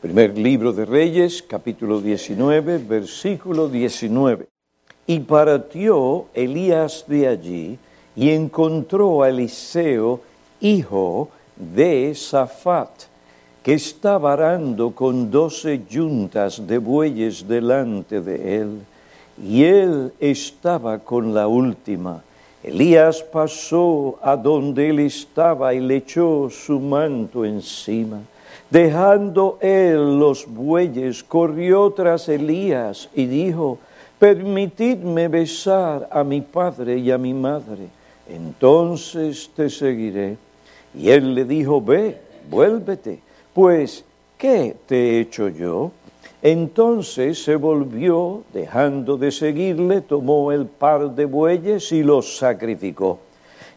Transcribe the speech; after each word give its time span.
Primer 0.00 0.38
libro 0.38 0.72
de 0.72 0.84
Reyes, 0.84 1.42
capítulo 1.42 2.00
19, 2.00 2.78
versículo 2.78 3.68
19. 3.68 4.46
Y 5.08 5.18
partió 5.18 6.26
Elías 6.34 7.04
de 7.08 7.26
allí 7.26 7.78
y 8.14 8.30
encontró 8.30 9.24
a 9.24 9.28
Eliseo, 9.28 10.20
hijo 10.60 11.30
de 11.56 12.14
Safat, 12.14 12.90
que 13.60 13.74
estaba 13.74 14.34
arando 14.34 14.92
con 14.92 15.32
doce 15.32 15.82
yuntas 15.90 16.64
de 16.64 16.78
bueyes 16.78 17.48
delante 17.48 18.20
de 18.20 18.56
él, 18.60 18.78
y 19.42 19.64
él 19.64 20.12
estaba 20.20 21.00
con 21.00 21.34
la 21.34 21.48
última. 21.48 22.22
Elías 22.62 23.24
pasó 23.24 24.16
a 24.22 24.36
donde 24.36 24.90
él 24.90 25.00
estaba 25.00 25.74
y 25.74 25.80
le 25.80 25.96
echó 25.96 26.48
su 26.50 26.78
manto 26.78 27.44
encima. 27.44 28.20
Dejando 28.70 29.58
él 29.62 30.18
los 30.18 30.46
bueyes, 30.46 31.24
corrió 31.24 31.90
tras 31.90 32.28
Elías 32.28 33.08
y 33.14 33.24
dijo, 33.24 33.78
permitidme 34.18 35.28
besar 35.28 36.06
a 36.10 36.22
mi 36.22 36.42
padre 36.42 36.98
y 36.98 37.10
a 37.10 37.16
mi 37.16 37.32
madre, 37.32 37.88
entonces 38.28 39.50
te 39.56 39.70
seguiré. 39.70 40.36
Y 40.94 41.08
él 41.08 41.34
le 41.34 41.46
dijo, 41.46 41.80
ve, 41.80 42.18
vuélvete, 42.50 43.20
pues, 43.54 44.04
¿qué 44.36 44.76
te 44.86 44.96
he 44.96 45.20
hecho 45.20 45.48
yo? 45.48 45.92
Entonces 46.42 47.42
se 47.42 47.56
volvió, 47.56 48.42
dejando 48.52 49.16
de 49.16 49.32
seguirle, 49.32 50.02
tomó 50.02 50.52
el 50.52 50.66
par 50.66 51.10
de 51.14 51.24
bueyes 51.24 51.90
y 51.90 52.02
los 52.02 52.36
sacrificó. 52.36 53.18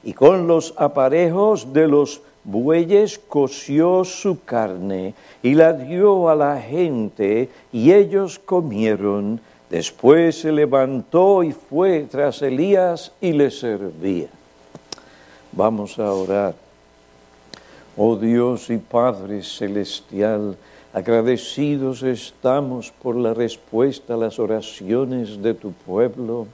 Y 0.03 0.14
con 0.14 0.48
los 0.48 0.73
aparejos 0.78 1.72
de 1.73 1.88
los 1.88 2.22
bueyes 2.44 3.20
coció 3.20 4.04
su 4.04 4.44
carne 4.44 5.13
y 5.44 5.54
la 5.54 5.73
dio 5.73 6.30
a 6.30 6.36
la 6.36 6.59
gente 6.59 7.50
y 7.72 7.92
ellos 7.92 8.39
comieron. 8.39 9.39
Después 9.70 10.39
se 10.39 10.52
levantó 10.52 11.44
y 11.44 11.52
fue 11.52 12.08
tras 12.09 12.42
Elías 12.42 13.12
y 13.22 13.31
le 13.31 13.52
servía. 13.52 14.28
Vamos 15.52 15.97
a 16.00 16.12
orar. 16.12 16.56
Oh 17.97 18.16
Dios 18.16 18.69
y 18.69 18.78
Padre 18.78 19.44
Celestial, 19.44 20.56
agradecidos 20.94 22.03
estamos 22.03 22.92
por 22.92 23.16
la 23.16 23.34
respuesta 23.34 24.14
a 24.14 24.17
las 24.17 24.39
oraciones 24.39 25.42
de 25.42 25.53
tu 25.53 25.72
pueblo 25.72 26.47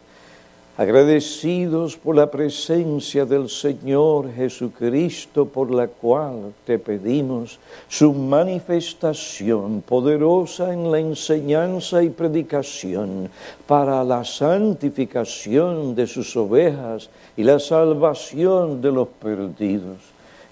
agradecidos 0.78 1.98
por 1.98 2.16
la 2.16 2.30
presencia 2.30 3.26
del 3.26 3.50
Señor 3.50 4.32
Jesucristo, 4.32 5.48
por 5.48 5.72
la 5.72 5.88
cual 5.88 6.54
te 6.66 6.78
pedimos 6.78 7.60
su 7.90 8.14
manifestación 8.14 9.82
poderosa 9.82 10.72
en 10.72 10.92
la 10.92 11.00
enseñanza 11.00 12.04
y 12.04 12.10
predicación 12.10 13.28
para 13.66 14.04
la 14.04 14.24
santificación 14.24 15.96
de 15.96 16.06
sus 16.06 16.38
ovejas 16.38 17.10
y 17.36 17.42
la 17.42 17.58
salvación 17.58 18.80
de 18.80 18.92
los 18.92 19.08
perdidos. 19.08 19.98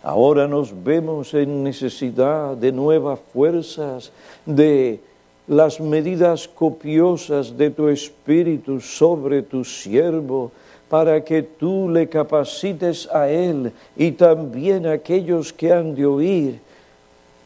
Ahora 0.02 0.48
nos 0.48 0.74
vemos 0.84 1.36
en 1.36 1.64
necesidad 1.64 2.58
de 2.58 2.72
nuevas 2.72 3.20
fuerzas, 3.32 4.12
de 4.44 5.00
las 5.48 5.80
medidas 5.80 6.48
copiosas 6.48 7.58
de 7.58 7.70
tu 7.70 7.88
Espíritu 7.88 8.82
sobre 8.82 9.42
tu 9.44 9.64
siervo, 9.64 10.52
para 10.90 11.24
que 11.24 11.42
tú 11.42 11.90
le 11.90 12.08
capacites 12.08 13.10
a 13.12 13.30
él 13.30 13.72
y 13.98 14.12
también 14.12 14.86
a 14.86 14.94
aquellos 14.94 15.52
que 15.52 15.72
han 15.72 15.96
de 15.96 16.06
oír, 16.06 16.60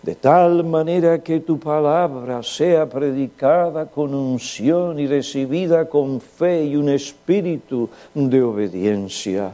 de 0.02 0.16
tal 0.16 0.64
manera 0.64 1.20
que 1.20 1.40
tu 1.40 1.60
palabra 1.60 2.44
sea 2.44 2.88
predicada 2.88 3.86
con 3.86 4.14
unción 4.14 5.00
y 5.00 5.08
recibida 5.08 5.86
con 5.90 6.22
fe 6.22 6.66
y 6.66 6.76
un 6.76 6.90
espíritu 6.90 7.90
de 8.14 8.42
obediencia. 8.42 9.54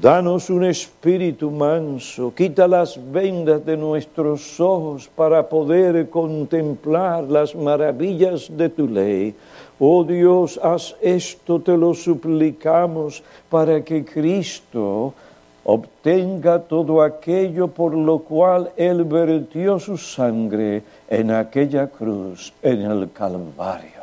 Danos 0.00 0.48
un 0.50 0.64
espíritu 0.64 1.50
manso, 1.50 2.32
quita 2.34 2.66
las 2.66 2.98
vendas 3.12 3.64
de 3.64 3.76
nuestros 3.76 4.58
ojos 4.58 5.08
para 5.14 5.48
poder 5.48 6.08
contemplar 6.08 7.24
las 7.24 7.54
maravillas 7.54 8.50
de 8.56 8.68
tu 8.68 8.88
ley. 8.88 9.34
Oh 9.78 10.02
Dios, 10.02 10.58
haz 10.62 10.96
esto, 11.02 11.60
te 11.60 11.76
lo 11.76 11.94
suplicamos, 11.94 13.22
para 13.50 13.84
que 13.84 14.04
Cristo 14.04 15.12
obtenga 15.64 16.58
todo 16.58 17.02
aquello 17.02 17.68
por 17.68 17.94
lo 17.94 18.20
cual 18.20 18.70
Él 18.76 19.04
vertió 19.04 19.78
su 19.78 19.96
sangre 19.98 20.82
en 21.08 21.30
aquella 21.30 21.86
cruz, 21.86 22.52
en 22.62 22.80
el 22.80 23.12
Calvario. 23.12 24.02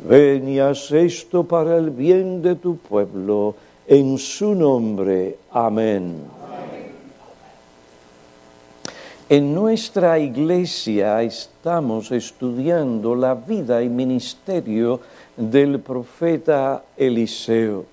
Ven 0.00 0.48
y 0.48 0.58
haz 0.58 0.90
esto 0.90 1.44
para 1.44 1.76
el 1.76 1.90
bien 1.90 2.42
de 2.42 2.56
tu 2.56 2.76
pueblo 2.76 3.54
en 3.86 4.18
su 4.18 4.54
nombre. 4.54 5.36
Amén. 5.50 6.42
En 9.28 9.54
nuestra 9.54 10.18
iglesia 10.18 11.22
estamos 11.22 12.12
estudiando 12.12 13.14
la 13.14 13.34
vida 13.34 13.82
y 13.82 13.88
ministerio 13.88 15.00
del 15.36 15.80
profeta 15.80 16.84
Eliseo. 16.96 17.86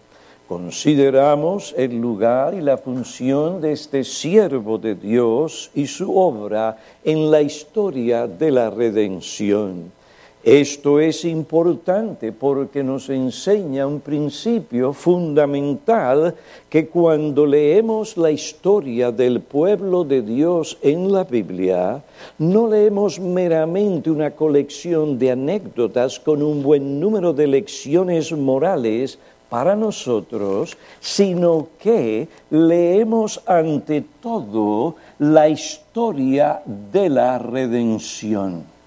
Consideramos 0.49 1.73
el 1.77 2.01
lugar 2.01 2.55
y 2.55 2.61
la 2.61 2.77
función 2.77 3.61
de 3.61 3.71
este 3.71 4.03
siervo 4.03 4.79
de 4.79 4.95
Dios 4.95 5.71
y 5.75 5.87
su 5.87 6.17
obra 6.17 6.75
en 7.03 7.31
la 7.31 7.41
historia 7.41 8.27
de 8.27 8.51
la 8.51 8.69
redención. 8.69 9.98
Esto 10.41 11.01
es 11.01 11.25
importante 11.25 12.31
porque 12.31 12.81
nos 12.81 13.09
enseña 13.09 13.85
un 13.85 13.99
principio 13.99 14.93
fundamental 14.93 16.33
que 16.69 16.87
cuando 16.87 17.45
leemos 17.45 18.15
la 18.15 18.31
historia 18.31 19.11
del 19.11 19.41
pueblo 19.41 20.05
de 20.05 20.21
Dios 20.21 20.77
en 20.81 21.11
la 21.11 21.25
Biblia, 21.25 22.01
no 22.37 22.69
leemos 22.69 23.19
meramente 23.19 24.09
una 24.09 24.31
colección 24.31 25.19
de 25.19 25.31
anécdotas 25.31 26.21
con 26.21 26.41
un 26.41 26.63
buen 26.63 27.01
número 27.01 27.33
de 27.33 27.45
lecciones 27.45 28.31
morales 28.31 29.19
para 29.49 29.75
nosotros, 29.75 30.77
sino 31.01 31.67
que 31.81 32.29
leemos 32.49 33.41
ante 33.45 34.05
todo 34.21 34.95
la 35.17 35.49
historia 35.49 36.61
de 36.65 37.09
la 37.09 37.39
redención. 37.39 38.78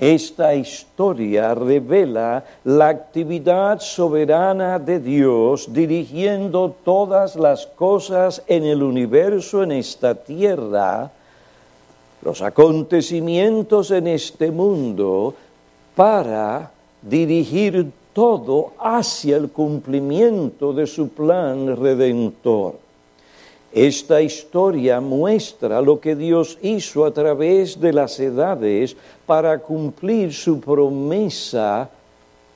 Esta 0.00 0.54
historia 0.54 1.54
revela 1.54 2.44
la 2.64 2.88
actividad 2.88 3.80
soberana 3.80 4.78
de 4.78 5.00
Dios 5.00 5.72
dirigiendo 5.72 6.72
todas 6.84 7.34
las 7.34 7.66
cosas 7.66 8.40
en 8.46 8.64
el 8.64 8.84
universo, 8.84 9.64
en 9.64 9.72
esta 9.72 10.14
tierra, 10.14 11.10
los 12.22 12.42
acontecimientos 12.42 13.90
en 13.90 14.06
este 14.06 14.52
mundo, 14.52 15.34
para 15.96 16.70
dirigir 17.02 17.90
todo 18.12 18.74
hacia 18.78 19.36
el 19.36 19.50
cumplimiento 19.50 20.72
de 20.72 20.86
su 20.86 21.08
plan 21.08 21.76
redentor. 21.76 22.87
Esta 23.72 24.22
historia 24.22 25.00
muestra 25.00 25.82
lo 25.82 26.00
que 26.00 26.16
Dios 26.16 26.58
hizo 26.62 27.04
a 27.04 27.12
través 27.12 27.78
de 27.78 27.92
las 27.92 28.18
edades 28.18 28.96
para 29.26 29.58
cumplir 29.58 30.32
su 30.32 30.58
promesa 30.58 31.90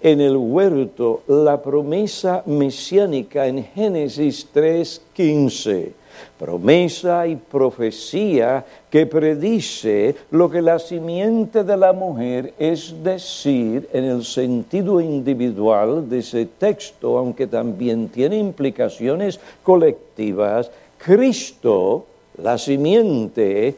en 0.00 0.21
el 0.21 0.37
huerto, 0.37 1.23
la 1.28 1.62
promesa 1.62 2.43
mesiánica 2.47 3.47
en 3.47 3.62
Génesis 3.62 4.49
3:15. 4.53 5.93
Promesa 6.39 7.27
y 7.27 7.37
profecía 7.37 8.65
que 8.91 9.06
predice 9.06 10.15
lo 10.31 10.50
que 10.50 10.61
la 10.61 10.79
simiente 10.79 11.65
de 11.65 11.76
la 11.76 11.93
mujer, 11.93 12.53
es 12.58 12.94
decir, 13.03 13.88
en 13.93 14.05
el 14.05 14.25
sentido 14.25 15.00
individual 15.00 16.08
de 16.08 16.19
ese 16.19 16.47
texto, 16.47 17.17
aunque 17.17 17.47
también 17.47 18.08
tiene 18.08 18.37
implicaciones 18.38 19.41
colectivas, 19.62 20.70
Cristo, 21.04 22.06
la 22.38 22.56
simiente, 22.56 23.75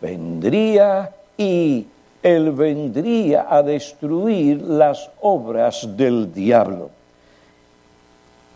vendría 0.00 1.10
y 1.36 1.84
él 2.22 2.52
vendría 2.52 3.46
a 3.50 3.60
destruir 3.62 4.62
las 4.62 5.10
obras 5.20 5.88
del 5.96 6.32
diablo. 6.32 6.90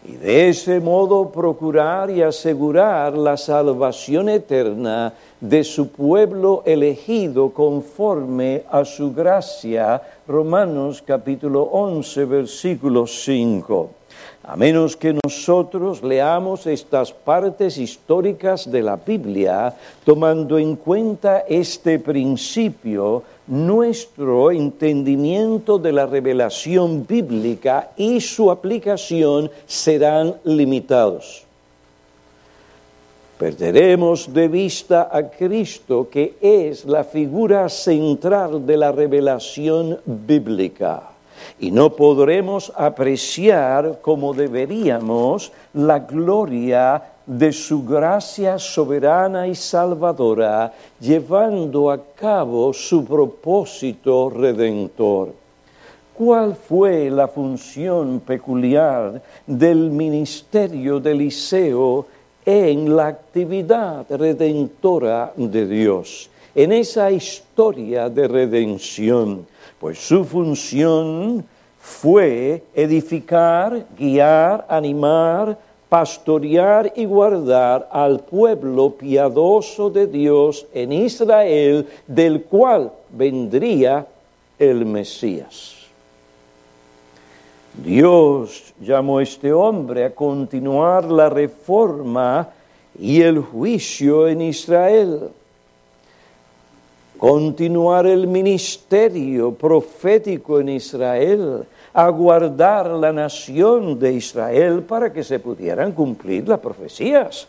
Y 0.07 0.13
de 0.13 0.51
ese 0.51 0.79
modo 0.79 1.31
procurar 1.31 2.09
y 2.11 2.23
asegurar 2.23 3.17
la 3.17 3.37
salvación 3.37 4.29
eterna 4.29 5.13
de 5.41 5.65
su 5.65 5.89
pueblo 5.89 6.63
elegido 6.67 7.51
conforme 7.51 8.63
a 8.71 8.85
su 8.85 9.13
gracia. 9.13 10.01
Romanos 10.29 11.03
capítulo 11.05 11.63
11, 11.63 12.25
versículo 12.27 13.07
5 13.09 14.04
a 14.47 14.57
menos 14.57 14.95
que 14.95 15.17
nosotros 15.25 16.03
leamos 16.03 16.67
estas 16.67 17.13
partes 17.13 17.79
históricas 17.79 18.71
de 18.71 18.83
la 18.83 18.97
Biblia, 18.97 19.75
tomando 20.05 20.59
en 20.59 20.77
cuenta 20.77 21.45
este 21.49 21.99
principio 21.99 23.23
nuestro 23.47 24.51
entendimiento 24.51 25.79
de 25.79 25.93
la 25.93 26.05
revelación 26.05 27.07
bíblica 27.07 27.93
y 27.97 28.21
su 28.21 28.51
aplicación 28.51 29.51
serán 29.67 30.35
limitados. 30.45 31.45
Perderemos 33.39 34.33
de 34.33 34.49
vista 34.49 35.09
a 35.11 35.31
Cristo, 35.31 36.09
que 36.11 36.35
es 36.41 36.85
la 36.85 37.03
figura 37.03 37.69
central 37.71 38.65
de 38.65 38.77
la 38.77 38.93
revelación 38.93 39.99
bíblica, 40.05 41.14
y 41.59 41.71
no 41.71 41.91
podremos 41.91 42.73
apreciar 42.77 44.01
como 44.03 44.35
deberíamos 44.35 45.53
la 45.73 46.01
gloria 46.01 47.03
de 47.27 47.53
su 47.53 47.85
gracia 47.85 48.59
soberana 48.59 49.47
y 49.47 49.55
salvadora, 49.55 50.73
llevando 51.01 51.91
a 51.91 51.99
cabo 52.15 52.73
su 52.73 53.05
propósito 53.05 54.29
redentor. 54.29 55.33
¿Cuál 56.15 56.55
fue 56.55 57.11
la 57.11 57.27
función 57.27 58.21
peculiar 58.21 59.21
del 59.47 59.91
ministerio 59.91 61.01
de 61.01 61.13
Eliseo 61.13 62.07
en 62.45 62.95
la 62.95 63.09
actividad 63.09 64.07
redentora 64.11 65.33
de 65.35 65.67
Dios? 65.67 66.31
En 66.55 66.71
esa 66.71 67.11
historia 67.11 68.09
de 68.09 68.29
redención, 68.29 69.45
pues 69.85 69.99
su 69.99 70.25
función 70.25 71.45
fue 71.79 72.63
edificar, 72.75 73.85
guiar, 73.99 74.65
animar, 74.67 75.59
pastorear 75.91 76.91
y 76.97 77.05
guardar 77.05 77.87
al 77.93 78.21
pueblo 78.21 78.93
piadoso 78.93 79.91
de 79.91 80.07
Dios 80.07 80.67
en 80.73 80.91
Israel, 80.91 81.87
del 82.07 82.45
cual 82.45 82.93
vendría 83.11 84.07
el 84.59 84.87
Mesías. 84.87 85.75
Dios 87.75 88.73
llamó 88.81 89.19
a 89.19 89.23
este 89.23 89.53
hombre 89.53 90.07
a 90.07 90.15
continuar 90.15 91.05
la 91.05 91.29
reforma 91.29 92.49
y 92.99 93.21
el 93.21 93.39
juicio 93.39 94.29
en 94.29 94.41
Israel, 94.41 95.29
continuar 97.19 98.07
el 98.07 98.27
ministerio 98.27 99.53
profético 99.53 100.61
en 100.61 100.69
Israel, 100.71 101.65
a 101.93 102.09
guardar 102.09 102.91
la 102.91 103.13
nación 103.13 103.99
de 103.99 104.15
Israel 104.15 104.83
para 104.83 105.13
que 105.13 105.23
se 105.23 105.39
pudieran 105.39 105.93
cumplir 105.93 106.49
las 106.49 106.59
profecías 106.59 107.47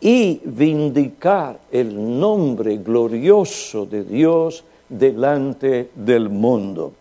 y 0.00 0.40
vindicar 0.44 1.58
el 1.70 2.18
nombre 2.18 2.76
glorioso 2.78 3.86
de 3.86 4.02
Dios 4.02 4.64
delante 4.88 5.90
del 5.94 6.28
mundo. 6.28 6.92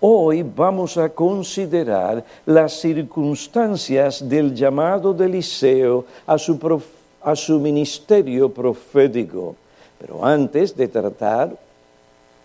Hoy 0.00 0.42
vamos 0.42 0.96
a 0.96 1.10
considerar 1.10 2.24
las 2.46 2.80
circunstancias 2.80 4.26
del 4.26 4.54
llamado 4.54 5.12
de 5.12 5.26
Eliseo 5.26 6.04
a 6.26 6.38
su, 6.38 6.82
a 7.22 7.36
su 7.36 7.58
ministerio 7.58 8.50
profético. 8.50 9.56
Pero 10.00 10.24
antes 10.24 10.76
de 10.76 10.88
tratar 10.88 11.54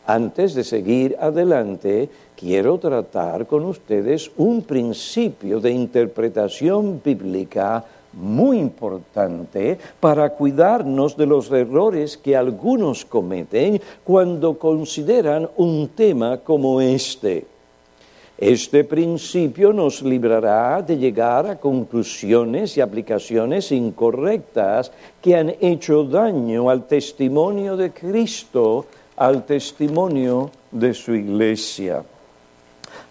antes 0.08 0.54
de 0.54 0.64
seguir 0.64 1.18
adelante, 1.20 2.08
quiero 2.38 2.78
tratar 2.78 3.48
con 3.48 3.66
ustedes 3.66 4.30
un 4.38 4.62
principio 4.62 5.60
de 5.60 5.72
interpretación 5.72 7.02
bíblica 7.04 7.84
muy 8.14 8.60
importante 8.60 9.80
para 10.00 10.30
cuidarnos 10.30 11.18
de 11.18 11.26
los 11.26 11.52
errores 11.52 12.18
que 12.18 12.36
algunos 12.36 13.04
cometen 13.04 13.82
cuando 14.04 14.60
consideran 14.60 15.50
un 15.58 15.90
tema 15.90 16.38
como 16.38 16.80
este. 16.82 17.55
Este 18.38 18.84
principio 18.84 19.72
nos 19.72 20.02
librará 20.02 20.82
de 20.82 20.98
llegar 20.98 21.48
a 21.48 21.56
conclusiones 21.56 22.76
y 22.76 22.82
aplicaciones 22.82 23.72
incorrectas 23.72 24.92
que 25.22 25.36
han 25.36 25.56
hecho 25.62 26.04
daño 26.04 26.70
al 26.70 26.86
testimonio 26.86 27.78
de 27.78 27.92
Cristo 27.92 28.88
al 29.16 29.46
testimonio 29.46 30.52
de 30.72 30.94
su 30.94 31.16
iglesia. 31.16 32.04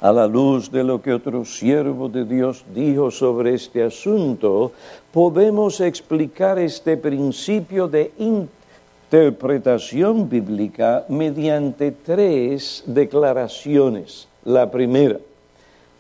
A 0.01 0.13
la 0.13 0.27
luz 0.27 0.71
de 0.71 0.85
lo 0.85 1.01
que 1.01 1.15
otro 1.15 1.47
siervo 1.47 2.11
de 2.11 2.27
Dios 2.27 2.63
dijo 2.75 3.11
sobre 3.11 3.55
este 3.55 3.83
asunto, 3.83 4.73
podemos 5.13 5.81
explicar 5.81 6.59
este 6.59 6.99
principio 6.99 7.89
de 7.89 8.13
interpretación 8.19 10.29
bíblica 10.29 11.07
mediante 11.09 11.93
tres 11.93 12.83
declaraciones. 12.87 14.29
La 14.45 14.71
primera, 14.71 15.19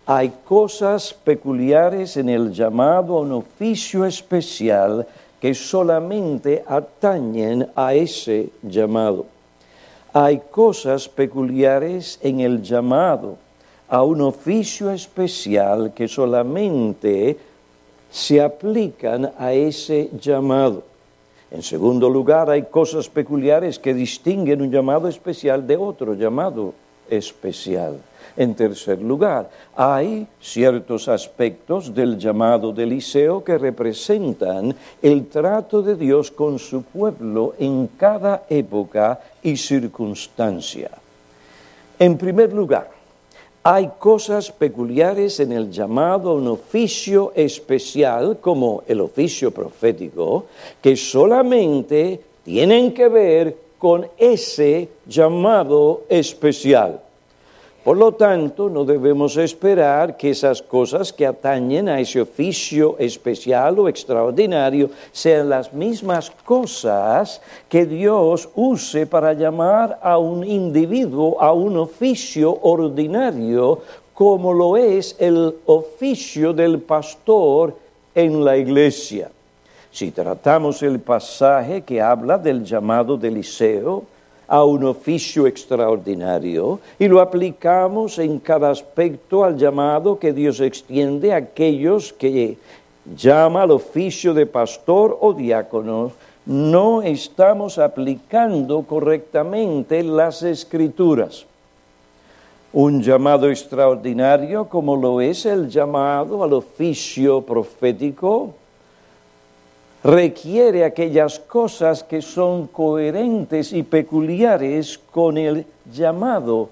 hay 0.07 0.33
cosas 0.45 1.15
peculiares 1.15 2.17
en 2.17 2.29
el 2.29 2.53
llamado 2.53 3.17
a 3.17 3.21
un 3.21 3.33
oficio 3.33 4.05
especial 4.05 5.07
que 5.41 5.55
solamente 5.55 6.63
atañen 6.67 7.69
a 7.75 7.95
ese 7.95 8.51
llamado 8.63 9.27
hay 10.15 10.43
cosas 10.49 11.09
peculiares 11.09 12.21
en 12.23 12.39
el 12.39 12.63
llamado 12.63 13.37
a 13.89 14.05
un 14.05 14.21
oficio 14.21 14.93
especial 14.93 15.93
que 15.93 16.07
solamente 16.07 17.37
se 18.13 18.41
aplican 18.41 19.33
a 19.37 19.53
ese 19.53 20.11
llamado. 20.21 20.85
En 21.51 21.65
segundo 21.65 22.09
lugar, 22.09 22.49
hay 22.49 22.63
cosas 22.63 23.09
peculiares 23.09 23.81
que 23.81 23.93
distinguen 23.93 24.63
un 24.63 24.71
llamado 24.71 25.09
especial 25.09 25.67
de 25.67 25.77
otro 25.77 26.15
llamado 26.15 26.75
especial. 27.11 27.99
En 28.37 28.55
tercer 28.55 29.01
lugar, 29.01 29.49
hay 29.77 30.27
ciertos 30.41 31.07
aspectos 31.09 31.95
del 31.95 32.19
llamado 32.19 32.73
de 32.73 32.83
Eliseo 32.83 33.45
que 33.45 33.59
representan 33.59 34.75
el 35.01 35.29
trato 35.29 35.83
de 35.83 35.95
Dios 35.95 36.33
con 36.33 36.59
su 36.59 36.83
pueblo 36.83 37.55
en 37.59 37.89
cada 37.97 38.45
época 38.49 39.21
y 39.43 39.57
circunstancia. 39.57 40.91
En 41.99 42.19
primer 42.19 42.53
lugar, 42.53 42.91
hay 43.63 43.89
cosas 43.99 44.51
peculiares 44.51 45.41
en 45.41 45.53
el 45.53 45.71
llamado 45.71 46.31
a 46.31 46.35
un 46.35 46.49
oficio 46.49 47.33
especial 47.37 48.39
como 48.41 48.83
el 48.87 49.01
oficio 49.01 49.53
profético 49.53 50.47
que 50.83 50.97
solamente 50.97 52.21
tienen 52.45 52.93
que 52.93 53.09
ver 53.09 53.64
con 53.85 54.09
ese 54.17 54.89
llamado 55.07 56.05
especial. 56.09 57.03
Por 57.85 57.99
lo 57.99 58.13
tanto, 58.13 58.71
no 58.71 58.83
debemos 58.87 59.37
esperar 59.37 60.17
que 60.17 60.31
esas 60.31 60.63
cosas 60.63 61.13
que 61.13 61.27
atañen 61.27 61.91
a 61.91 62.01
ese 62.01 62.23
oficio 62.23 62.97
especial 62.99 63.79
o 63.79 63.87
extraordinario 63.87 64.89
sean 65.13 65.51
las 65.51 65.71
mismas 65.75 66.31
cosas 66.47 67.43
que 67.69 67.85
Dios 67.85 68.49
use 68.55 69.07
para 69.07 69.35
llamar 69.35 69.99
a 70.01 70.17
un 70.17 70.49
individuo 70.49 71.37
a 71.39 71.53
un 71.53 71.77
oficio 71.77 72.59
ordinario 72.63 73.83
como 74.15 74.55
lo 74.55 74.79
es 74.79 75.15
el 75.19 75.57
oficio 75.67 76.55
del 76.55 76.79
pastor 76.79 77.77
en 78.15 78.43
la 78.47 78.57
iglesia. 78.57 79.29
Si 79.95 80.11
tratamos 80.11 80.83
el 80.83 80.99
pasaje 80.99 81.83
que 81.83 82.03
habla 82.03 82.37
del 82.37 82.65
llamado 82.65 83.17
de 83.17 83.29
Eliseo, 83.29 84.03
a 84.49 84.65
un 84.65 84.85
oficio 84.85 85.47
extraordinario 85.47 86.81
y 86.99 87.07
lo 87.07 87.21
aplicamos 87.21 88.19
en 88.19 88.41
cada 88.41 88.71
aspecto 88.71 89.45
al 89.45 89.57
llamado 89.57 90.19
que 90.19 90.33
Dios 90.33 90.59
extiende 90.59 91.33
a 91.33 91.37
aquellos 91.37 92.13
que 92.13 92.59
llama 93.17 93.63
al 93.63 93.71
oficio 93.71 94.35
de 94.35 94.47
pastor 94.47 95.17
o 95.21 95.33
diácono, 95.33 96.11
no 96.45 97.01
estamos 97.01 97.79
aplicando 97.79 98.83
correctamente 98.83 100.03
las 100.03 100.43
escrituras. 100.43 101.47
Un 102.73 103.01
llamado 103.01 103.49
extraordinario 103.49 104.69
como 104.69 104.97
lo 104.97 105.21
es 105.21 105.47
el 105.47 105.69
llamado 105.69 106.43
al 106.43 106.53
oficio 106.53 107.43
profético, 107.43 108.55
requiere 110.05 110.85
aquellas 110.85 111.39
cosas 111.39 112.03
que 112.05 112.21
son 112.21 112.67
coherentes 112.67 113.73
y 113.73 113.83
peculiares 113.83 114.99
con 114.99 115.39
el 115.39 115.65
llamado 115.91 116.69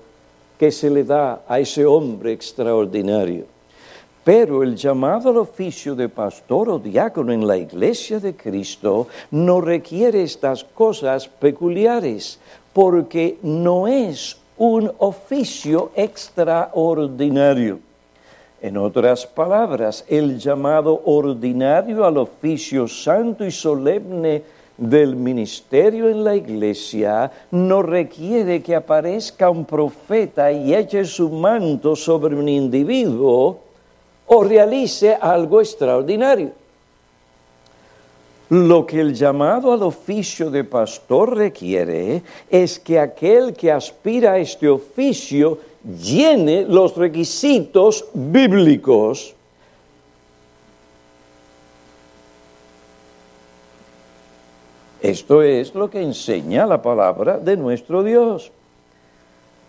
que 0.58 0.70
se 0.70 0.90
le 0.90 1.02
da 1.02 1.40
a 1.48 1.58
ese 1.58 1.86
hombre 1.86 2.32
extraordinario. 2.32 3.46
Pero 4.22 4.62
el 4.62 4.76
llamado 4.76 5.30
al 5.30 5.38
oficio 5.38 5.94
de 5.96 6.10
pastor 6.10 6.68
o 6.68 6.78
diácono 6.78 7.32
en 7.32 7.46
la 7.46 7.56
iglesia 7.56 8.20
de 8.20 8.36
Cristo 8.36 9.08
no 9.30 9.60
requiere 9.62 10.22
estas 10.22 10.62
cosas 10.62 11.26
peculiares, 11.26 12.38
porque 12.72 13.38
no 13.42 13.88
es 13.88 14.36
un 14.58 14.92
oficio 14.98 15.90
extraordinario. 15.96 17.80
En 18.62 18.76
otras 18.76 19.26
palabras, 19.26 20.04
el 20.07 20.38
llamado 20.38 21.02
ordinario 21.04 22.04
al 22.04 22.16
oficio 22.16 22.87
santo 22.87 23.45
y 23.45 23.50
solemne 23.50 24.45
del 24.76 25.16
ministerio 25.16 26.09
en 26.09 26.23
la 26.23 26.37
iglesia 26.37 27.28
no 27.50 27.83
requiere 27.83 28.62
que 28.62 28.76
aparezca 28.76 29.50
un 29.50 29.64
profeta 29.64 30.52
y 30.52 30.73
eche 30.73 31.04
su 31.04 31.28
manto 31.28 31.97
sobre 31.97 32.37
un 32.37 32.49
individuo 32.49 33.59
o 34.28 34.45
realice 34.45 35.12
algo 35.21 35.61
extraordinario. 35.61 36.52
Lo 38.49 38.87
que 38.87 39.00
el 39.00 39.12
llamado 39.12 39.73
al 39.73 39.83
oficio 39.83 40.50
de 40.52 40.62
pastor 40.62 41.37
requiere 41.37 42.23
es 42.49 42.78
que 42.78 43.00
aquel 43.00 43.54
que 43.54 43.73
aspira 43.73 44.35
a 44.35 44.38
este 44.38 44.69
oficio 44.69 45.59
llene 45.84 46.64
los 46.64 46.96
requisitos 46.96 48.04
bíblicos. 48.14 49.34
Esto 55.00 55.42
es 55.42 55.74
lo 55.74 55.90
que 55.90 56.00
enseña 56.00 56.64
la 56.64 56.80
palabra 56.80 57.38
de 57.38 57.56
nuestro 57.56 58.04
Dios 58.04 58.52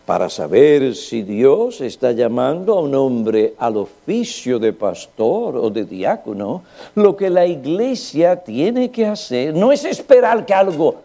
para 0.06 0.30
saber 0.30 0.96
si 0.96 1.24
Dios 1.24 1.80
está 1.80 2.12
llamando 2.12 2.78
a 2.78 2.82
un 2.82 2.94
hombre 2.94 3.54
al 3.58 3.78
oficio 3.78 4.60
de 4.60 4.74
pastor 4.74 5.56
o 5.56 5.70
de 5.70 5.86
diácono, 5.86 6.64
lo 6.96 7.16
que 7.16 7.30
la 7.30 7.46
iglesia 7.46 8.36
tiene 8.36 8.92
que 8.92 9.06
hacer 9.06 9.54
no 9.54 9.72
es 9.72 9.86
esperar 9.86 10.46
que 10.46 10.54
algo 10.54 10.96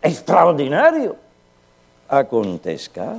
extraordinario 0.00 1.16
acontezca, 2.08 3.16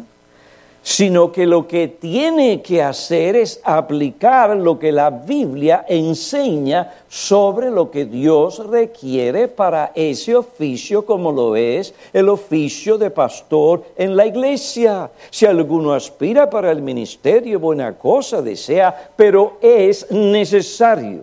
sino 0.86 1.32
que 1.32 1.48
lo 1.48 1.68
que 1.68 1.88
tiene 1.88 2.62
que 2.62 2.80
hacer 2.80 3.36
es 3.36 3.60
aplicar 3.64 4.56
lo 4.56 4.78
que 4.78 4.92
la 4.92 5.10
Biblia 5.10 5.84
enseña 5.90 6.94
sobre 7.10 7.72
lo 7.72 7.90
que 7.90 8.06
Dios 8.06 8.64
requiere 8.68 9.48
para 9.48 9.92
ese 9.96 10.36
oficio 10.36 11.04
como 11.04 11.32
lo 11.32 11.56
es 11.56 11.92
el 12.14 12.30
oficio 12.30 13.00
de 13.00 13.10
pastor 13.10 13.84
en 13.98 14.16
la 14.16 14.28
iglesia. 14.28 15.10
Si 15.32 15.48
alguno 15.48 15.92
aspira 15.92 16.48
para 16.48 16.72
el 16.72 16.84
ministerio, 16.84 17.60
buena 17.60 17.98
cosa 17.98 18.44
desea, 18.44 19.10
pero 19.16 19.58
es 19.62 20.12
necesario. 20.12 21.22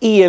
Y, 0.00 0.24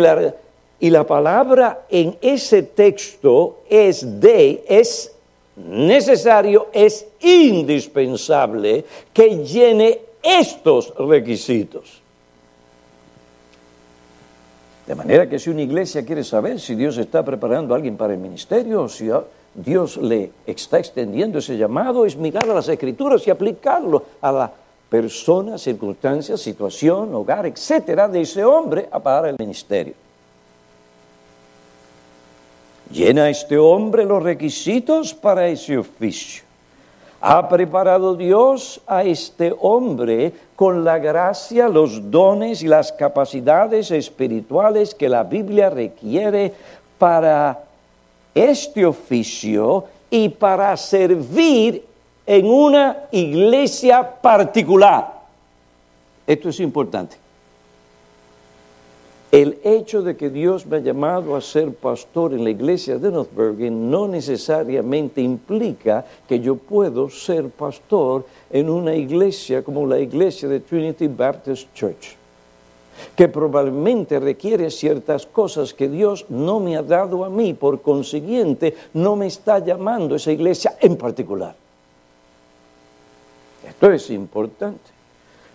y 0.78 0.90
la 0.90 1.04
palabra 1.04 1.80
en 1.90 2.16
ese 2.20 2.62
texto 2.62 3.58
es 3.68 4.20
de, 4.20 4.62
es 4.68 5.17
necesario, 5.66 6.68
es 6.72 7.06
indispensable 7.20 8.84
que 9.12 9.44
llene 9.44 10.00
estos 10.22 10.94
requisitos. 10.96 12.02
De 14.86 14.94
manera 14.94 15.28
que 15.28 15.38
si 15.38 15.50
una 15.50 15.62
iglesia 15.62 16.04
quiere 16.04 16.24
saber 16.24 16.58
si 16.58 16.74
Dios 16.74 16.96
está 16.96 17.22
preparando 17.22 17.74
a 17.74 17.76
alguien 17.76 17.96
para 17.96 18.14
el 18.14 18.18
ministerio 18.18 18.82
o 18.82 18.88
si 18.88 19.10
Dios 19.54 19.98
le 19.98 20.30
está 20.46 20.78
extendiendo 20.78 21.38
ese 21.38 21.58
llamado, 21.58 22.06
es 22.06 22.16
mirar 22.16 22.48
a 22.48 22.54
las 22.54 22.68
escrituras 22.68 23.26
y 23.26 23.30
aplicarlo 23.30 24.02
a 24.22 24.32
la 24.32 24.52
persona, 24.88 25.58
circunstancia, 25.58 26.38
situación, 26.38 27.14
hogar, 27.14 27.44
etcétera, 27.44 28.08
de 28.08 28.22
ese 28.22 28.42
hombre 28.44 28.88
para 29.02 29.28
el 29.28 29.36
ministerio. 29.38 29.92
¿Llena 32.90 33.28
este 33.28 33.58
hombre 33.58 34.04
los 34.06 34.22
requisitos 34.22 35.12
para 35.12 35.46
ese 35.46 35.76
oficio? 35.76 36.42
¿Ha 37.20 37.48
preparado 37.48 38.14
Dios 38.14 38.80
a 38.86 39.02
este 39.04 39.54
hombre 39.60 40.32
con 40.56 40.84
la 40.84 40.98
gracia, 40.98 41.68
los 41.68 42.10
dones 42.10 42.62
y 42.62 42.68
las 42.68 42.92
capacidades 42.92 43.90
espirituales 43.90 44.94
que 44.94 45.08
la 45.08 45.24
Biblia 45.24 45.68
requiere 45.68 46.54
para 46.96 47.58
este 48.34 48.86
oficio 48.86 49.84
y 50.10 50.30
para 50.30 50.74
servir 50.76 51.84
en 52.24 52.46
una 52.48 52.96
iglesia 53.10 54.08
particular? 54.08 55.12
Esto 56.26 56.48
es 56.48 56.60
importante. 56.60 57.16
El 59.30 59.58
hecho 59.62 60.00
de 60.00 60.16
que 60.16 60.30
Dios 60.30 60.64
me 60.64 60.78
ha 60.78 60.80
llamado 60.80 61.36
a 61.36 61.42
ser 61.42 61.74
pastor 61.74 62.32
en 62.32 62.44
la 62.44 62.50
iglesia 62.50 62.96
de 62.96 63.10
Northbergen 63.10 63.90
no 63.90 64.08
necesariamente 64.08 65.20
implica 65.20 66.06
que 66.26 66.40
yo 66.40 66.56
puedo 66.56 67.10
ser 67.10 67.50
pastor 67.50 68.24
en 68.50 68.70
una 68.70 68.94
iglesia 68.94 69.62
como 69.62 69.86
la 69.86 69.98
iglesia 69.98 70.48
de 70.48 70.60
Trinity 70.60 71.08
Baptist 71.08 71.74
Church, 71.74 72.16
que 73.14 73.28
probablemente 73.28 74.18
requiere 74.18 74.70
ciertas 74.70 75.26
cosas 75.26 75.74
que 75.74 75.90
Dios 75.90 76.24
no 76.30 76.58
me 76.58 76.78
ha 76.78 76.82
dado 76.82 77.22
a 77.22 77.28
mí, 77.28 77.52
por 77.52 77.82
consiguiente 77.82 78.74
no 78.94 79.14
me 79.14 79.26
está 79.26 79.58
llamando 79.58 80.16
esa 80.16 80.32
iglesia 80.32 80.78
en 80.80 80.96
particular. 80.96 81.54
Esto 83.68 83.92
es 83.92 84.08
importante. 84.08 84.97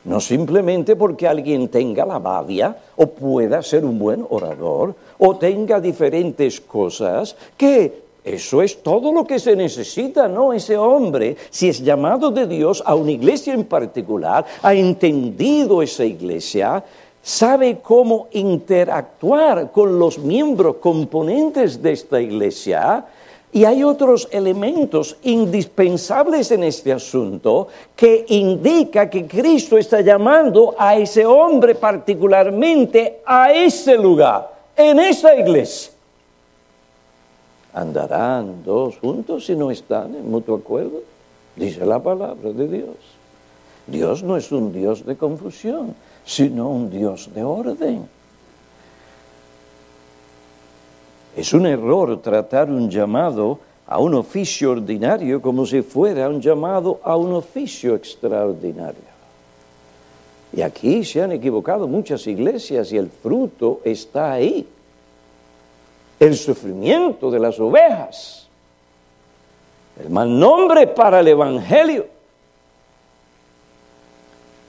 No 0.06 0.20
simplemente 0.20 0.96
porque 0.96 1.28
alguien 1.28 1.70
tenga 1.70 2.06
la 2.06 2.20
babia 2.20 2.76
o 2.98 3.08
pueda 3.08 3.64
ser 3.64 3.86
un 3.86 3.98
buen 3.98 4.26
orador 4.30 4.96
o 5.18 5.38
tenga 5.38 5.80
diferentes 5.80 6.60
cosas, 6.60 7.36
que 7.56 8.04
eso 8.24 8.62
es 8.62 8.82
todo 8.82 9.12
lo 9.12 9.26
que 9.26 9.40
se 9.40 9.56
necesita, 9.56 10.28
¿no? 10.28 10.54
Ese 10.54 10.78
hombre, 10.78 11.36
si 11.50 11.70
es 11.70 11.84
llamado 11.84 12.32
de 12.32 12.48
Dios 12.48 12.84
a 12.86 12.96
una 12.96 13.12
iglesia 13.12 13.54
en 13.54 13.66
particular, 13.66 14.46
ha 14.62 14.74
entendido 14.74 15.82
esa 15.82 16.06
iglesia, 16.06 16.84
sabe 17.22 17.80
cómo 17.82 18.28
interactuar 18.32 19.72
con 19.72 20.00
los 20.00 20.20
miembros 20.20 20.78
componentes 20.78 21.82
de 21.82 21.92
esta 21.94 22.22
iglesia, 22.22 23.06
y 23.54 23.66
hay 23.66 23.84
otros 23.84 24.28
elementos 24.32 25.16
indispensables 25.24 26.50
en 26.52 26.64
este 26.64 26.92
asunto 26.92 27.68
que 27.96 28.26
indica 28.30 29.08
que 29.10 29.28
Cristo 29.28 29.78
está 29.78 30.02
llamando 30.02 30.76
a 30.78 30.98
ese 30.98 31.24
hombre 31.24 31.76
particularmente 31.76 33.22
a 33.24 33.54
ese 33.54 33.96
lugar, 33.96 34.52
en 34.76 35.00
esa 35.00 35.36
iglesia. 35.36 35.94
¿Andarán 37.74 38.64
dos 38.64 38.98
juntos 38.98 39.46
si 39.46 39.56
no 39.56 39.70
están 39.70 40.16
en 40.16 40.30
mutuo 40.30 40.58
acuerdo? 40.58 41.02
Dice 41.56 41.86
la 41.86 42.00
palabra 42.00 42.52
de 42.52 42.68
Dios. 42.68 42.98
Dios 43.86 44.24
no 44.24 44.36
es 44.36 44.52
un 44.52 44.74
Dios 44.74 45.06
de 45.06 45.16
confusión, 45.16 45.94
sino 46.26 46.70
un 46.70 46.90
Dios 46.90 47.30
de 47.36 47.44
orden. 47.44 48.08
Es 51.36 51.54
un 51.54 51.66
error 51.66 52.22
tratar 52.22 52.70
un 52.70 52.90
llamado 52.90 53.60
a 53.88 54.00
un 54.00 54.14
oficio 54.14 54.72
ordinario 54.72 55.42
como 55.42 55.66
si 55.66 55.82
fuera 55.82 56.30
un 56.30 56.42
llamado 56.42 57.00
a 57.04 57.16
un 57.18 57.34
oficio 57.34 57.96
extraordinario. 57.96 59.14
Y 60.56 60.62
aquí 60.62 61.04
se 61.04 61.22
han 61.22 61.32
equivocado 61.32 61.88
muchas 61.88 62.28
iglesias 62.28 62.92
y 62.92 62.98
el 62.98 63.10
fruto 63.10 63.82
está 63.84 64.34
ahí. 64.34 64.68
El 66.20 66.36
sufrimiento 66.36 67.32
de 67.32 67.40
las 67.40 67.60
ovejas. 67.60 68.48
El 70.00 70.12
mal 70.12 70.40
nombre 70.40 70.86
para 70.88 71.20
el 71.20 71.28
Evangelio. 71.28 72.06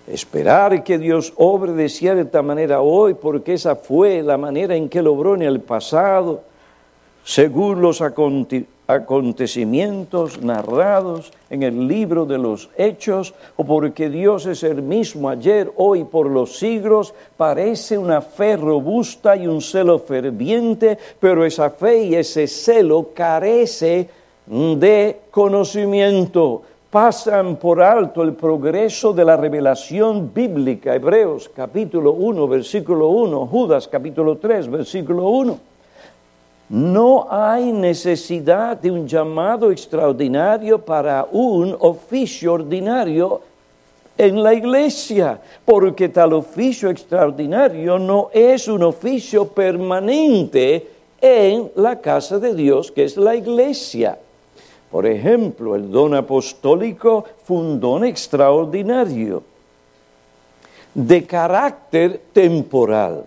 Esperar 0.06 0.82
que 0.82 0.98
Dios 0.98 1.32
obre 1.36 1.72
de 1.72 1.88
cierta 1.88 2.42
manera 2.42 2.80
hoy 2.80 3.14
porque 3.14 3.54
esa 3.54 3.76
fue 3.76 4.22
la 4.22 4.38
manera 4.38 4.74
en 4.74 4.88
que 4.88 5.02
lo 5.02 5.12
obró 5.12 5.34
en 5.34 5.42
el 5.42 5.60
pasado 5.60 6.42
según 7.24 7.80
los 7.80 8.02
acontecimientos 8.02 10.42
narrados 10.42 11.32
en 11.48 11.62
el 11.62 11.88
libro 11.88 12.26
de 12.26 12.36
los 12.36 12.68
hechos, 12.76 13.32
o 13.56 13.64
porque 13.64 14.10
Dios 14.10 14.44
es 14.44 14.62
el 14.62 14.82
mismo 14.82 15.30
ayer, 15.30 15.72
hoy, 15.76 16.04
por 16.04 16.28
los 16.28 16.58
siglos, 16.58 17.14
parece 17.36 17.96
una 17.96 18.20
fe 18.20 18.58
robusta 18.58 19.36
y 19.36 19.46
un 19.46 19.62
celo 19.62 19.98
ferviente, 19.98 20.98
pero 21.18 21.46
esa 21.46 21.70
fe 21.70 22.04
y 22.04 22.14
ese 22.14 22.46
celo 22.46 23.08
carece 23.14 24.06
de 24.46 25.20
conocimiento. 25.30 26.60
Pasan 26.90 27.56
por 27.56 27.80
alto 27.82 28.22
el 28.22 28.34
progreso 28.34 29.14
de 29.14 29.24
la 29.24 29.36
revelación 29.36 30.32
bíblica. 30.32 30.94
Hebreos 30.94 31.48
capítulo 31.48 32.12
1, 32.12 32.46
versículo 32.46 33.08
1, 33.08 33.46
Judas 33.46 33.88
capítulo 33.88 34.36
3, 34.36 34.70
versículo 34.70 35.28
1. 35.28 35.73
No 36.74 37.28
hay 37.30 37.70
necesidad 37.70 38.76
de 38.76 38.90
un 38.90 39.06
llamado 39.06 39.70
extraordinario 39.70 40.80
para 40.80 41.24
un 41.30 41.76
oficio 41.78 42.54
ordinario 42.54 43.42
en 44.18 44.42
la 44.42 44.54
iglesia, 44.54 45.40
porque 45.64 46.08
tal 46.08 46.32
oficio 46.32 46.90
extraordinario 46.90 47.96
no 47.96 48.28
es 48.32 48.66
un 48.66 48.82
oficio 48.82 49.46
permanente 49.46 50.88
en 51.20 51.70
la 51.76 52.00
casa 52.00 52.40
de 52.40 52.52
Dios, 52.52 52.90
que 52.90 53.04
es 53.04 53.16
la 53.16 53.36
iglesia. 53.36 54.18
Por 54.90 55.06
ejemplo, 55.06 55.76
el 55.76 55.92
don 55.92 56.12
apostólico 56.12 57.24
fue 57.44 57.58
un 57.58 57.78
don 57.78 58.04
extraordinario, 58.04 59.44
de 60.92 61.24
carácter 61.24 62.20
temporal. 62.32 63.26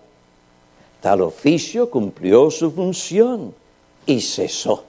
Tal 1.01 1.22
oficio 1.22 1.89
cumplió 1.89 2.50
su 2.50 2.72
función, 2.72 3.54
y 4.08 4.22
cesó. 4.22 4.84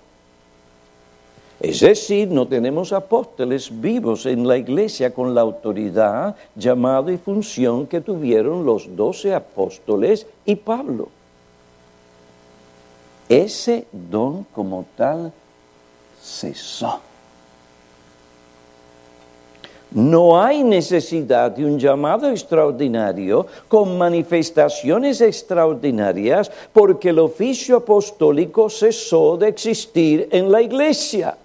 Es 1.61 1.81
decir, 1.81 2.29
no 2.29 2.47
tenemos 2.47 2.93
apóstoles 2.93 3.69
vivos 3.81 4.25
en 4.27 4.47
la 4.47 4.57
iglesia 4.57 5.12
con 5.12 5.35
la 5.35 5.41
autoridad, 5.41 6.37
llamado 6.55 7.11
y 7.11 7.19
función 7.19 7.87
que 7.88 8.00
tuvieron 8.00 8.65
los 8.65 8.95
doce 8.95 9.35
apóstoles 9.35 10.25
y 10.47 10.55
Pablo. 10.55 11.09
Ese 13.29 13.87
don 13.93 14.45
como 14.55 14.87
tal 14.97 15.33
cesó. 16.23 17.00
No 19.90 20.40
hay 20.40 20.62
necesidad 20.62 21.50
de 21.50 21.64
un 21.64 21.78
llamado 21.78 22.28
extraordinario 22.30 23.47
con 23.68 23.97
manifestaciones 23.97 25.21
extraordinarias 25.23 26.50
porque 26.73 27.09
el 27.09 27.18
oficio 27.18 27.78
apostólico 27.78 28.68
cesó 28.68 29.38
de 29.38 29.49
existir 29.49 30.28
en 30.30 30.52
la 30.52 30.61
iglesia. 30.61 31.37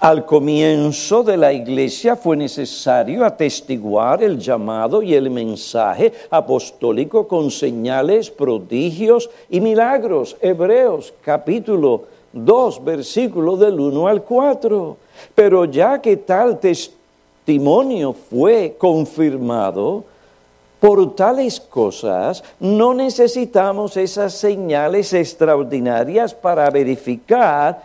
Al 0.00 0.24
comienzo 0.24 1.22
de 1.22 1.36
la 1.36 1.52
iglesia 1.52 2.16
fue 2.16 2.36
necesario 2.36 3.24
atestiguar 3.24 4.22
el 4.22 4.38
llamado 4.38 5.02
y 5.02 5.14
el 5.14 5.30
mensaje 5.30 6.12
apostólico 6.30 7.26
con 7.26 7.50
señales, 7.50 8.30
prodigios 8.30 9.28
y 9.48 9.60
milagros. 9.60 10.36
Hebreos 10.40 11.12
capítulo 11.22 12.15
2, 12.36 12.84
versículo 12.84 13.56
del 13.56 13.80
1 13.80 14.06
al 14.06 14.22
4. 14.22 14.96
Pero 15.34 15.64
ya 15.64 16.00
que 16.00 16.18
tal 16.18 16.60
testimonio 16.60 18.12
fue 18.12 18.76
confirmado, 18.78 20.04
por 20.80 21.14
tales 21.14 21.58
cosas 21.58 22.44
no 22.60 22.92
necesitamos 22.94 23.96
esas 23.96 24.34
señales 24.34 25.12
extraordinarias 25.14 26.34
para 26.34 26.68
verificar 26.70 27.82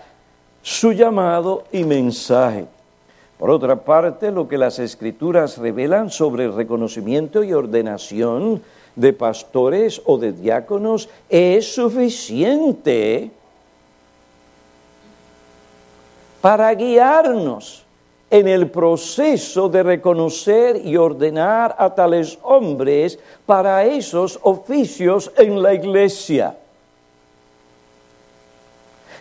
su 0.61 0.91
llamado 0.91 1.63
y 1.71 1.83
mensaje. 1.83 2.65
Por 3.39 3.49
otra 3.49 3.75
parte, 3.75 4.29
lo 4.29 4.47
que 4.47 4.57
las 4.57 4.77
escrituras 4.77 5.57
revelan 5.57 6.11
sobre 6.11 6.45
el 6.45 6.53
reconocimiento 6.53 7.43
y 7.43 7.53
ordenación 7.53 8.61
de 8.95 9.13
pastores 9.13 10.01
o 10.05 10.17
de 10.17 10.33
diáconos 10.33 11.09
es 11.29 11.73
suficiente 11.73 13.31
para 16.41 16.73
guiarnos 16.73 17.83
en 18.31 18.47
el 18.47 18.69
proceso 18.69 19.69
de 19.69 19.83
reconocer 19.83 20.81
y 20.83 20.97
ordenar 20.97 21.75
a 21.77 21.93
tales 21.93 22.39
hombres 22.41 23.19
para 23.45 23.85
esos 23.85 24.39
oficios 24.41 25.31
en 25.37 25.61
la 25.61 25.73
iglesia. 25.73 26.55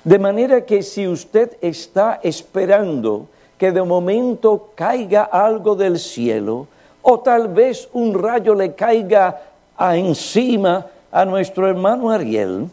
De 0.04 0.18
manera 0.18 0.64
que 0.64 0.82
si 0.82 1.06
usted 1.06 1.58
está 1.60 2.20
esperando 2.22 3.26
que 3.58 3.72
de 3.72 3.82
momento 3.82 4.70
caiga 4.74 5.24
algo 5.24 5.74
del 5.74 5.98
cielo, 5.98 6.66
o 7.02 7.20
tal 7.20 7.48
vez 7.48 7.88
un 7.92 8.14
rayo 8.14 8.54
le 8.54 8.74
caiga 8.74 9.42
encima 9.78 10.86
a 11.12 11.24
nuestro 11.24 11.68
hermano 11.68 12.10
Ariel, 12.10 12.68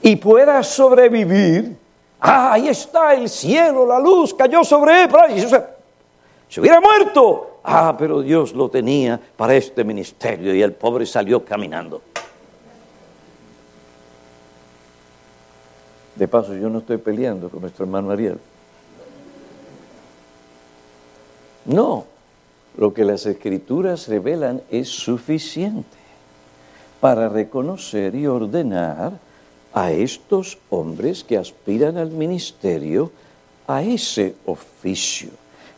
y 0.00 0.16
pueda 0.16 0.62
sobrevivir, 0.62 1.76
Ah, 2.24 2.52
ahí 2.52 2.68
está 2.68 3.14
el 3.14 3.28
cielo, 3.28 3.84
la 3.84 3.98
luz 3.98 4.32
cayó 4.32 4.62
sobre 4.62 5.02
él. 5.02 5.10
Se 6.48 6.60
hubiera 6.60 6.80
muerto. 6.80 7.58
Ah, 7.64 7.96
pero 7.98 8.22
Dios 8.22 8.52
lo 8.52 8.68
tenía 8.68 9.20
para 9.36 9.56
este 9.56 9.82
ministerio 9.82 10.54
y 10.54 10.62
el 10.62 10.72
pobre 10.72 11.04
salió 11.04 11.44
caminando. 11.44 12.00
De 16.14 16.28
paso, 16.28 16.54
yo 16.54 16.68
no 16.68 16.78
estoy 16.78 16.98
peleando 16.98 17.48
con 17.48 17.60
nuestro 17.60 17.86
hermano 17.86 18.12
Ariel. 18.12 18.38
No, 21.64 22.04
lo 22.76 22.94
que 22.94 23.04
las 23.04 23.26
escrituras 23.26 24.06
revelan 24.06 24.62
es 24.70 24.88
suficiente 24.88 25.98
para 27.00 27.28
reconocer 27.28 28.14
y 28.14 28.28
ordenar 28.28 29.12
a 29.72 29.92
estos 29.92 30.58
hombres 30.70 31.24
que 31.24 31.38
aspiran 31.38 31.96
al 31.96 32.10
ministerio, 32.10 33.10
a 33.66 33.82
ese 33.82 34.34
oficio. 34.46 35.30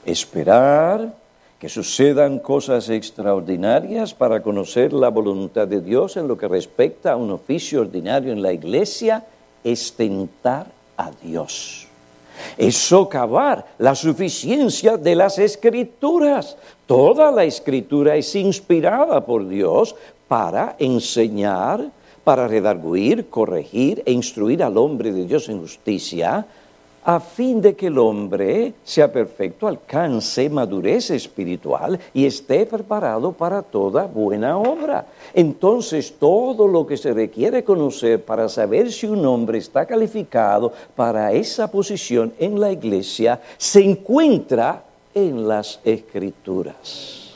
Esperar 0.04 1.14
que 1.58 1.68
sucedan 1.68 2.38
cosas 2.40 2.90
extraordinarias 2.90 4.12
para 4.12 4.42
conocer 4.42 4.92
la 4.92 5.08
voluntad 5.08 5.66
de 5.66 5.80
Dios 5.80 6.16
en 6.16 6.28
lo 6.28 6.36
que 6.36 6.48
respecta 6.48 7.12
a 7.12 7.16
un 7.16 7.30
oficio 7.30 7.80
ordinario 7.80 8.32
en 8.32 8.42
la 8.42 8.52
iglesia 8.52 9.24
es 9.62 9.92
tentar 9.94 10.66
a 10.96 11.10
Dios. 11.22 11.86
Es 12.58 12.76
socavar 12.76 13.64
la 13.78 13.94
suficiencia 13.94 14.96
de 14.96 15.14
las 15.14 15.38
escrituras. 15.38 16.56
Toda 16.86 17.30
la 17.30 17.44
escritura 17.44 18.16
es 18.16 18.34
inspirada 18.34 19.24
por 19.24 19.48
Dios 19.48 19.94
para 20.28 20.76
enseñar, 20.78 21.80
para 22.24 22.48
redarguir, 22.48 23.28
corregir 23.28 24.02
e 24.06 24.12
instruir 24.12 24.62
al 24.62 24.76
hombre 24.78 25.12
de 25.12 25.26
Dios 25.26 25.48
en 25.48 25.60
justicia, 25.60 26.46
a 27.04 27.20
fin 27.20 27.60
de 27.60 27.76
que 27.76 27.88
el 27.88 27.98
hombre 27.98 28.72
sea 28.82 29.12
perfecto, 29.12 29.68
alcance 29.68 30.48
madurez 30.48 31.10
espiritual 31.10 32.00
y 32.14 32.24
esté 32.24 32.64
preparado 32.64 33.30
para 33.32 33.60
toda 33.60 34.06
buena 34.06 34.56
obra. 34.56 35.06
Entonces, 35.34 36.14
todo 36.18 36.66
lo 36.66 36.86
que 36.86 36.96
se 36.96 37.12
requiere 37.12 37.62
conocer 37.62 38.24
para 38.24 38.48
saber 38.48 38.90
si 38.90 39.06
un 39.06 39.24
hombre 39.26 39.58
está 39.58 39.84
calificado 39.84 40.72
para 40.96 41.30
esa 41.32 41.70
posición 41.70 42.32
en 42.38 42.58
la 42.58 42.72
iglesia 42.72 43.38
se 43.58 43.84
encuentra 43.84 44.82
en 45.14 45.46
las 45.46 45.80
escrituras. 45.84 47.34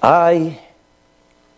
Hay 0.00 0.58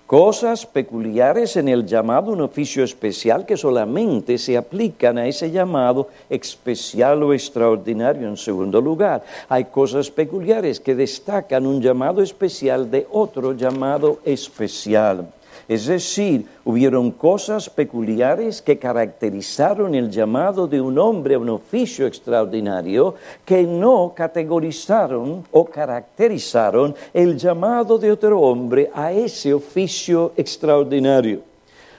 cosas 0.09 0.65
peculiares 0.65 1.59
en 1.59 1.69
el 1.69 1.85
llamado 1.85 2.33
un 2.33 2.41
oficio 2.41 2.83
especial 2.83 3.45
que 3.45 3.59
solamente 3.59 4.39
se 4.39 4.57
aplican 4.57 5.19
a 5.19 5.27
ese 5.27 5.51
llamado 5.51 6.09
especial 6.31 7.23
o 7.23 7.35
extraordinario 7.35 8.27
en 8.27 8.39
segundo 8.39 8.81
lugar. 8.81 9.23
Hay 9.51 9.67
cosas 9.67 10.11
peculiares 10.11 10.81
que 10.81 10.95
destacan 10.95 11.67
un 11.67 11.83
llamado 11.83 12.23
especial 12.23 12.91
de 12.91 13.07
otro 13.11 13.53
llamado 13.53 14.19
especial. 14.25 15.29
Es 15.69 15.85
decir, 15.85 16.47
hubieron 16.65 17.11
cosas 17.11 17.69
peculiares 17.69 18.63
que 18.63 18.79
caracterizaron 18.79 19.95
el 19.95 20.11
llamado 20.11 20.67
de 20.67 20.81
un 20.81 20.99
hombre 20.99 21.35
a 21.35 21.39
un 21.39 21.51
oficio 21.51 22.07
extraordinario 22.07 23.15
que 23.45 23.65
no 23.65 24.15
categorizaron 24.17 25.45
o 25.53 25.65
caracterizaron 25.67 26.95
el 27.13 27.37
llamado 27.37 27.99
de 27.99 28.11
otro 28.11 28.41
hombre 28.41 28.91
a 28.95 29.13
ese 29.13 29.53
oficio 29.53 30.33
extraordinario. 30.39 31.43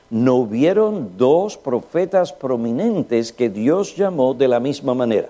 No 0.10 0.38
hubieron 0.38 1.12
dos 1.16 1.56
profetas 1.56 2.34
prominentes 2.34 3.32
que 3.32 3.50
Dios 3.50 3.96
llamó 3.96 4.34
de 4.34 4.48
la 4.48 4.60
misma 4.60 4.96
manera. 4.96 5.30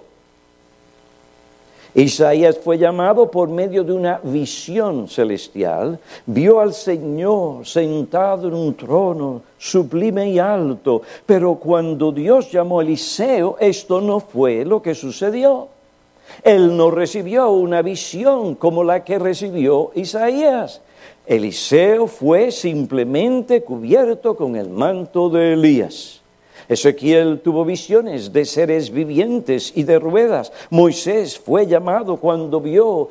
Isaías 1.95 2.57
fue 2.57 2.77
llamado 2.77 3.31
por 3.31 3.49
medio 3.49 3.83
de 3.83 3.93
una 3.93 4.19
visión 4.23 5.07
celestial, 5.07 5.99
vio 6.25 6.59
al 6.59 6.73
Señor 6.73 7.65
sentado 7.65 8.47
en 8.47 8.53
un 8.53 8.75
trono 8.75 9.41
sublime 9.57 10.29
y 10.29 10.37
alto, 10.37 11.01
pero 11.25 11.55
cuando 11.55 12.11
Dios 12.11 12.51
llamó 12.51 12.79
a 12.79 12.83
Eliseo, 12.83 13.57
esto 13.59 14.01
no 14.01 14.19
fue 14.19 14.63
lo 14.65 14.81
que 14.81 14.93
sucedió. 14.93 15.67
Él 16.43 16.77
no 16.77 16.91
recibió 16.91 17.49
una 17.49 17.81
visión 17.81 18.53
como 18.55 18.83
la 18.83 19.03
que 19.03 19.17
recibió 19.17 19.91
Isaías. 19.95 20.81
Eliseo 21.25 22.07
fue 22.07 22.51
simplemente 22.51 23.63
cubierto 23.63 24.35
con 24.35 24.55
el 24.55 24.69
manto 24.69 25.29
de 25.29 25.53
Elías. 25.53 26.18
Ezequiel 26.69 27.41
tuvo 27.43 27.65
visiones 27.65 28.31
de 28.31 28.45
seres 28.45 28.91
vivientes 28.91 29.73
y 29.75 29.81
de 29.83 29.97
ruedas. 29.97 30.53
Moisés 30.69 31.39
fue 31.39 31.65
llamado 31.65 32.17
cuando 32.17 32.61
vio 32.61 33.09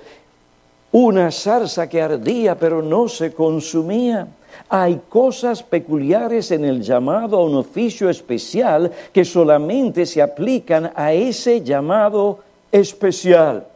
una 0.92 1.30
zarza 1.32 1.88
que 1.88 2.00
ardía 2.00 2.56
pero 2.56 2.80
no 2.82 3.08
se 3.08 3.32
consumía. 3.32 4.28
Hay 4.68 5.00
cosas 5.08 5.62
peculiares 5.64 6.52
en 6.52 6.64
el 6.64 6.82
llamado 6.82 7.38
a 7.38 7.44
un 7.44 7.56
oficio 7.56 8.08
especial 8.08 8.92
que 9.12 9.24
solamente 9.24 10.06
se 10.06 10.22
aplican 10.22 10.92
a 10.94 11.12
ese 11.12 11.60
llamado 11.60 12.38
especial. 12.70 13.66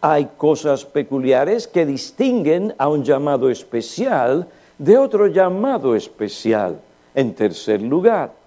Hay 0.00 0.28
cosas 0.38 0.86
peculiares 0.86 1.68
que 1.68 1.84
distinguen 1.84 2.74
a 2.78 2.88
un 2.88 3.04
llamado 3.04 3.50
especial 3.50 4.46
de 4.78 4.96
otro 4.96 5.26
llamado 5.26 5.94
especial. 5.94 6.80
En 7.14 7.34
tercer 7.34 7.82
lugar, 7.82 8.37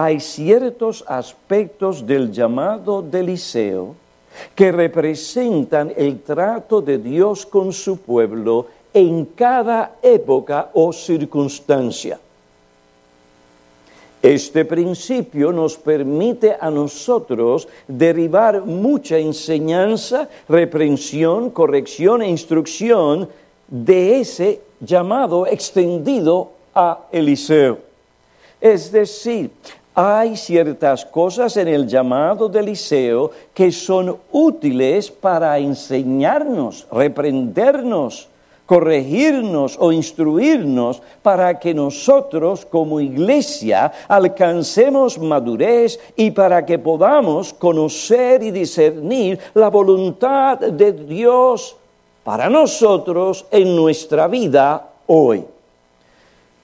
hay 0.00 0.20
ciertos 0.20 1.04
aspectos 1.08 2.06
del 2.06 2.30
llamado 2.30 3.02
de 3.02 3.18
Eliseo 3.18 3.96
que 4.54 4.70
representan 4.70 5.92
el 5.96 6.20
trato 6.20 6.80
de 6.80 6.98
Dios 6.98 7.44
con 7.44 7.72
su 7.72 7.96
pueblo 7.98 8.66
en 8.94 9.24
cada 9.24 9.96
época 10.00 10.70
o 10.74 10.92
circunstancia. 10.92 12.20
Este 14.22 14.64
principio 14.64 15.50
nos 15.50 15.76
permite 15.76 16.56
a 16.60 16.70
nosotros 16.70 17.66
derivar 17.88 18.64
mucha 18.64 19.18
enseñanza, 19.18 20.28
reprensión, 20.48 21.50
corrección 21.50 22.22
e 22.22 22.28
instrucción 22.28 23.28
de 23.66 24.20
ese 24.20 24.60
llamado 24.78 25.44
extendido 25.44 26.52
a 26.72 27.00
Eliseo. 27.10 27.88
Es 28.60 28.90
decir, 28.90 29.50
hay 30.00 30.36
ciertas 30.36 31.04
cosas 31.04 31.56
en 31.56 31.66
el 31.66 31.88
llamado 31.88 32.48
de 32.48 32.60
Eliseo 32.60 33.32
que 33.52 33.72
son 33.72 34.16
útiles 34.30 35.10
para 35.10 35.58
enseñarnos, 35.58 36.86
reprendernos, 36.92 38.28
corregirnos 38.64 39.76
o 39.80 39.90
instruirnos 39.90 41.02
para 41.20 41.58
que 41.58 41.74
nosotros 41.74 42.64
como 42.64 43.00
iglesia 43.00 43.90
alcancemos 44.06 45.18
madurez 45.18 45.98
y 46.14 46.30
para 46.30 46.64
que 46.64 46.78
podamos 46.78 47.52
conocer 47.52 48.44
y 48.44 48.52
discernir 48.52 49.40
la 49.54 49.68
voluntad 49.68 50.58
de 50.58 50.92
Dios 50.92 51.74
para 52.22 52.48
nosotros 52.48 53.46
en 53.50 53.74
nuestra 53.74 54.28
vida 54.28 54.90
hoy. 55.08 55.44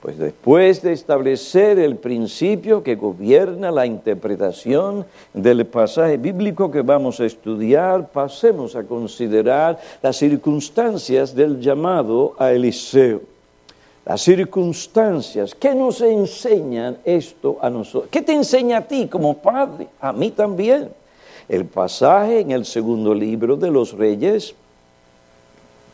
Pues 0.05 0.19
después 0.19 0.83
de 0.83 0.93
establecer 0.93 1.79
el 1.79 1.95
principio 1.95 2.83
que 2.83 2.93
gobierna 2.93 3.71
la 3.71 3.87
interpretación 3.87 5.03
del 5.33 5.65
pasaje 5.65 6.17
bíblico 6.17 6.69
que 6.69 6.83
vamos 6.83 7.19
a 7.19 7.25
estudiar, 7.25 8.09
pasemos 8.09 8.75
a 8.75 8.83
considerar 8.83 9.79
las 10.03 10.17
circunstancias 10.17 11.33
del 11.33 11.59
llamado 11.59 12.35
a 12.37 12.51
Eliseo. 12.51 13.21
Las 14.05 14.21
circunstancias, 14.21 15.55
¿qué 15.55 15.73
nos 15.73 15.99
enseñan 16.01 16.97
esto 17.03 17.57
a 17.59 17.71
nosotros? 17.71 18.11
¿Qué 18.11 18.21
te 18.21 18.33
enseña 18.33 18.77
a 18.77 18.87
ti 18.87 19.07
como 19.07 19.35
padre? 19.35 19.87
A 19.99 20.13
mí 20.13 20.29
también. 20.29 20.89
El 21.49 21.65
pasaje 21.65 22.41
en 22.41 22.51
el 22.51 22.65
segundo 22.65 23.11
libro 23.15 23.57
de 23.57 23.71
los 23.71 23.93
reyes, 23.93 24.53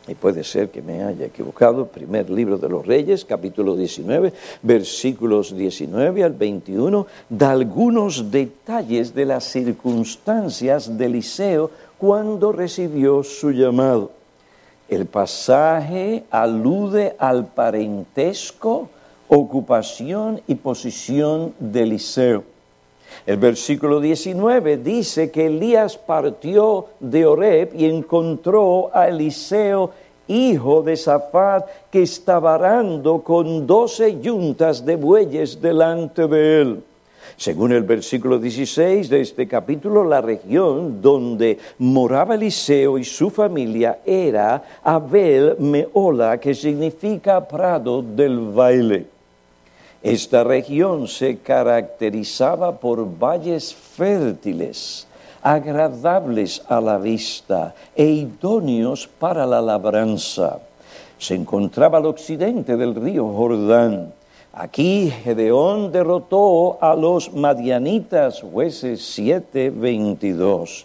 y 0.08 0.14
puede 0.14 0.42
ser 0.42 0.70
que 0.70 0.82
me 0.82 1.02
haya 1.02 1.26
equivocado, 1.26 1.86
primer 1.86 2.28
libro 2.28 2.58
de 2.58 2.68
los 2.68 2.84
Reyes, 2.84 3.24
capítulo 3.24 3.76
19, 3.76 4.32
versículos 4.62 5.56
19 5.56 6.24
al 6.24 6.32
21, 6.32 7.06
da 7.28 7.52
algunos 7.52 8.30
detalles 8.30 9.14
de 9.14 9.26
las 9.26 9.44
circunstancias 9.44 10.98
de 10.98 11.06
Eliseo 11.06 11.70
cuando 11.98 12.50
recibió 12.50 13.22
su 13.22 13.52
llamado. 13.52 14.10
El 14.88 15.06
pasaje 15.06 16.24
alude 16.30 17.14
al 17.18 17.46
parentesco, 17.46 18.90
ocupación 19.28 20.42
y 20.48 20.56
posición 20.56 21.54
de 21.60 21.82
Eliseo. 21.84 22.51
El 23.24 23.36
versículo 23.36 24.00
19 24.00 24.78
dice 24.78 25.30
que 25.30 25.46
Elías 25.46 25.96
partió 25.96 26.86
de 26.98 27.24
Oreb 27.24 27.70
y 27.72 27.84
encontró 27.84 28.90
a 28.92 29.08
Eliseo, 29.08 29.90
hijo 30.26 30.82
de 30.82 30.96
Zafat, 30.96 31.66
que 31.90 32.02
estaba 32.02 32.56
arando 32.56 33.22
con 33.22 33.64
doce 33.64 34.20
yuntas 34.20 34.84
de 34.84 34.96
bueyes 34.96 35.60
delante 35.60 36.26
de 36.26 36.62
él. 36.62 36.82
Según 37.36 37.72
el 37.72 37.84
versículo 37.84 38.40
16 38.40 39.08
de 39.08 39.20
este 39.20 39.46
capítulo, 39.46 40.02
la 40.02 40.20
región 40.20 41.00
donde 41.00 41.58
moraba 41.78 42.34
Eliseo 42.34 42.98
y 42.98 43.04
su 43.04 43.30
familia 43.30 44.00
era 44.04 44.80
Abel 44.82 45.56
Meola, 45.60 46.38
que 46.38 46.54
significa 46.54 47.46
prado 47.46 48.02
del 48.02 48.38
baile. 48.38 49.06
Esta 50.02 50.42
región 50.42 51.06
se 51.06 51.38
caracterizaba 51.38 52.80
por 52.80 53.06
valles 53.06 53.72
fértiles, 53.72 55.06
agradables 55.42 56.62
a 56.68 56.80
la 56.80 56.98
vista 56.98 57.72
e 57.94 58.06
idóneos 58.06 59.06
para 59.06 59.46
la 59.46 59.60
labranza. 59.60 60.58
Se 61.18 61.36
encontraba 61.36 61.98
al 61.98 62.06
occidente 62.06 62.76
del 62.76 62.96
río 62.96 63.28
Jordán. 63.28 64.12
Aquí 64.52 65.08
Gedeón 65.22 65.92
derrotó 65.92 66.78
a 66.82 66.96
los 66.96 67.32
madianitas, 67.32 68.42
jueces 68.42 69.00
7:22. 69.16 70.84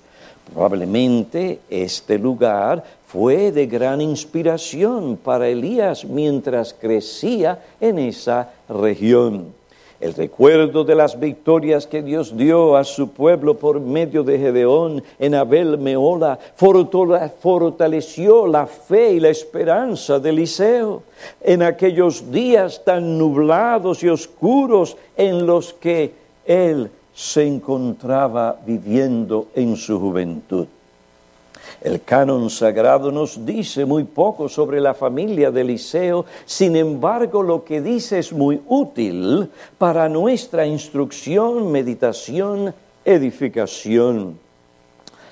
Probablemente 0.54 1.60
este 1.70 2.18
lugar 2.18 2.84
fue 3.08 3.52
de 3.52 3.68
gran 3.68 4.02
inspiración 4.02 5.18
para 5.18 5.48
Elías 5.48 6.06
mientras 6.06 6.74
crecía 6.74 7.64
en 7.80 8.00
esa 8.00 8.52
región. 8.68 9.56
El 10.00 10.14
recuerdo 10.14 10.84
de 10.84 10.94
las 10.94 11.20
victorias 11.20 11.88
que 11.88 12.04
Dios 12.04 12.38
dio 12.38 12.78
a 12.78 12.84
su 12.84 13.10
pueblo 13.10 13.58
por 13.58 13.80
medio 13.80 14.24
de 14.24 14.38
Gedeón 14.38 15.04
en 15.18 15.34
Abel 15.34 15.80
Meola 15.80 16.38
fortaleció 16.56 18.46
la 18.46 18.68
fe 18.68 19.14
y 19.14 19.20
la 19.20 19.30
esperanza 19.30 20.20
de 20.20 20.30
Eliseo 20.30 21.02
en 21.42 21.64
aquellos 21.64 22.32
días 22.32 22.84
tan 22.86 23.18
nublados 23.18 24.04
y 24.04 24.10
oscuros 24.10 24.96
en 25.16 25.48
los 25.48 25.74
que 25.74 26.14
él 26.46 26.92
se 27.18 27.48
encontraba 27.48 28.60
viviendo 28.64 29.48
en 29.56 29.76
su 29.76 30.00
juventud. 30.00 30.68
El 31.82 32.04
canon 32.04 32.48
sagrado 32.52 33.12
nos 33.12 33.44
dice 33.44 33.86
muy 33.86 34.04
poco 34.04 34.48
sobre 34.48 34.80
la 34.80 34.94
familia 34.94 35.50
de 35.50 35.62
Eliseo, 35.62 36.26
sin 36.46 36.76
embargo 36.76 37.42
lo 37.42 37.64
que 37.64 37.82
dice 37.82 38.20
es 38.20 38.32
muy 38.32 38.62
útil 38.68 39.50
para 39.80 40.08
nuestra 40.08 40.68
instrucción, 40.68 41.72
meditación, 41.72 42.72
edificación. 43.04 44.38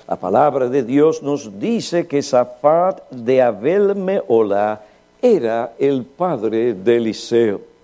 La 0.08 0.16
palabra 0.16 0.68
de 0.68 0.82
Dios 0.82 1.22
nos 1.22 1.60
dice 1.60 2.08
que 2.08 2.20
Zafat 2.20 3.08
de 3.12 3.42
Abel 3.42 3.94
Meola 3.94 4.82
era 5.22 5.74
el 5.78 6.04
padre 6.04 6.74
de 6.74 6.96
Eliseo. 6.96 7.75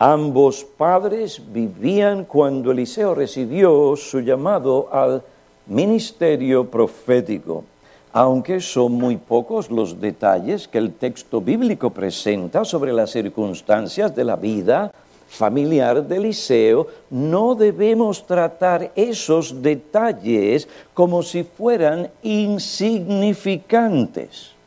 Ambos 0.00 0.64
padres 0.64 1.42
vivían 1.52 2.24
cuando 2.24 2.70
Eliseo 2.70 3.16
recibió 3.16 3.96
su 3.96 4.20
llamado 4.20 4.88
al 4.92 5.24
ministerio 5.66 6.70
profético, 6.70 7.64
aunque 8.12 8.60
son 8.60 8.92
muy 8.92 9.16
pocos 9.16 9.72
los 9.72 10.00
detalles 10.00 10.68
que 10.68 10.78
el 10.78 10.92
texto 10.92 11.40
bíblico 11.40 11.90
presenta 11.90 12.64
sobre 12.64 12.92
las 12.92 13.10
circunstancias 13.10 14.14
de 14.14 14.22
la 14.22 14.36
vida 14.36 14.92
familiar 15.28 16.06
de 16.06 16.18
Eliseo, 16.18 16.86
no 17.10 17.56
debemos 17.56 18.24
tratar 18.24 18.92
esos 18.94 19.62
detalles 19.62 20.68
como 20.94 21.24
si 21.24 21.42
fueran 21.42 22.08
insignificantes. 22.22 24.57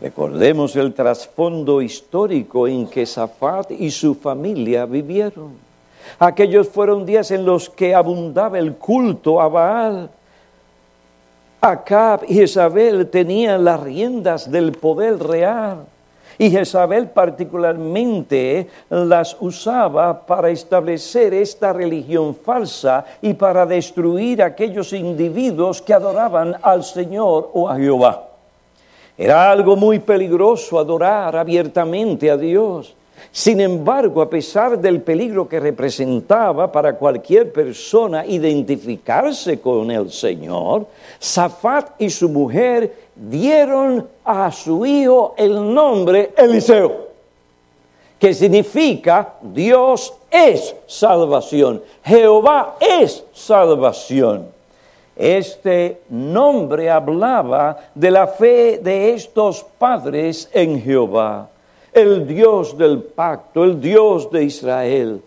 Recordemos 0.00 0.76
el 0.76 0.94
trasfondo 0.94 1.82
histórico 1.82 2.66
en 2.66 2.86
que 2.86 3.04
Zafat 3.04 3.70
y 3.72 3.90
su 3.90 4.14
familia 4.14 4.86
vivieron. 4.86 5.52
Aquellos 6.18 6.68
fueron 6.68 7.04
días 7.04 7.30
en 7.30 7.44
los 7.44 7.68
que 7.68 7.94
abundaba 7.94 8.58
el 8.58 8.76
culto 8.76 9.40
a 9.40 9.48
Baal. 9.48 10.10
Acab 11.60 12.24
y 12.26 12.34
Jezabel 12.34 13.10
tenían 13.10 13.62
las 13.62 13.80
riendas 13.80 14.50
del 14.50 14.72
poder 14.72 15.18
real. 15.18 15.84
Y 16.38 16.50
Jezabel 16.50 17.10
particularmente 17.10 18.68
las 18.88 19.36
usaba 19.40 20.24
para 20.24 20.48
establecer 20.48 21.34
esta 21.34 21.74
religión 21.74 22.34
falsa 22.34 23.04
y 23.20 23.34
para 23.34 23.66
destruir 23.66 24.42
a 24.42 24.46
aquellos 24.46 24.94
individuos 24.94 25.82
que 25.82 25.92
adoraban 25.92 26.56
al 26.62 26.82
Señor 26.82 27.50
o 27.52 27.68
a 27.68 27.76
Jehová. 27.76 28.29
Era 29.20 29.50
algo 29.50 29.76
muy 29.76 29.98
peligroso 29.98 30.78
adorar 30.78 31.36
abiertamente 31.36 32.30
a 32.30 32.38
Dios. 32.38 32.94
Sin 33.30 33.60
embargo, 33.60 34.22
a 34.22 34.30
pesar 34.30 34.78
del 34.78 35.02
peligro 35.02 35.46
que 35.46 35.60
representaba 35.60 36.72
para 36.72 36.94
cualquier 36.94 37.52
persona 37.52 38.24
identificarse 38.24 39.60
con 39.60 39.90
el 39.90 40.10
Señor, 40.10 40.86
Zafat 41.22 42.00
y 42.00 42.08
su 42.08 42.30
mujer 42.30 42.94
dieron 43.14 44.08
a 44.24 44.50
su 44.50 44.86
hijo 44.86 45.34
el 45.36 45.74
nombre 45.74 46.30
Eliseo, 46.34 47.08
que 48.18 48.32
significa 48.32 49.34
Dios 49.42 50.14
es 50.30 50.74
salvación, 50.86 51.82
Jehová 52.02 52.76
es 52.80 53.22
salvación. 53.34 54.59
Este 55.16 56.00
nombre 56.08 56.90
hablaba 56.90 57.78
de 57.94 58.10
la 58.10 58.26
fe 58.26 58.78
de 58.78 59.12
estos 59.14 59.64
padres 59.78 60.48
en 60.52 60.80
Jehová 60.80 61.48
el 61.92 62.26
Dios 62.26 62.76
del 62.76 63.02
pacto, 63.02 63.64
el 63.64 63.80
Dios 63.80 64.30
de 64.30 64.44
Israel. 64.44 65.20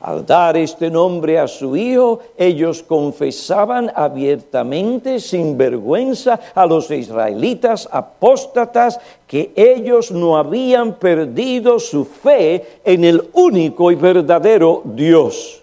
Al 0.00 0.26
dar 0.26 0.56
este 0.56 0.90
nombre 0.90 1.38
a 1.38 1.46
su 1.46 1.76
hijo, 1.76 2.18
ellos 2.36 2.82
confesaban 2.82 3.90
abiertamente, 3.94 5.20
sin 5.20 5.56
vergüenza, 5.56 6.40
a 6.54 6.66
los 6.66 6.90
israelitas 6.90 7.88
apóstatas 7.90 8.98
que 9.28 9.52
ellos 9.54 10.10
no 10.10 10.36
habían 10.36 10.94
perdido 10.94 11.78
su 11.78 12.04
fe 12.04 12.80
en 12.84 13.04
el 13.04 13.28
único 13.32 13.92
y 13.92 13.94
verdadero 13.94 14.82
Dios. 14.84 15.61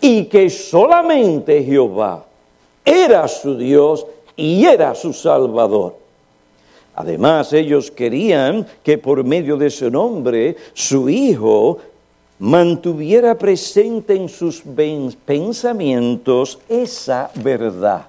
Y 0.00 0.24
que 0.24 0.48
solamente 0.48 1.62
Jehová 1.64 2.24
era 2.84 3.26
su 3.28 3.56
Dios 3.56 4.06
y 4.36 4.64
era 4.64 4.94
su 4.94 5.12
Salvador. 5.12 5.96
Además, 6.94 7.52
ellos 7.52 7.90
querían 7.90 8.66
que 8.82 8.98
por 8.98 9.22
medio 9.22 9.56
de 9.56 9.70
su 9.70 9.90
nombre 9.90 10.56
su 10.72 11.08
Hijo 11.08 11.78
mantuviera 12.40 13.36
presente 13.36 14.14
en 14.14 14.28
sus 14.28 14.62
pensamientos 15.24 16.58
esa 16.68 17.30
verdad, 17.36 18.06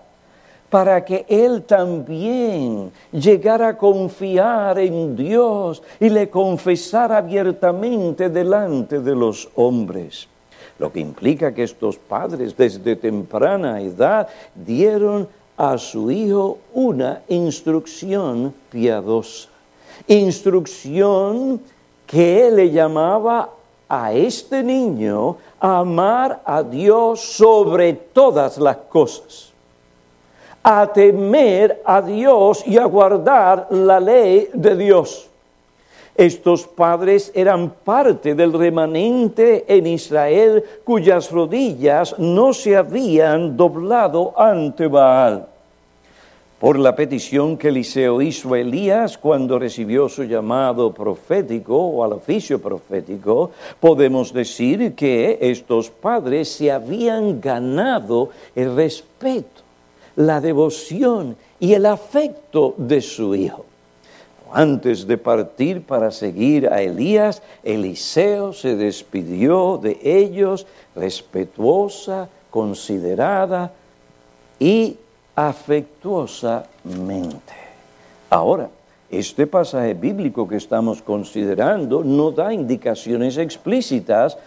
para 0.69 1.03
que 1.03 1.25
él 1.27 1.63
también 1.63 2.91
llegara 3.11 3.69
a 3.69 3.77
confiar 3.77 4.79
en 4.79 5.15
Dios 5.15 5.81
y 5.99 6.09
le 6.09 6.29
confesara 6.29 7.17
abiertamente 7.17 8.29
delante 8.29 8.99
de 8.99 9.15
los 9.15 9.49
hombres. 9.55 10.27
Lo 10.79 10.91
que 10.91 11.01
implica 11.01 11.53
que 11.53 11.63
estos 11.63 11.97
padres 11.97 12.55
desde 12.55 12.95
temprana 12.95 13.81
edad 13.81 14.27
dieron 14.55 15.27
a 15.57 15.77
su 15.77 16.09
hijo 16.09 16.59
una 16.73 17.21
instrucción 17.27 18.53
piadosa, 18.71 19.49
instrucción 20.07 21.61
que 22.07 22.49
le 22.49 22.71
llamaba 22.71 23.49
a 23.89 24.13
este 24.13 24.63
niño 24.63 25.35
a 25.59 25.79
amar 25.79 26.41
a 26.45 26.63
Dios 26.63 27.19
sobre 27.19 27.93
todas 27.93 28.57
las 28.57 28.77
cosas, 28.77 29.51
a 30.63 30.87
temer 30.93 31.81
a 31.83 32.01
Dios 32.01 32.63
y 32.65 32.77
a 32.77 32.85
guardar 32.85 33.67
la 33.71 33.99
ley 33.99 34.49
de 34.53 34.75
Dios. 34.75 35.28
Estos 36.19 36.67
padres 36.67 37.31
eran 37.33 37.69
parte 37.69 38.35
del 38.35 38.51
remanente 38.51 39.63
en 39.69 39.87
Israel 39.87 40.61
cuyas 40.83 41.31
rodillas 41.31 42.19
no 42.19 42.51
se 42.51 42.75
habían 42.75 43.55
doblado 43.55 44.33
ante 44.37 44.87
Baal 44.87 45.47
por 46.59 46.77
la 46.77 46.93
petición 46.93 47.57
que 47.57 47.69
Eliseo 47.69 48.21
hizo 48.21 48.53
a 48.53 48.59
Elías 48.59 49.17
cuando 49.17 49.57
recibió 49.57 50.09
su 50.09 50.25
llamado 50.25 50.93
profético 50.93 51.77
o 51.77 52.03
al 52.03 52.11
oficio 52.11 52.61
profético, 52.61 53.51
podemos 53.79 54.33
decir 54.33 54.93
que 54.95 55.37
estos 55.39 55.89
padres 55.89 56.49
se 56.49 56.69
habían 56.69 57.39
ganado 57.39 58.31
el 58.57 58.75
respeto, 58.75 59.61
la 60.17 60.41
devoción 60.41 61.37
y 61.61 61.75
el 61.75 61.85
afecto 61.85 62.75
de 62.77 62.99
su 62.99 63.33
hijo. 63.35 63.63
Antes 64.51 65.05
de 65.05 65.17
partir 65.17 65.81
para 65.81 66.11
seguir 66.11 66.67
a 66.67 66.81
Elías, 66.81 67.41
Eliseo 67.63 68.53
se 68.53 68.75
despidió 68.75 69.77
de 69.77 69.99
ellos 70.01 70.65
respetuosa, 70.95 72.29
considerada 72.49 73.71
y 74.59 74.97
afectuosamente. 75.35 77.53
Ahora, 78.29 78.69
este 79.09 79.47
pasaje 79.47 79.93
bíblico 79.93 80.47
que 80.47 80.57
estamos 80.57 81.01
considerando 81.01 82.03
no 82.03 82.31
da 82.31 82.53
indicaciones 82.53 83.37
explícitas 83.37 84.37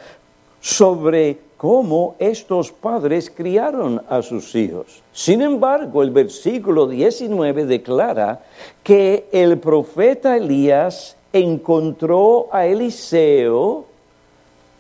sobre 0.60 1.38
cómo 1.62 2.16
estos 2.18 2.72
padres 2.72 3.30
criaron 3.30 4.02
a 4.08 4.20
sus 4.20 4.52
hijos. 4.56 5.00
Sin 5.12 5.40
embargo, 5.42 6.02
el 6.02 6.10
versículo 6.10 6.88
19 6.88 7.66
declara 7.66 8.40
que 8.82 9.28
el 9.30 9.58
profeta 9.58 10.36
Elías 10.36 11.16
encontró 11.32 12.48
a 12.50 12.66
Eliseo 12.66 13.84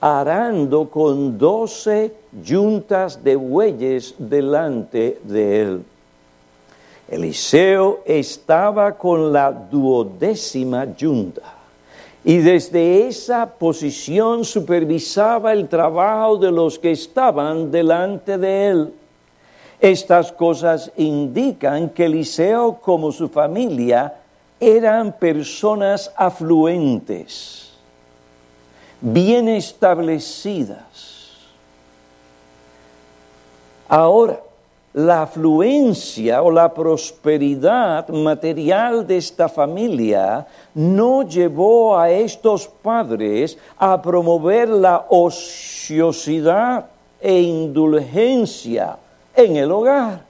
arando 0.00 0.90
con 0.90 1.38
doce 1.38 2.14
yuntas 2.42 3.22
de 3.22 3.36
bueyes 3.36 4.16
delante 4.18 5.20
de 5.22 5.62
él. 5.62 5.84
Eliseo 7.06 8.00
estaba 8.04 8.98
con 8.98 9.32
la 9.32 9.52
duodécima 9.52 10.96
yunta 10.96 11.61
y 12.24 12.38
desde 12.38 13.08
esa 13.08 13.46
posición 13.46 14.44
supervisaba 14.44 15.52
el 15.52 15.68
trabajo 15.68 16.36
de 16.36 16.52
los 16.52 16.78
que 16.78 16.92
estaban 16.92 17.70
delante 17.70 18.38
de 18.38 18.68
él. 18.68 18.94
Estas 19.80 20.30
cosas 20.30 20.92
indican 20.96 21.90
que 21.90 22.04
Eliseo 22.04 22.78
como 22.80 23.10
su 23.10 23.28
familia 23.28 24.14
eran 24.60 25.12
personas 25.18 26.12
afluentes, 26.16 27.72
bien 29.00 29.48
establecidas. 29.48 30.78
Ahora, 33.88 34.38
la 34.94 35.22
afluencia 35.22 36.42
o 36.42 36.50
la 36.50 36.72
prosperidad 36.72 38.08
material 38.08 39.06
de 39.06 39.16
esta 39.16 39.48
familia 39.48 40.46
no 40.74 41.22
llevó 41.22 41.98
a 41.98 42.10
estos 42.10 42.68
padres 42.68 43.56
a 43.78 44.00
promover 44.02 44.68
la 44.68 45.06
ociosidad 45.08 46.86
e 47.20 47.40
indulgencia 47.40 48.96
en 49.34 49.56
el 49.56 49.72
hogar. 49.72 50.20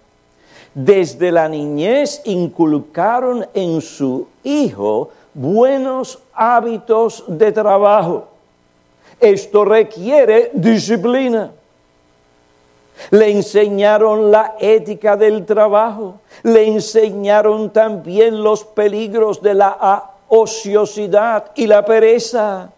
Desde 0.75 1.33
la 1.33 1.49
niñez 1.49 2.23
inculcaron 2.25 3.45
en 3.53 3.81
su 3.81 4.29
hijo 4.45 5.11
buenos 5.35 6.21
hábitos 6.33 7.25
de 7.27 7.51
trabajo. 7.51 8.29
Esto 9.21 9.65
requiere 9.65 10.51
disciplina 10.55 11.51
le 13.11 13.31
enseñaron 13.31 14.31
la 14.31 14.57
ética 14.61 15.17
del 15.17 15.45
trabajo, 15.45 16.21
le 16.43 16.67
enseñaron 16.67 17.71
también 17.71 18.43
los 18.43 18.65
peligros 18.65 19.43
de 19.43 19.55
la 19.55 20.11
ociosidad 20.29 21.51
y 21.55 21.67
la 21.67 21.85
pereza. 21.85 22.71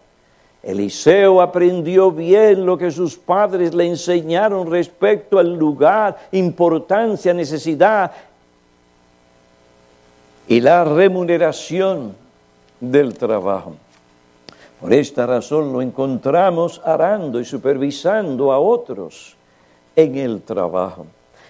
Eliseo 0.63 1.43
aprendió 1.43 2.11
bien 2.11 2.65
lo 2.65 2.79
que 2.79 2.91
sus 2.91 3.17
padres 3.17 3.75
le 3.75 3.87
enseñaron 3.87 4.71
respecto 4.71 5.39
al 5.39 5.55
lugar, 5.55 6.17
importancia, 6.33 7.35
necesidad 7.35 8.11
y 10.49 10.61
la 10.61 10.85
remuneración 10.85 12.15
del 12.81 13.15
trabajo. 13.17 13.75
Por 14.81 14.93
esta 14.93 15.27
razón 15.27 15.73
lo 15.73 15.83
encontramos 15.83 16.81
arando 16.85 17.41
y 17.41 17.45
supervisando 17.45 18.53
a 18.53 18.59
otros 18.59 19.37
en 19.97 20.17
el 20.17 20.43
trabajo. 20.43 21.07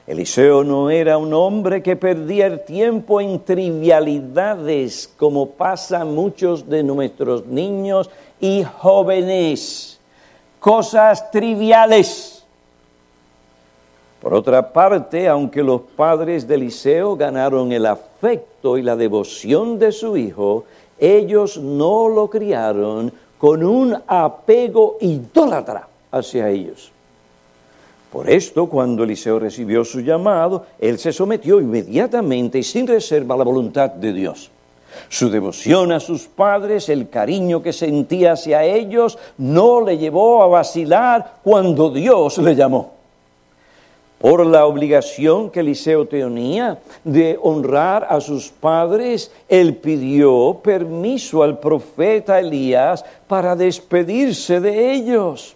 Eliseo 0.06 0.64
no 0.64 0.90
era 0.90 1.16
un 1.16 1.32
hombre 1.32 1.82
que 1.82 1.96
perdía 1.96 2.46
el 2.46 2.64
tiempo 2.64 3.22
en 3.22 3.40
trivialidades 3.40 5.10
como 5.16 5.50
pasa 5.50 6.04
muchos 6.04 6.68
de 6.68 6.82
nuestros 6.82 7.46
niños 7.46 8.10
y 8.38 8.64
jóvenes, 8.64 9.98
cosas 10.60 11.30
triviales. 11.30 12.44
Por 14.20 14.34
otra 14.34 14.72
parte, 14.72 15.26
aunque 15.26 15.62
los 15.62 15.80
padres 15.80 16.46
de 16.46 16.56
Eliseo 16.56 17.16
ganaron 17.16 17.72
el 17.72 17.86
afecto 17.86 18.76
y 18.76 18.82
la 18.82 18.96
devoción 18.96 19.78
de 19.78 19.90
su 19.90 20.18
hijo, 20.18 20.64
ellos 20.98 21.56
no 21.56 22.08
lo 22.08 22.28
criaron 22.28 23.12
con 23.38 23.64
un 23.64 23.96
apego 24.06 24.98
idólatra 25.00 25.88
hacia 26.10 26.48
ellos. 26.50 26.93
Por 28.14 28.30
esto, 28.30 28.66
cuando 28.66 29.02
Eliseo 29.02 29.40
recibió 29.40 29.84
su 29.84 29.98
llamado, 29.98 30.66
él 30.78 31.00
se 31.00 31.12
sometió 31.12 31.60
inmediatamente 31.60 32.60
y 32.60 32.62
sin 32.62 32.86
reserva 32.86 33.34
a 33.34 33.38
la 33.38 33.42
voluntad 33.42 33.90
de 33.90 34.12
Dios. 34.12 34.52
Su 35.08 35.30
devoción 35.30 35.90
a 35.90 35.98
sus 35.98 36.28
padres, 36.28 36.88
el 36.88 37.08
cariño 37.08 37.60
que 37.60 37.72
sentía 37.72 38.34
hacia 38.34 38.62
ellos, 38.62 39.18
no 39.36 39.80
le 39.80 39.98
llevó 39.98 40.44
a 40.44 40.46
vacilar 40.46 41.38
cuando 41.42 41.90
Dios 41.90 42.38
le 42.38 42.54
llamó. 42.54 42.92
Por 44.20 44.46
la 44.46 44.66
obligación 44.66 45.50
que 45.50 45.58
Eliseo 45.58 46.06
tenía 46.06 46.78
de 47.02 47.36
honrar 47.42 48.06
a 48.08 48.20
sus 48.20 48.48
padres, 48.48 49.32
él 49.48 49.74
pidió 49.74 50.60
permiso 50.62 51.42
al 51.42 51.58
profeta 51.58 52.38
Elías 52.38 53.04
para 53.26 53.56
despedirse 53.56 54.60
de 54.60 54.92
ellos 54.92 55.53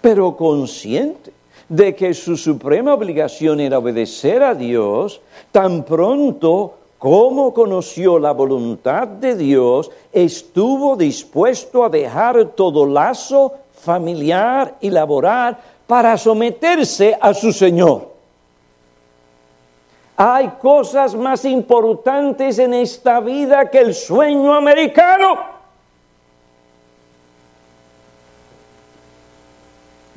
pero 0.00 0.36
consciente 0.36 1.32
de 1.68 1.94
que 1.94 2.14
su 2.14 2.36
suprema 2.36 2.94
obligación 2.94 3.60
era 3.60 3.78
obedecer 3.78 4.42
a 4.42 4.54
Dios, 4.54 5.20
tan 5.52 5.84
pronto 5.84 6.74
como 6.98 7.54
conoció 7.54 8.18
la 8.18 8.32
voluntad 8.32 9.06
de 9.06 9.36
Dios, 9.36 9.90
estuvo 10.12 10.96
dispuesto 10.96 11.84
a 11.84 11.88
dejar 11.88 12.44
todo 12.56 12.86
lazo 12.86 13.52
familiar 13.80 14.76
y 14.80 14.90
laboral 14.90 15.56
para 15.86 16.16
someterse 16.16 17.16
a 17.20 17.32
su 17.34 17.52
Señor. 17.52 18.08
Hay 20.16 20.48
cosas 20.60 21.14
más 21.14 21.44
importantes 21.44 22.58
en 22.58 22.74
esta 22.74 23.20
vida 23.20 23.70
que 23.70 23.78
el 23.78 23.94
sueño 23.94 24.52
americano. 24.52 25.57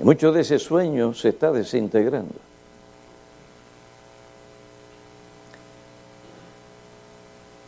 Mucho 0.04 0.32
de 0.32 0.42
ese 0.42 0.60
sueño 0.60 1.14
se 1.14 1.30
está 1.30 1.52
desintegrando. 1.52 2.36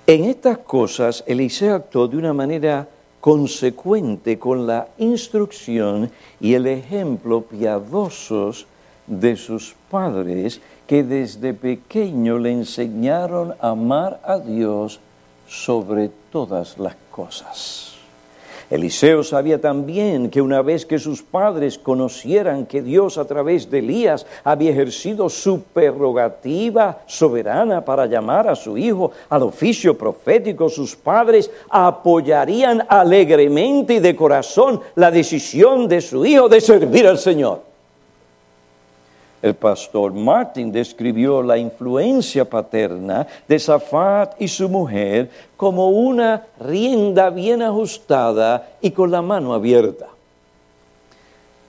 En 0.06 0.26
estas 0.26 0.58
cosas 0.60 1.24
Eliseo 1.26 1.76
actuó 1.76 2.08
de 2.08 2.17
una 2.17 2.34
manera 2.34 2.88
consecuente 3.22 4.38
con 4.38 4.67
la 4.67 4.89
instrucción 4.98 6.12
y 6.41 6.56
el 6.56 6.67
ejemplo 6.67 7.41
piadosos 7.41 8.67
de 9.08 9.38
sus 9.38 9.76
padres 9.89 10.60
que 10.88 11.04
desde 11.04 11.54
pequeño 11.54 12.38
le 12.38 12.52
enseñaron 12.52 13.54
a 13.62 13.69
amar 13.69 14.19
a 14.26 14.39
Dios 14.39 15.00
sobre 15.48 16.10
todas 16.32 16.78
las 16.78 16.96
cosas. 17.12 17.92
Eliseo 18.69 19.23
sabía 19.23 19.60
también 19.60 20.30
que 20.30 20.41
una 20.41 20.62
vez 20.62 20.86
que 20.86 20.99
sus 20.99 21.21
padres 21.21 21.78
conocieran 21.78 22.65
que 22.65 22.82
Dios 22.82 23.17
a 23.17 23.26
través 23.26 23.69
de 23.69 23.80
Elías 23.80 24.26
había 24.43 24.71
ejercido 24.71 25.30
su 25.30 25.62
prerrogativa 25.62 27.02
soberana 27.06 27.84
para 27.84 28.06
llamar 28.06 28.47
a 28.47 28.56
su 28.56 28.78
hijo 28.78 29.12
al 29.30 29.43
oficio 29.43 29.97
profético, 29.97 30.69
sus 30.69 30.95
padres 30.95 31.52
apoyarían 31.69 32.86
alegremente 32.88 33.95
y 33.95 33.99
de 33.99 34.15
corazón 34.15 34.80
la 34.95 35.12
decisión 35.12 35.88
de 35.88 36.02
su 36.02 36.26
hijo 36.26 36.47
de 36.47 36.62
servir 36.62 37.08
al 37.08 37.17
Señor. 37.17 37.72
El 39.43 39.56
pastor 39.56 40.13
Martin 40.13 40.71
describió 40.71 41.43
la 41.43 41.58
influencia 41.58 42.49
paterna 42.49 43.27
de 43.45 43.60
Safat 43.60 44.41
y 44.41 44.47
su 44.47 44.69
mujer 44.69 45.29
como 45.58 45.89
una 45.89 46.43
rienda 46.62 47.29
bien 47.29 47.62
ajustada 47.62 48.69
y 48.79 48.91
con 48.91 49.12
la 49.12 49.21
mano 49.21 49.53
abierta. 49.53 50.08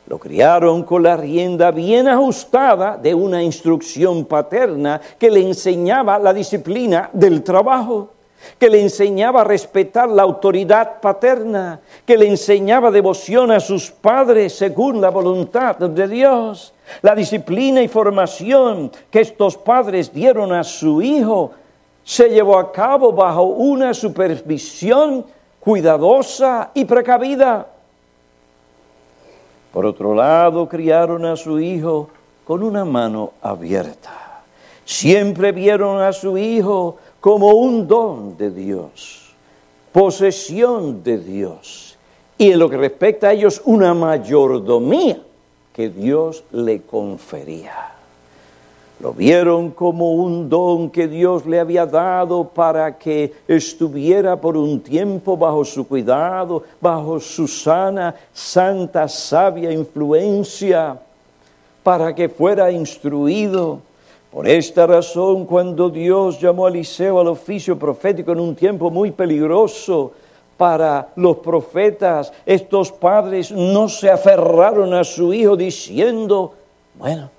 Lo 0.06 0.20
criaron 0.20 0.84
con 0.84 1.02
la 1.02 1.16
rienda 1.16 1.72
bien 1.72 2.06
ajustada 2.06 2.96
de 2.96 3.12
una 3.12 3.42
instrucción 3.42 4.24
paterna 4.24 5.00
que 5.18 5.28
le 5.28 5.40
enseñaba 5.44 6.16
la 6.20 6.32
disciplina 6.32 7.10
del 7.12 7.42
trabajo 7.42 8.10
que 8.58 8.68
le 8.68 8.82
enseñaba 8.82 9.40
a 9.40 9.44
respetar 9.44 10.06
la 10.06 10.22
autoridad 10.22 11.00
paterna, 11.00 11.80
que 12.04 12.18
le 12.18 12.28
enseñaba 12.28 12.90
devoción 12.90 13.50
a 13.50 13.58
sus 13.58 13.90
padres 13.90 14.54
según 14.54 15.00
la 15.00 15.08
voluntad 15.08 15.76
de 15.76 16.06
Dios. 16.06 16.73
La 17.02 17.14
disciplina 17.14 17.82
y 17.82 17.88
formación 17.88 18.90
que 19.10 19.20
estos 19.20 19.56
padres 19.56 20.12
dieron 20.12 20.52
a 20.52 20.64
su 20.64 21.02
hijo 21.02 21.52
se 22.04 22.28
llevó 22.28 22.58
a 22.58 22.70
cabo 22.70 23.12
bajo 23.12 23.44
una 23.44 23.94
supervisión 23.94 25.24
cuidadosa 25.58 26.70
y 26.74 26.84
precavida. 26.84 27.66
Por 29.72 29.86
otro 29.86 30.14
lado, 30.14 30.68
criaron 30.68 31.24
a 31.24 31.36
su 31.36 31.58
hijo 31.58 32.10
con 32.44 32.62
una 32.62 32.84
mano 32.84 33.32
abierta. 33.40 34.42
Siempre 34.84 35.50
vieron 35.52 36.02
a 36.02 36.12
su 36.12 36.36
hijo 36.36 36.98
como 37.20 37.48
un 37.54 37.88
don 37.88 38.36
de 38.36 38.50
Dios, 38.50 39.32
posesión 39.90 41.02
de 41.02 41.18
Dios, 41.18 41.96
y 42.36 42.52
en 42.52 42.58
lo 42.58 42.68
que 42.68 42.76
respecta 42.76 43.28
a 43.28 43.32
ellos 43.32 43.62
una 43.64 43.94
mayordomía 43.94 45.18
que 45.74 45.88
Dios 45.90 46.44
le 46.52 46.82
confería. 46.82 47.90
Lo 49.00 49.12
vieron 49.12 49.72
como 49.72 50.12
un 50.12 50.48
don 50.48 50.88
que 50.88 51.08
Dios 51.08 51.44
le 51.46 51.58
había 51.58 51.84
dado 51.84 52.44
para 52.44 52.96
que 52.96 53.34
estuviera 53.48 54.40
por 54.40 54.56
un 54.56 54.80
tiempo 54.80 55.36
bajo 55.36 55.64
su 55.64 55.86
cuidado, 55.86 56.62
bajo 56.80 57.18
su 57.18 57.48
sana, 57.48 58.14
santa, 58.32 59.08
sabia 59.08 59.72
influencia, 59.72 60.96
para 61.82 62.14
que 62.14 62.28
fuera 62.28 62.70
instruido 62.70 63.80
por 64.34 64.48
esta 64.48 64.84
razón, 64.86 65.44
cuando 65.44 65.90
Dios 65.90 66.40
llamó 66.40 66.66
a 66.66 66.68
Eliseo 66.68 67.20
al 67.20 67.28
oficio 67.28 67.78
profético 67.78 68.32
en 68.32 68.40
un 68.40 68.56
tiempo 68.56 68.90
muy 68.90 69.12
peligroso 69.12 70.12
para 70.56 71.08
los 71.16 71.38
profetas, 71.38 72.32
estos 72.46 72.92
padres 72.92 73.50
no 73.50 73.88
se 73.88 74.10
aferraron 74.10 74.94
a 74.94 75.04
su 75.04 75.32
hijo 75.32 75.56
diciendo, 75.56 76.54
bueno, 76.94 77.30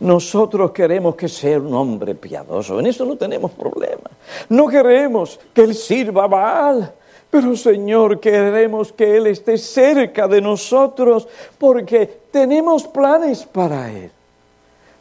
nosotros 0.00 0.70
queremos 0.70 1.14
que 1.14 1.28
sea 1.28 1.58
un 1.58 1.74
hombre 1.74 2.14
piadoso, 2.14 2.80
en 2.80 2.86
eso 2.86 3.04
no 3.04 3.16
tenemos 3.16 3.50
problema. 3.50 4.10
No 4.48 4.66
queremos 4.66 5.38
que 5.52 5.62
él 5.62 5.74
sirva 5.74 6.26
mal, 6.26 6.92
pero 7.30 7.54
Señor, 7.54 8.18
queremos 8.18 8.92
que 8.92 9.16
él 9.18 9.26
esté 9.26 9.58
cerca 9.58 10.26
de 10.26 10.40
nosotros 10.40 11.28
porque 11.58 12.20
tenemos 12.30 12.88
planes 12.88 13.44
para 13.44 13.92
él. 13.92 14.10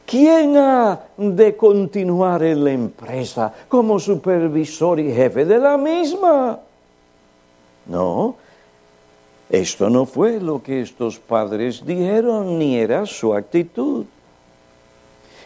¿Quién 0.05 0.57
ha 0.57 0.99
de 1.15 1.55
continuar 1.55 2.43
en 2.43 2.63
la 2.63 2.71
empresa 2.71 3.53
como 3.67 3.99
supervisor 3.99 4.99
y 4.99 5.13
jefe 5.13 5.45
de 5.45 5.59
la 5.59 5.77
misma? 5.77 6.59
No, 7.89 8.35
esto 9.49 9.89
no 9.89 10.05
fue 10.05 10.39
lo 10.39 10.61
que 10.61 10.81
estos 10.81 11.17
padres 11.17 11.83
dijeron, 11.83 12.59
ni 12.59 12.77
era 12.77 13.07
su 13.07 13.33
actitud. 13.33 14.05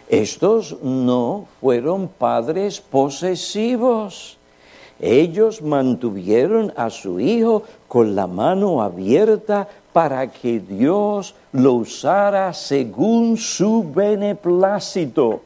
Estos 0.09 0.75
no 0.83 1.45
fueron 1.61 2.09
padres 2.09 2.81
posesivos. 2.81 4.37
Ellos 4.99 5.61
mantuvieron 5.61 6.73
a 6.75 6.89
su 6.89 7.19
hijo 7.19 7.63
con 7.87 8.13
la 8.13 8.27
mano 8.27 8.81
abierta 8.81 9.69
para 9.93 10.27
que 10.27 10.59
Dios 10.59 11.33
lo 11.53 11.73
usara 11.73 12.53
según 12.53 13.37
su 13.37 13.89
beneplácito. 13.89 15.41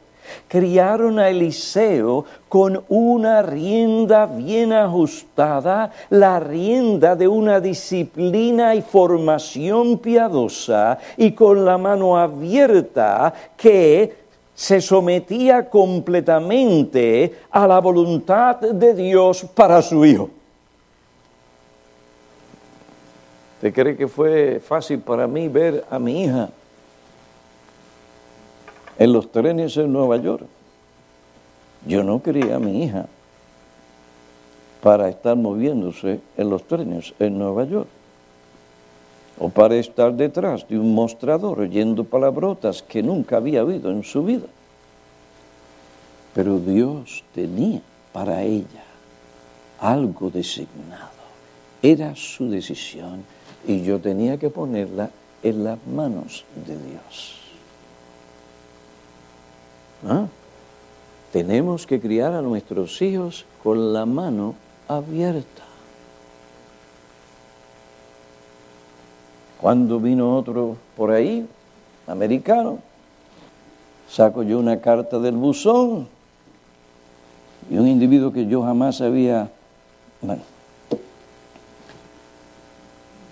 Criaron 0.46 1.18
a 1.18 1.28
Eliseo 1.28 2.24
con 2.48 2.82
una 2.88 3.42
rienda 3.42 4.26
bien 4.26 4.72
ajustada, 4.72 5.92
la 6.10 6.40
rienda 6.40 7.16
de 7.16 7.28
una 7.28 7.60
disciplina 7.60 8.74
y 8.74 8.82
formación 8.82 9.98
piadosa, 9.98 10.98
y 11.16 11.32
con 11.32 11.64
la 11.64 11.78
mano 11.78 12.16
abierta 12.16 13.32
que 13.56 14.14
se 14.54 14.80
sometía 14.80 15.70
completamente 15.70 17.32
a 17.50 17.66
la 17.66 17.78
voluntad 17.80 18.56
de 18.56 18.94
Dios 18.94 19.46
para 19.54 19.80
su 19.82 20.04
hijo. 20.04 20.30
¿Usted 23.56 23.72
cree 23.72 23.96
que 23.96 24.08
fue 24.08 24.60
fácil 24.60 25.00
para 25.00 25.26
mí 25.26 25.48
ver 25.48 25.84
a 25.90 25.98
mi 25.98 26.24
hija 26.24 26.48
en 28.98 29.12
los 29.12 29.30
trenes 29.30 29.76
en 29.76 29.92
Nueva 29.92 30.16
York? 30.16 30.46
Yo 31.86 32.02
no 32.02 32.22
quería 32.22 32.56
a 32.56 32.58
mi 32.58 32.84
hija 32.84 33.06
para 34.82 35.08
estar 35.08 35.36
moviéndose 35.36 36.20
en 36.36 36.50
los 36.50 36.64
trenes 36.64 37.14
en 37.18 37.38
Nueva 37.38 37.64
York 37.64 37.88
o 39.38 39.48
para 39.48 39.76
estar 39.76 40.12
detrás 40.14 40.66
de 40.68 40.78
un 40.78 40.94
mostrador 40.94 41.60
oyendo 41.60 42.04
palabrotas 42.04 42.82
que 42.82 43.02
nunca 43.02 43.36
había 43.36 43.64
oído 43.64 43.90
en 43.90 44.02
su 44.02 44.24
vida. 44.24 44.46
Pero 46.34 46.58
Dios 46.58 47.24
tenía 47.34 47.80
para 48.12 48.42
ella 48.42 48.84
algo 49.80 50.30
designado. 50.30 51.18
Era 51.82 52.16
su 52.16 52.50
decisión 52.50 53.22
y 53.66 53.82
yo 53.82 54.00
tenía 54.00 54.36
que 54.38 54.50
ponerla 54.50 55.10
en 55.42 55.64
las 55.64 55.78
manos 55.86 56.44
de 56.66 56.76
Dios. 56.76 57.37
¿Ah? 60.06 60.26
Tenemos 61.32 61.86
que 61.86 62.00
criar 62.00 62.32
a 62.32 62.42
nuestros 62.42 63.00
hijos 63.02 63.44
con 63.62 63.92
la 63.92 64.06
mano 64.06 64.54
abierta. 64.86 65.64
Cuando 69.60 69.98
vino 69.98 70.36
otro 70.36 70.76
por 70.96 71.10
ahí, 71.10 71.46
americano, 72.06 72.78
saco 74.08 74.42
yo 74.42 74.58
una 74.58 74.80
carta 74.80 75.18
del 75.18 75.34
buzón 75.34 76.08
y 77.68 77.76
un 77.76 77.88
individuo 77.88 78.32
que 78.32 78.46
yo 78.46 78.62
jamás 78.62 79.00
había, 79.00 79.50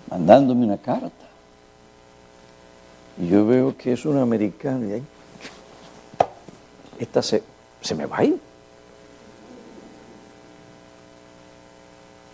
mandándome 0.09 0.65
una 0.65 0.77
carta. 0.77 1.11
Y 3.19 3.29
yo 3.29 3.47
veo 3.47 3.75
que 3.75 3.93
es 3.93 4.05
un 4.05 4.17
americano 4.17 4.87
y 4.87 4.91
ahí, 4.93 5.03
esta 6.99 7.21
se, 7.21 7.43
se 7.81 7.95
me 7.95 8.05
va 8.05 8.17
a 8.17 8.23
ir. 8.25 8.39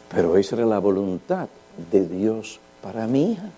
Pero 0.10 0.38
esa 0.38 0.56
era 0.56 0.66
la 0.66 0.80
voluntad 0.80 1.48
de 1.92 2.08
Dios 2.08 2.60
para 2.82 3.08
mi 3.08 3.32
hija. 3.32 3.50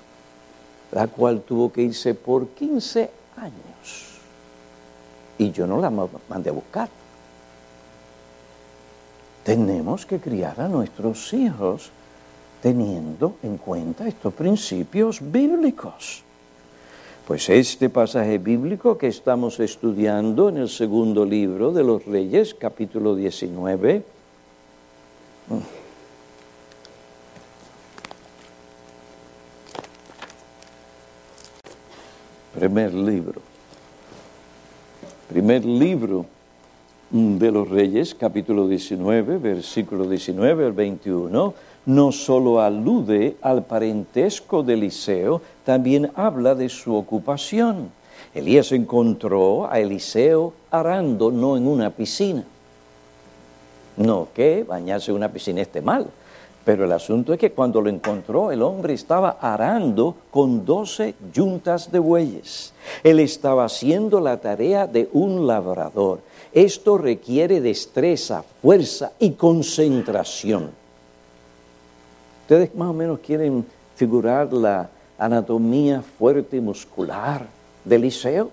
la 0.91 1.08
cual 1.08 1.41
tuvo 1.41 1.74
que 1.74 1.82
irse 1.82 2.14
por 2.14 2.47
15 2.49 3.10
años. 3.38 4.20
Y 5.38 5.51
yo 5.51 5.68
no 5.68 5.82
la 5.82 5.89
mandé 5.89 6.49
a 6.49 6.53
buscar. 6.53 6.88
Tenemos 9.43 10.06
que 10.06 10.20
criar 10.20 10.62
a 10.62 10.70
nuestros 10.70 11.34
hijos 11.34 11.89
teniendo 12.62 13.36
en 13.43 13.58
cuenta 13.58 14.08
estos 14.08 14.34
principios 14.34 15.20
bíblicos. 15.22 16.25
Pues 17.28 17.50
este 17.50 17.90
pasaje 17.90 18.38
bíblico 18.38 19.00
que 19.00 19.08
estamos 19.08 19.60
estudiando 19.60 20.48
en 20.48 20.58
el 20.58 20.70
segundo 20.70 21.26
libro 21.26 21.72
de 21.72 21.84
los 21.84 22.06
Reyes, 22.06 22.54
capítulo 22.54 23.16
19, 23.16 24.04
primer 32.54 32.94
libro, 32.94 33.42
primer 35.28 35.66
libro 35.66 36.28
de 37.10 37.52
los 37.52 37.68
Reyes, 37.68 38.14
capítulo 38.14 38.68
19, 38.68 39.40
versículo 39.40 40.08
19 40.08 40.64
al 40.64 40.74
21, 40.74 41.56
no 41.86 42.12
solo 42.12 42.62
alude 42.62 43.38
al 43.42 43.64
parentesco 43.64 44.64
de 44.64 44.74
Eliseo, 44.74 45.42
también 45.64 46.12
habla 46.16 46.56
de 46.56 46.70
su 46.70 46.96
ocupación. 46.96 47.92
Elías 48.34 48.72
encontró 48.72 49.70
a 49.70 49.80
Eliseo 49.80 50.54
arando, 50.72 51.32
no 51.32 51.58
en 51.58 51.68
una 51.68 51.90
piscina. 51.90 52.44
No 53.98 54.28
que 54.34 54.64
bañarse 54.64 55.12
en 55.12 55.18
una 55.18 55.32
piscina 55.32 55.62
esté 55.62 55.82
mal, 55.82 56.08
pero 56.66 56.84
el 56.84 56.92
asunto 56.92 57.32
es 57.32 57.40
que 57.40 57.52
cuando 57.52 57.80
lo 57.80 57.90
encontró, 57.90 58.52
el 58.52 58.62
hombre 58.62 58.94
estaba 58.94 59.38
arando 59.40 60.16
con 60.32 60.66
doce 60.66 61.14
yuntas 61.34 61.92
de 61.92 62.00
bueyes. 62.00 62.74
Él 63.04 63.20
estaba 63.20 63.66
haciendo 63.66 64.20
la 64.20 64.38
tarea 64.38 64.88
de 64.88 65.08
un 65.14 65.46
labrador. 65.48 66.20
Esto 66.52 66.98
requiere 66.98 67.62
destreza, 67.62 68.44
fuerza 68.62 69.12
y 69.20 69.32
concentración. 69.32 70.85
Ustedes 72.46 72.76
más 72.76 72.89
o 72.89 72.93
menos 72.93 73.22
quieren 73.22 73.66
figurar 73.96 74.54
la 74.54 74.88
anatomía 75.18 76.04
fuerte 76.04 76.58
y 76.58 76.62
muscular 76.62 77.48
de 77.84 77.96
Eliseo. 77.96 78.52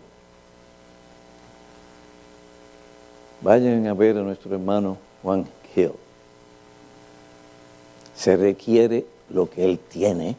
Vayan 3.43 3.87
a 3.87 3.93
ver 3.93 4.17
a 4.17 4.23
nuestro 4.23 4.55
hermano 4.55 4.97
Juan 5.23 5.47
Hill. 5.77 5.93
Se 8.17 8.35
requiere 8.35 9.05
lo 9.29 9.51
que 9.51 9.63
él 9.63 9.79
tiene 9.79 10.37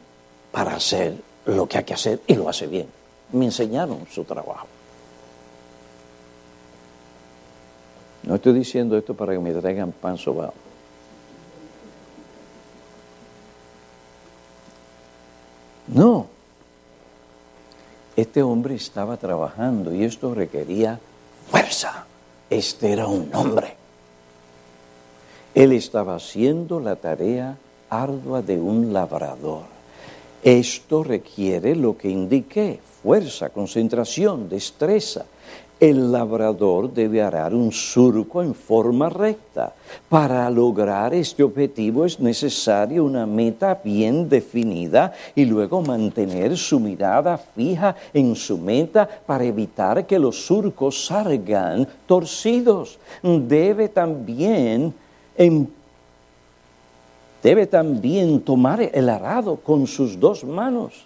para 0.50 0.74
hacer 0.74 1.14
lo 1.46 1.68
que 1.68 1.78
hay 1.78 1.84
que 1.84 1.94
hacer 1.94 2.20
y 2.26 2.34
lo 2.34 2.48
hace 2.48 2.66
bien. 2.66 2.88
Me 3.30 3.44
enseñaron 3.44 4.04
su 4.10 4.24
trabajo. 4.24 4.66
No 8.24 8.34
estoy 8.34 8.54
diciendo 8.54 8.98
esto 8.98 9.14
para 9.14 9.32
que 9.32 9.38
me 9.38 9.52
traigan 9.52 9.92
pan 9.92 10.18
sobao. 10.18 10.63
No. 15.94 16.26
Este 18.16 18.42
hombre 18.42 18.74
estaba 18.74 19.16
trabajando 19.16 19.94
y 19.94 20.04
esto 20.04 20.34
requería 20.34 21.00
fuerza. 21.50 22.06
Este 22.50 22.92
era 22.92 23.06
un 23.06 23.30
hombre. 23.34 23.76
Él 25.54 25.72
estaba 25.72 26.16
haciendo 26.16 26.80
la 26.80 26.96
tarea 26.96 27.56
ardua 27.88 28.42
de 28.42 28.60
un 28.60 28.92
labrador. 28.92 29.62
Esto 30.42 31.04
requiere 31.04 31.76
lo 31.76 31.96
que 31.96 32.08
indiqué, 32.10 32.80
fuerza, 33.02 33.50
concentración, 33.50 34.48
destreza. 34.48 35.24
El 35.84 36.12
labrador 36.12 36.90
debe 36.94 37.20
arar 37.20 37.54
un 37.54 37.70
surco 37.70 38.42
en 38.42 38.54
forma 38.54 39.10
recta. 39.10 39.74
Para 40.08 40.48
lograr 40.48 41.12
este 41.12 41.42
objetivo 41.42 42.06
es 42.06 42.18
necesaria 42.18 43.02
una 43.02 43.26
meta 43.26 43.78
bien 43.84 44.26
definida 44.26 45.12
y 45.34 45.44
luego 45.44 45.82
mantener 45.82 46.56
su 46.56 46.80
mirada 46.80 47.36
fija 47.36 47.94
en 48.14 48.34
su 48.34 48.56
meta 48.56 49.06
para 49.26 49.44
evitar 49.44 50.06
que 50.06 50.18
los 50.18 50.46
surcos 50.46 51.04
salgan 51.04 51.86
torcidos. 52.06 52.98
Debe 53.22 53.90
también, 53.90 54.94
debe 57.42 57.66
también 57.66 58.40
tomar 58.40 58.80
el 58.80 59.10
arado 59.10 59.56
con 59.56 59.86
sus 59.86 60.18
dos 60.18 60.44
manos 60.44 61.04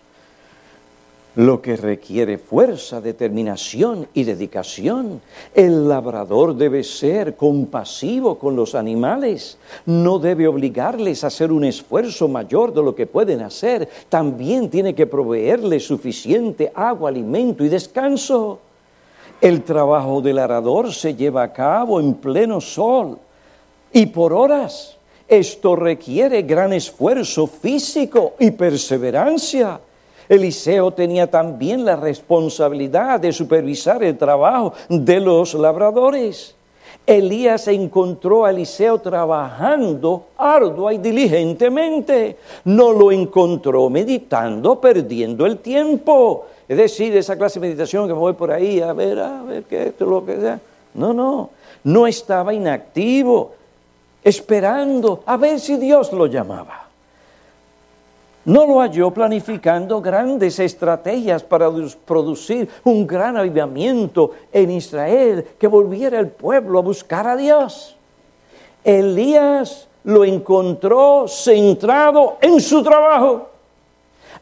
lo 1.38 1.62
que 1.62 1.76
requiere 1.76 2.36
fuerza, 2.36 3.00
determinación 3.00 4.08
y 4.12 4.24
dedicación. 4.24 5.20
El 5.54 5.88
labrador 5.88 6.56
debe 6.56 6.82
ser 6.82 7.36
compasivo 7.36 8.40
con 8.40 8.56
los 8.56 8.74
animales, 8.74 9.56
no 9.86 10.18
debe 10.18 10.48
obligarles 10.48 11.22
a 11.22 11.28
hacer 11.28 11.52
un 11.52 11.62
esfuerzo 11.62 12.26
mayor 12.26 12.74
de 12.74 12.82
lo 12.82 12.92
que 12.92 13.06
pueden 13.06 13.42
hacer, 13.42 13.88
también 14.08 14.68
tiene 14.68 14.96
que 14.96 15.06
proveerles 15.06 15.86
suficiente 15.86 16.72
agua, 16.74 17.10
alimento 17.10 17.64
y 17.64 17.68
descanso. 17.68 18.58
El 19.40 19.62
trabajo 19.62 20.20
del 20.20 20.40
arador 20.40 20.92
se 20.92 21.14
lleva 21.14 21.44
a 21.44 21.52
cabo 21.52 22.00
en 22.00 22.14
pleno 22.14 22.60
sol 22.60 23.16
y 23.92 24.06
por 24.06 24.32
horas. 24.32 24.96
Esto 25.28 25.76
requiere 25.76 26.42
gran 26.42 26.72
esfuerzo 26.72 27.46
físico 27.46 28.34
y 28.40 28.50
perseverancia. 28.50 29.78
Eliseo 30.28 30.90
tenía 30.92 31.26
también 31.30 31.84
la 31.84 31.96
responsabilidad 31.96 33.20
de 33.20 33.32
supervisar 33.32 34.02
el 34.02 34.18
trabajo 34.18 34.74
de 34.88 35.20
los 35.20 35.54
labradores. 35.54 36.54
Elías 37.06 37.66
encontró 37.68 38.44
a 38.44 38.50
Eliseo 38.50 38.98
trabajando 38.98 40.26
ardua 40.36 40.92
y 40.92 40.98
diligentemente. 40.98 42.36
No 42.64 42.92
lo 42.92 43.10
encontró 43.10 43.88
meditando, 43.88 44.78
perdiendo 44.78 45.46
el 45.46 45.58
tiempo. 45.58 46.44
Es 46.68 46.76
decir, 46.76 47.16
esa 47.16 47.38
clase 47.38 47.58
de 47.58 47.66
meditación 47.66 48.06
que 48.06 48.12
voy 48.12 48.34
por 48.34 48.52
ahí 48.52 48.80
a 48.80 48.92
ver, 48.92 49.18
a 49.20 49.42
ver 49.42 49.62
qué 49.62 49.84
esto, 49.84 50.04
lo 50.04 50.26
que 50.26 50.36
sea. 50.38 50.60
No, 50.92 51.14
no, 51.14 51.48
no 51.84 52.06
estaba 52.06 52.52
inactivo, 52.52 53.52
esperando 54.22 55.22
a 55.24 55.38
ver 55.38 55.60
si 55.60 55.76
Dios 55.76 56.12
lo 56.12 56.26
llamaba 56.26 56.87
no 58.48 58.66
lo 58.66 58.80
halló 58.80 59.10
planificando 59.10 60.00
grandes 60.00 60.58
estrategias 60.58 61.42
para 61.42 61.70
producir 62.06 62.66
un 62.82 63.06
gran 63.06 63.36
avivamiento 63.36 64.30
en 64.50 64.70
Israel, 64.70 65.46
que 65.58 65.66
volviera 65.66 66.18
el 66.18 66.28
pueblo 66.28 66.78
a 66.78 66.82
buscar 66.82 67.26
a 67.26 67.36
Dios. 67.36 67.94
Elías 68.82 69.86
lo 70.04 70.24
encontró 70.24 71.26
centrado 71.28 72.38
en 72.40 72.58
su 72.58 72.82
trabajo, 72.82 73.50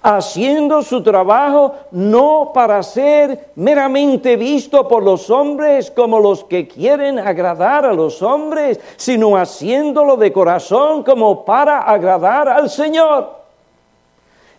haciendo 0.00 0.82
su 0.82 1.02
trabajo 1.02 1.74
no 1.90 2.52
para 2.54 2.80
ser 2.84 3.48
meramente 3.57 4.36
visto 4.36 4.86
por 4.86 5.02
los 5.02 5.28
hombres 5.30 5.90
como 5.90 6.20
los 6.20 6.44
que 6.44 6.68
quieren 6.68 7.18
agradar 7.18 7.84
a 7.84 7.92
los 7.92 8.22
hombres, 8.22 8.78
sino 8.96 9.36
haciéndolo 9.36 10.16
de 10.16 10.32
corazón 10.32 11.02
como 11.02 11.44
para 11.44 11.80
agradar 11.80 12.48
al 12.48 12.70
Señor. 12.70 13.36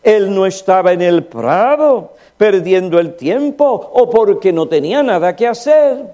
Él 0.04 0.34
no 0.34 0.46
estaba 0.46 0.94
en 0.94 1.02
el 1.02 1.24
prado 1.24 2.14
perdiendo 2.38 3.00
el 3.00 3.16
tiempo 3.16 3.92
o 3.94 4.10
porque 4.10 4.54
no 4.54 4.68
tenía 4.68 5.04
nada 5.04 5.36
que 5.36 5.48
hacer. 5.48 6.06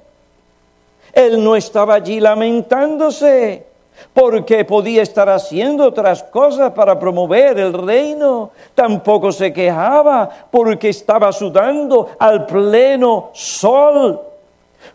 Él 1.13 1.43
no 1.43 1.55
estaba 1.55 1.95
allí 1.95 2.19
lamentándose 2.19 3.65
porque 4.13 4.65
podía 4.65 5.01
estar 5.01 5.29
haciendo 5.29 5.85
otras 5.85 6.23
cosas 6.23 6.71
para 6.73 6.99
promover 6.99 7.59
el 7.59 7.73
reino. 7.73 8.51
Tampoco 8.73 9.31
se 9.31 9.53
quejaba 9.53 10.29
porque 10.49 10.89
estaba 10.89 11.31
sudando 11.31 12.09
al 12.17 12.45
pleno 12.45 13.29
sol 13.33 14.19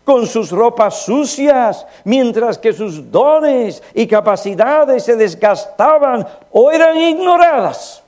con 0.03 0.27
sus 0.27 0.51
ropas 0.51 1.01
sucias, 1.01 1.85
mientras 2.03 2.57
que 2.57 2.73
sus 2.73 3.11
dones 3.11 3.81
y 3.93 4.05
capacidades 4.07 5.03
se 5.03 5.15
desgastaban 5.15 6.27
o 6.51 6.71
eran 6.71 6.97
ignoradas. 6.97 8.03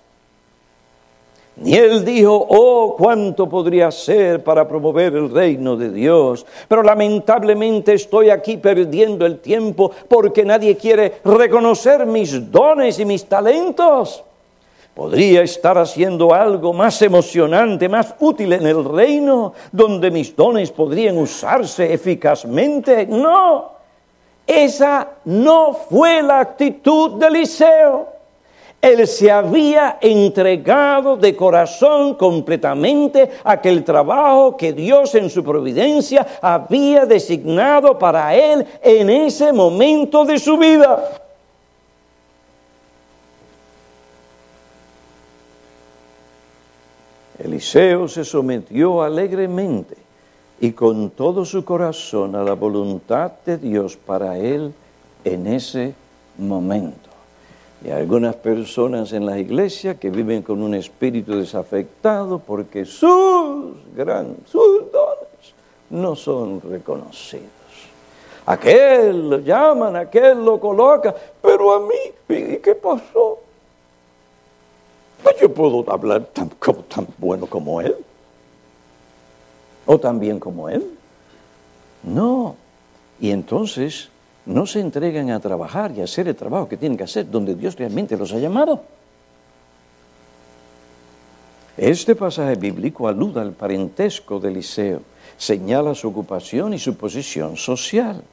Ni 1.62 1.76
él 1.76 2.03
dijo, 2.03 2.47
oh, 2.49 2.95
cuánto 2.97 3.47
podría 3.47 3.88
hacer 3.88 4.43
para 4.43 4.68
promover 4.68 5.16
el 5.16 5.32
reino 5.32 5.76
de 5.78 5.91
Dios. 5.91 6.43
Pero 6.68 6.82
lamentablemente 6.82 7.93
estoy 7.93 8.32
aquí 8.32 8.57
perdiendo 8.57 9.28
el 9.28 9.39
tiempo 9.39 9.91
porque 10.07 10.43
nadie 10.43 10.76
quiere 10.76 11.20
reconocer 11.24 12.07
mis 12.07 12.51
dones 12.51 12.97
y 12.97 13.05
mis 13.05 13.26
talentos. 13.26 14.24
Podría 14.95 15.43
estar 15.43 15.78
haciendo 15.78 16.34
algo 16.34 16.74
más 16.74 16.99
emocionante, 17.03 17.88
más 17.88 18.16
útil 18.20 18.53
en 18.53 18.66
el 18.66 18.84
reino, 18.84 19.53
donde 19.72 20.09
mis 20.09 20.36
dones 20.36 20.72
podrían 20.72 21.18
usarse 21.20 21.93
eficazmente. 21.93 23.05
No, 23.05 23.72
esa 24.47 25.07
no 25.26 25.74
fue 25.74 26.24
la 26.24 26.39
actitud 26.39 27.20
de 27.20 27.28
Eliseo. 27.28 28.11
Él 28.82 29.07
se 29.07 29.29
había 29.29 29.99
entregado 30.01 31.15
de 31.15 31.36
corazón 31.36 32.15
completamente 32.15 33.29
a 33.43 33.51
aquel 33.53 33.84
trabajo 33.84 34.57
que 34.57 34.73
Dios 34.73 35.13
en 35.13 35.29
su 35.29 35.43
providencia 35.43 36.25
había 36.41 37.05
designado 37.05 37.99
para 37.99 38.36
él 38.36 38.65
en 38.82 39.09
ese 39.11 39.53
momento 39.53 40.25
de 40.25 40.39
su 40.39 40.57
vida. 40.57 41.21
Eliseo 47.38 48.07
se 48.07 48.25
sometió 48.25 49.03
alegremente 49.03 49.95
y 50.59 50.71
con 50.71 51.11
todo 51.11 51.43
su 51.43 51.65
corazón 51.65 52.36
a 52.36 52.43
la 52.43 52.53
voluntad 52.53 53.32
de 53.45 53.57
Dios 53.57 53.95
para 53.95 54.38
él 54.38 54.73
en 55.23 55.47
ese 55.47 55.93
momento. 56.38 57.00
Y 57.84 57.89
algunas 57.89 58.36
personas 58.36 59.11
en 59.11 59.25
la 59.25 59.39
iglesia 59.39 59.95
que 59.95 60.11
viven 60.11 60.43
con 60.43 60.61
un 60.61 60.75
espíritu 60.75 61.36
desafectado 61.36 62.38
porque 62.39 62.86
sus 62.86 63.73
gran, 63.95 64.38
sus 64.45 64.91
dones 64.91 65.53
no 65.89 66.15
son 66.15 66.61
reconocidos. 66.61 67.49
Aquel 68.45 69.29
lo 69.29 69.39
llaman, 69.39 69.95
aquel 69.95 70.43
lo 70.43 70.59
coloca, 70.59 71.15
pero 71.41 71.73
a 71.73 71.79
mí, 71.79 72.36
¿y 72.36 72.57
qué 72.57 72.75
pasó? 72.75 73.39
Pues 75.23 75.36
yo 75.39 75.53
puedo 75.53 75.84
hablar 75.91 76.25
tan, 76.25 76.49
tan 76.88 77.07
bueno 77.17 77.47
como 77.47 77.82
él. 77.82 77.95
O 79.86 79.99
tan 79.99 80.19
bien 80.19 80.39
como 80.39 80.69
él. 80.69 80.86
No. 82.03 82.55
Y 83.19 83.32
entonces 83.32 84.09
no 84.45 84.65
se 84.65 84.79
entregan 84.79 85.29
a 85.29 85.39
trabajar 85.39 85.91
y 85.95 86.01
a 86.01 86.05
hacer 86.05 86.27
el 86.27 86.35
trabajo 86.35 86.67
que 86.67 86.77
tienen 86.77 86.97
que 86.97 87.03
hacer 87.03 87.29
donde 87.29 87.55
Dios 87.55 87.75
realmente 87.75 88.17
los 88.17 88.33
ha 88.33 88.39
llamado. 88.39 88.81
Este 91.77 92.15
pasaje 92.15 92.55
bíblico 92.55 93.07
aluda 93.07 93.41
al 93.41 93.53
parentesco 93.53 94.39
de 94.39 94.49
Eliseo, 94.49 95.01
señala 95.37 95.95
su 95.95 96.09
ocupación 96.09 96.73
y 96.73 96.79
su 96.79 96.95
posición 96.95 97.57
social. 97.57 98.23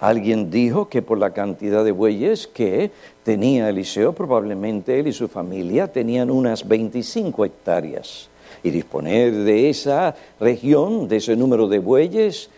Alguien 0.00 0.50
dijo 0.50 0.88
que 0.88 1.02
por 1.02 1.18
la 1.18 1.30
cantidad 1.30 1.84
de 1.84 1.92
bueyes 1.92 2.46
que 2.46 2.90
tenía 3.22 3.68
Eliseo, 3.68 4.12
probablemente 4.12 4.98
él 4.98 5.08
y 5.08 5.12
su 5.12 5.28
familia 5.28 5.92
tenían 5.92 6.30
unas 6.30 6.66
25 6.66 7.44
hectáreas. 7.44 8.28
Y 8.62 8.70
disponer 8.70 9.32
de 9.32 9.70
esa 9.70 10.14
región, 10.40 11.08
de 11.08 11.16
ese 11.16 11.36
número 11.36 11.68
de 11.68 11.78
bueyes, 11.78 12.48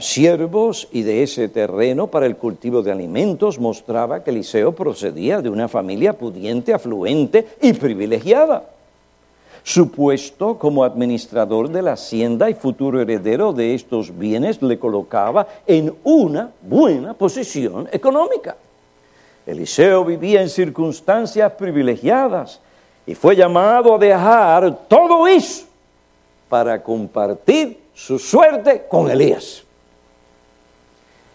siervos 0.00 0.88
y 0.90 1.02
de 1.02 1.22
ese 1.22 1.48
terreno 1.48 2.08
para 2.08 2.26
el 2.26 2.36
cultivo 2.36 2.82
de 2.82 2.90
alimentos 2.90 3.60
mostraba 3.60 4.24
que 4.24 4.30
Eliseo 4.30 4.72
procedía 4.72 5.40
de 5.40 5.48
una 5.48 5.68
familia 5.68 6.12
pudiente, 6.12 6.74
afluente 6.74 7.46
y 7.62 7.72
privilegiada. 7.72 8.64
Su 9.62 9.90
puesto 9.90 10.58
como 10.58 10.84
administrador 10.84 11.68
de 11.70 11.82
la 11.82 11.92
hacienda 11.92 12.50
y 12.50 12.54
futuro 12.54 13.00
heredero 13.00 13.52
de 13.52 13.74
estos 13.74 14.16
bienes 14.16 14.62
le 14.62 14.78
colocaba 14.78 15.46
en 15.66 15.94
una 16.04 16.50
buena 16.62 17.14
posición 17.14 17.88
económica. 17.92 18.56
Eliseo 19.46 20.04
vivía 20.04 20.42
en 20.42 20.48
circunstancias 20.48 21.52
privilegiadas 21.52 22.60
y 23.06 23.14
fue 23.14 23.36
llamado 23.36 23.94
a 23.94 23.98
dejar 23.98 24.88
todo 24.88 25.26
eso 25.28 25.66
para 26.48 26.82
compartir 26.82 27.78
su 27.94 28.18
suerte 28.18 28.86
con 28.88 29.10
Elías. 29.10 29.65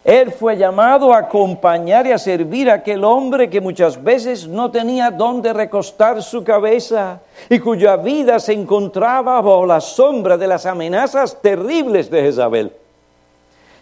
Él 0.04 0.32
fue 0.32 0.58
llamado 0.58 1.14
a 1.14 1.20
acompañar 1.20 2.08
y 2.08 2.12
a 2.12 2.18
servir 2.18 2.72
a 2.72 2.76
aquel 2.76 3.04
hombre 3.04 3.52
que 3.52 3.62
muchas 3.62 4.02
veces 4.02 4.48
no 4.48 4.72
tenía 4.72 5.12
dónde 5.12 5.54
recostar 5.54 6.24
su 6.24 6.44
cabeza 6.44 7.22
y 7.48 7.60
cuya 7.60 7.98
vida 7.98 8.40
se 8.40 8.54
encontraba 8.54 9.40
bajo 9.42 9.66
la 9.66 9.80
sombra 9.80 10.38
de 10.38 10.48
las 10.48 10.66
amenazas 10.66 11.40
terribles 11.40 12.10
de 12.10 12.22
Jezabel. 12.24 12.72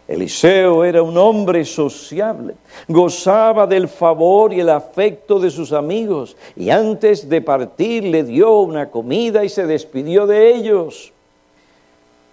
Eliseo 0.10 0.84
era 0.84 1.04
un 1.04 1.16
hombre 1.18 1.64
sociable, 1.64 2.56
gozaba 2.88 3.66
del 3.66 3.88
favor 3.88 4.52
y 4.52 4.60
el 4.60 4.70
afecto 4.70 5.40
de 5.40 5.52
sus 5.52 5.72
amigos 5.72 6.36
y 6.58 6.70
antes 6.70 7.30
de 7.30 7.42
partir 7.42 8.04
le 8.04 8.24
dio 8.24 8.60
una 8.60 8.90
comida 8.90 9.46
y 9.46 9.50
se 9.50 9.66
despidió 9.68 10.28
de 10.28 10.54
ellos 10.54 11.14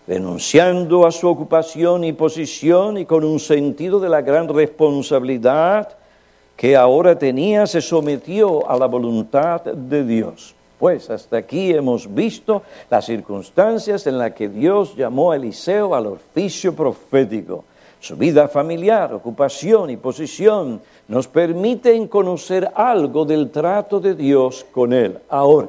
renunciando 0.07 1.07
a 1.07 1.11
su 1.11 1.29
ocupación 1.29 2.05
y 2.05 2.13
posición 2.13 2.99
y 2.99 3.07
con 3.07 3.25
un 3.25 3.41
sentido 3.41 3.99
de 3.99 4.09
la 4.09 4.23
gran 4.23 4.49
responsabilidad 4.49 5.97
que 6.57 6.77
ahora 6.77 7.19
tenía, 7.19 7.67
se 7.67 7.81
sometió 7.81 8.69
a 8.69 8.79
la 8.79 8.87
voluntad 8.87 9.63
de 9.63 10.05
Dios. 10.05 10.55
Pues 10.79 11.11
hasta 11.11 11.39
aquí 11.39 11.73
hemos 11.73 12.13
visto 12.15 12.63
las 12.91 13.07
circunstancias 13.07 14.07
en 14.07 14.19
las 14.19 14.33
que 14.33 14.49
Dios 14.49 14.95
llamó 14.95 15.33
a 15.33 15.37
Eliseo 15.37 15.95
al 15.95 16.07
oficio 16.07 16.75
profético. 16.75 17.65
Su 17.99 18.17
vida 18.17 18.47
familiar, 18.47 19.13
ocupación 19.13 19.91
y 19.91 19.97
posición 19.97 20.81
nos 21.09 21.27
permiten 21.27 22.09
conocer 22.09 22.71
algo 22.75 23.25
del 23.25 23.51
trato 23.51 24.01
de 24.01 24.15
Dios 24.15 24.67
con 24.71 24.93
él. 24.93 25.19
Ahora, 25.29 25.69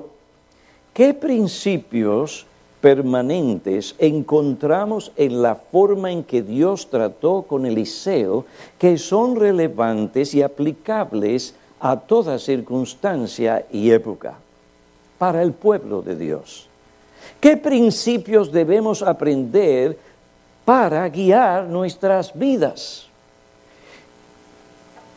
¿qué 0.94 1.14
principios 1.14 2.46
permanentes 2.82 3.96
encontramos 3.98 5.12
en 5.16 5.42
la 5.42 5.56
forma 5.56 6.12
en 6.12 6.24
que 6.24 6.42
Dios 6.42 6.90
trató 6.90 7.44
con 7.44 7.66
Eliseo, 7.66 8.46
que 8.78 8.98
son 8.98 9.36
relevantes 9.36 10.34
y 10.34 10.42
aplicables 10.42 11.56
a 11.80 12.00
toda 12.00 12.40
circunstancia 12.40 13.66
y 13.72 13.92
época 13.92 14.36
para 15.18 15.42
el 15.42 15.54
pueblo 15.54 16.02
de 16.02 16.16
Dios. 16.16 16.68
¿Qué 17.40 17.58
principios 17.58 18.52
debemos 18.52 19.02
aprender 19.02 19.98
para 20.66 21.08
guiar 21.10 21.66
nuestras 21.66 22.38
vidas? 22.38 23.08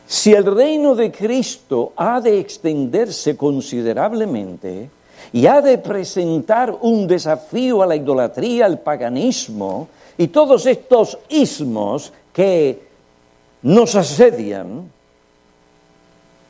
Si 0.07 0.33
el 0.33 0.45
reino 0.45 0.93
de 0.93 1.11
Cristo 1.11 1.93
ha 1.95 2.19
de 2.19 2.39
extenderse 2.39 3.37
considerablemente, 3.37 4.89
y 5.33 5.45
ha 5.45 5.61
de 5.61 5.77
presentar 5.77 6.75
un 6.81 7.07
desafío 7.07 7.81
a 7.81 7.87
la 7.87 7.95
idolatría, 7.95 8.65
al 8.65 8.79
paganismo 8.79 9.87
y 10.17 10.27
todos 10.27 10.65
estos 10.65 11.17
ismos 11.29 12.13
que 12.33 12.81
nos 13.61 13.95
asedian 13.95 14.89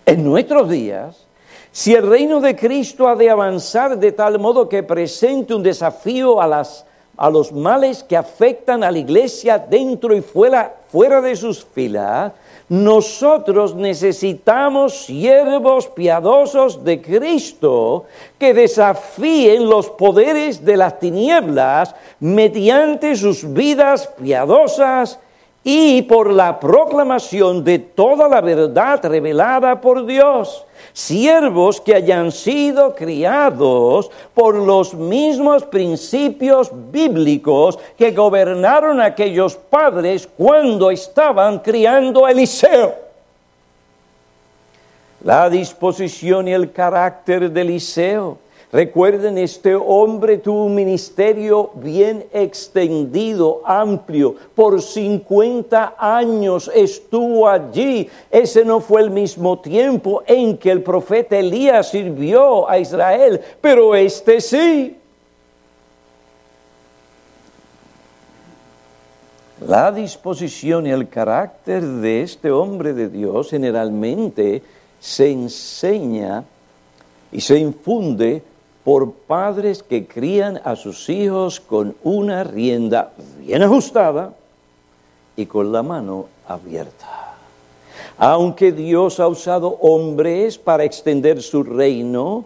en 0.06 0.24
nuestros 0.24 0.70
días, 0.70 1.26
si 1.72 1.94
el 1.94 2.08
reino 2.08 2.42
de 2.42 2.56
Cristo 2.56 3.08
ha 3.08 3.16
de 3.16 3.30
avanzar 3.30 3.98
de 3.98 4.12
tal 4.12 4.40
modo 4.40 4.68
que 4.68 4.84
presente 4.84 5.54
un 5.54 5.64
desafío 5.64 6.42
a, 6.42 6.48
las, 6.48 6.86
a 7.16 7.30
los 7.30 7.52
males 7.54 8.04
que 8.04 8.18
afectan 8.18 8.84
a 8.84 8.92
la 8.92 8.98
iglesia 8.98 9.58
dentro 9.58 10.14
y 10.16 10.22
fuera, 10.22 10.76
fuera 10.92 11.22
de 11.22 11.36
sus 11.36 11.64
filas, 11.64 12.34
nosotros 12.72 13.76
necesitamos 13.76 15.04
siervos 15.04 15.88
piadosos 15.88 16.86
de 16.86 17.02
Cristo 17.02 18.06
que 18.40 18.54
desafíen 18.54 19.70
los 19.70 19.90
poderes 19.90 20.64
de 20.64 20.78
las 20.78 20.98
tinieblas 20.98 21.94
mediante 22.22 23.18
sus 23.18 23.52
vidas 23.52 24.08
piadosas 24.08 25.20
y 25.64 26.02
por 26.04 26.32
la 26.32 26.60
proclamación 26.60 27.64
de 27.64 27.80
toda 27.80 28.28
la 28.28 28.42
verdad 28.42 29.00
revelada 29.06 29.80
por 29.80 30.06
Dios 30.06 30.66
siervos 30.94 31.80
que 31.80 31.96
hayan 31.96 32.32
sido 32.32 32.96
criados 32.96 34.10
por 34.34 34.56
los 34.56 34.94
mismos 34.94 35.64
principios 35.64 36.72
bíblicos 36.92 37.80
que 37.98 38.12
gobernaron 38.12 39.02
aquellos 39.02 39.56
padres 39.56 40.28
cuando 40.38 40.92
estaban 40.92 41.60
criando 41.60 42.26
a 42.26 42.32
Eliseo. 42.32 42.96
La 45.24 45.50
disposición 45.50 46.48
y 46.48 46.54
el 46.54 46.72
carácter 46.72 47.52
de 47.52 47.62
Eliseo 47.62 48.38
Recuerden, 48.72 49.38
este 49.38 49.76
hombre 49.76 50.38
tuvo 50.38 50.64
un 50.64 50.74
ministerio 50.74 51.72
bien 51.76 52.26
extendido, 52.32 53.62
amplio. 53.66 54.34
Por 54.56 54.82
50 54.82 55.96
años 56.00 56.72
estuvo 56.74 57.50
allí. 57.50 58.10
Ese 58.30 58.64
no 58.64 58.80
fue 58.80 59.02
el 59.02 59.10
mismo 59.10 59.60
tiempo 59.60 60.24
en 60.26 60.58
que 60.58 60.72
el 60.72 60.82
profeta 60.84 61.38
Elías 61.38 61.90
sirvió 61.90 62.70
a 62.70 62.80
Israel, 62.80 63.42
pero 63.60 63.94
este 63.94 64.40
sí. 64.40 64.98
La 69.68 69.92
disposición 69.92 70.88
y 70.88 70.92
el 70.92 71.10
carácter 71.10 71.84
de 71.84 72.22
este 72.22 72.50
hombre 72.50 72.94
de 72.94 73.10
Dios 73.10 73.50
generalmente 73.50 74.64
se 74.98 75.30
enseña 75.30 76.46
y 77.34 77.42
se 77.42 77.60
infunde 77.60 78.44
por 78.84 79.12
padres 79.12 79.84
que 79.84 80.08
crían 80.08 80.60
a 80.64 80.76
sus 80.76 81.10
hijos 81.10 81.60
con 81.60 81.96
una 82.04 82.44
rienda 82.44 83.14
bien 83.40 83.62
ajustada 83.62 84.34
y 85.36 85.46
con 85.46 85.72
la 85.72 85.84
mano 85.84 86.26
abierta. 86.48 87.36
Aunque 88.18 88.72
Dios 88.72 89.20
ha 89.20 89.28
usado 89.28 89.78
hombres 89.82 90.58
para 90.58 90.84
extender 90.84 91.42
su 91.42 91.64
reino, 91.64 92.46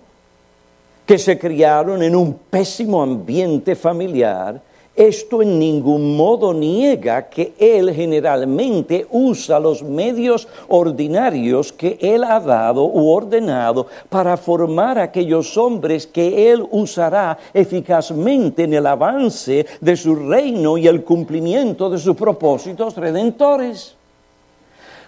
que 1.05 1.17
se 1.17 1.38
criaron 1.38 2.01
en 2.01 2.15
un 2.15 2.33
pésimo 2.33 3.01
ambiente 3.01 3.75
familiar, 3.75 4.61
esto 4.95 5.41
en 5.41 5.59
ningún 5.59 6.15
modo 6.15 6.53
niega 6.53 7.29
que 7.29 7.53
Él 7.59 7.93
generalmente 7.93 9.05
usa 9.11 9.59
los 9.59 9.83
medios 9.83 10.47
ordinarios 10.69 11.73
que 11.73 11.97
Él 12.01 12.23
ha 12.23 12.39
dado 12.39 12.85
u 12.85 13.09
ordenado 13.09 13.87
para 14.09 14.37
formar 14.37 14.97
aquellos 14.97 15.57
hombres 15.57 16.07
que 16.07 16.51
Él 16.51 16.65
usará 16.71 17.37
eficazmente 17.53 18.63
en 18.63 18.73
el 18.73 18.85
avance 18.85 19.65
de 19.81 19.97
su 19.97 20.15
reino 20.15 20.77
y 20.77 20.87
el 20.87 21.03
cumplimiento 21.03 21.89
de 21.89 21.97
sus 21.97 22.15
propósitos 22.15 22.95
redentores. 22.95 23.95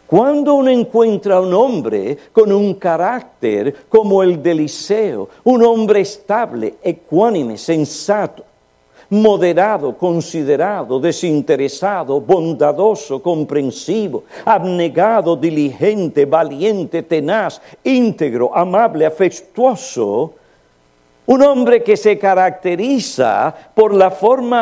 Cuando 0.07 0.53
uno 0.53 0.69
encuentra 0.69 1.35
a 1.35 1.41
un 1.41 1.53
hombre 1.53 2.17
con 2.31 2.51
un 2.53 2.75
carácter 2.75 3.75
como 3.89 4.23
el 4.23 4.41
de 4.41 4.51
Eliseo, 4.51 5.27
un 5.43 5.61
hombre 5.63 5.99
estable, 5.99 6.75
ecuánime, 6.81 7.57
sensato, 7.57 8.46
moderado, 9.09 9.93
considerado, 9.97 10.99
desinteresado, 10.99 12.19
bondadoso, 12.19 13.21
comprensivo, 13.21 14.23
abnegado, 14.45 15.35
diligente, 15.35 16.25
valiente, 16.25 17.03
tenaz, 17.03 17.61
íntegro, 17.83 18.51
amable, 18.53 19.05
afectuoso, 19.05 20.33
un 21.25 21.41
hombre 21.41 21.83
que 21.83 21.97
se 21.97 22.17
caracteriza 22.17 23.53
por 23.75 23.93
la 23.93 24.11
forma 24.11 24.61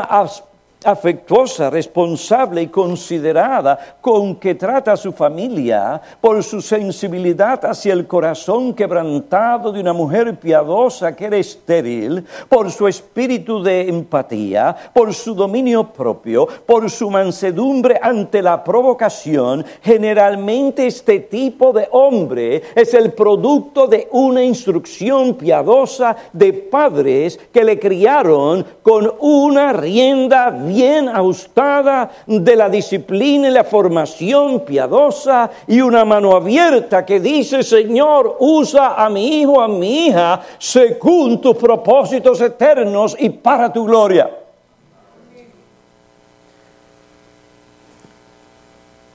afectuosa, 0.86 1.70
responsable 1.70 2.62
y 2.62 2.68
considerada 2.68 3.98
con 4.00 4.36
que 4.36 4.56
trata 4.56 4.94
a 4.94 4.98
su 4.98 5.12
familia, 5.12 6.00
por 6.22 6.44
su 6.44 6.62
sensibilidad 6.62 7.66
hacia 7.66 7.94
el 7.94 8.06
corazón 8.06 8.74
quebrantado 8.74 9.72
de 9.72 9.82
una 9.82 9.94
mujer 9.94 10.40
piadosa 10.40 11.16
que 11.16 11.26
era 11.26 11.38
estéril, 11.38 12.24
por 12.48 12.72
su 12.72 12.88
espíritu 12.88 13.64
de 13.64 13.90
empatía, 13.90 14.76
por 14.94 15.14
su 15.14 15.34
dominio 15.34 15.92
propio, 15.92 16.48
por 16.66 16.90
su 16.92 17.10
mansedumbre 17.10 18.00
ante 18.02 18.42
la 18.42 18.64
provocación, 18.64 19.66
generalmente 19.82 20.86
este 20.86 21.20
tipo 21.20 21.74
de 21.74 21.88
hombre 21.92 22.62
es 22.76 22.94
el 22.94 23.14
producto 23.14 23.88
de 23.88 24.08
una 24.12 24.44
instrucción 24.44 25.34
piadosa 25.34 26.16
de 26.32 26.54
padres 26.54 27.40
que 27.52 27.64
le 27.64 27.80
criaron 27.80 28.66
con 28.84 29.12
una 29.20 29.74
rienda 29.74 30.52
bien 30.52 30.75
ajustada 30.84 32.10
de 32.26 32.56
la 32.56 32.70
disciplina 32.70 33.48
y 33.48 33.52
la 33.52 33.64
formación 33.64 34.62
piadosa 34.62 35.50
y 35.68 35.82
una 35.82 36.06
mano 36.06 36.36
abierta 36.36 37.06
que 37.06 37.20
dice, 37.20 37.64
Señor, 37.64 38.38
usa 38.40 38.96
a 38.96 39.10
mi 39.10 39.42
hijo, 39.42 39.62
a 39.62 39.68
mi 39.68 40.08
hija, 40.08 40.42
según 40.58 41.40
tus 41.42 41.56
propósitos 41.56 42.42
eternos 42.42 43.16
y 43.20 43.30
para 43.30 43.72
tu 43.72 43.86
gloria. 43.86 44.30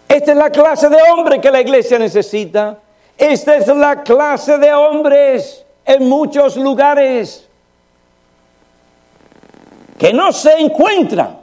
Esta 0.08 0.32
es 0.32 0.36
la 0.36 0.50
clase 0.50 0.88
de 0.88 0.98
hombre 1.12 1.40
que 1.40 1.50
la 1.50 1.60
iglesia 1.60 1.98
necesita. 1.98 2.78
Esta 3.16 3.56
es 3.56 3.66
la 3.68 4.02
clase 4.02 4.58
de 4.58 4.72
hombres 4.72 5.64
en 5.84 6.08
muchos 6.08 6.56
lugares 6.56 7.46
que 9.98 10.12
no 10.12 10.32
se 10.32 10.58
encuentran 10.58 11.39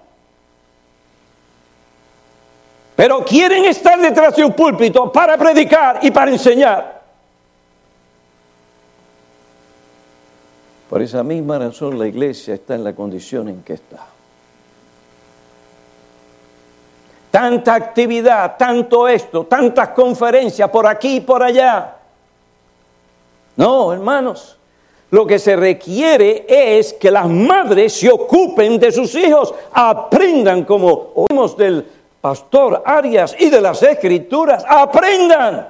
pero 2.98 3.24
quieren 3.24 3.64
estar 3.66 4.02
detrás 4.02 4.36
de 4.36 4.44
un 4.44 4.54
púlpito 4.54 5.12
para 5.12 5.38
predicar 5.38 6.00
y 6.02 6.10
para 6.10 6.32
enseñar. 6.32 7.00
Por 10.90 11.04
esa 11.04 11.22
misma 11.22 11.60
razón 11.60 12.00
la 12.00 12.08
iglesia 12.08 12.56
está 12.56 12.74
en 12.74 12.84
la 12.84 12.96
condición 12.96 13.50
en 13.50 13.62
que 13.62 13.74
está. 13.74 14.04
Tanta 17.30 17.76
actividad, 17.76 18.58
tanto 18.58 19.08
esto, 19.08 19.46
tantas 19.46 19.90
conferencias 19.90 20.68
por 20.72 20.88
aquí 20.88 21.18
y 21.18 21.22
por 21.22 21.44
allá. 21.44 21.98
No, 23.58 23.94
hermanos, 23.94 24.58
lo 25.12 25.28
que 25.28 25.38
se 25.38 25.56
requiere 25.56 26.48
es 26.50 26.94
que 26.94 27.12
las 27.12 27.30
madres 27.30 27.94
se 27.94 28.10
ocupen 28.10 28.80
de 28.80 28.92
sus 28.92 29.14
hijos, 29.14 29.54
aprendan 29.72 30.64
como 30.64 31.12
oímos 31.14 31.56
del 31.56 31.86
Pastor 32.22 32.84
Arias 32.86 33.36
y 33.40 33.50
de 33.50 33.62
las 33.62 33.82
Escrituras, 33.84 34.64
aprendan. 34.68 35.70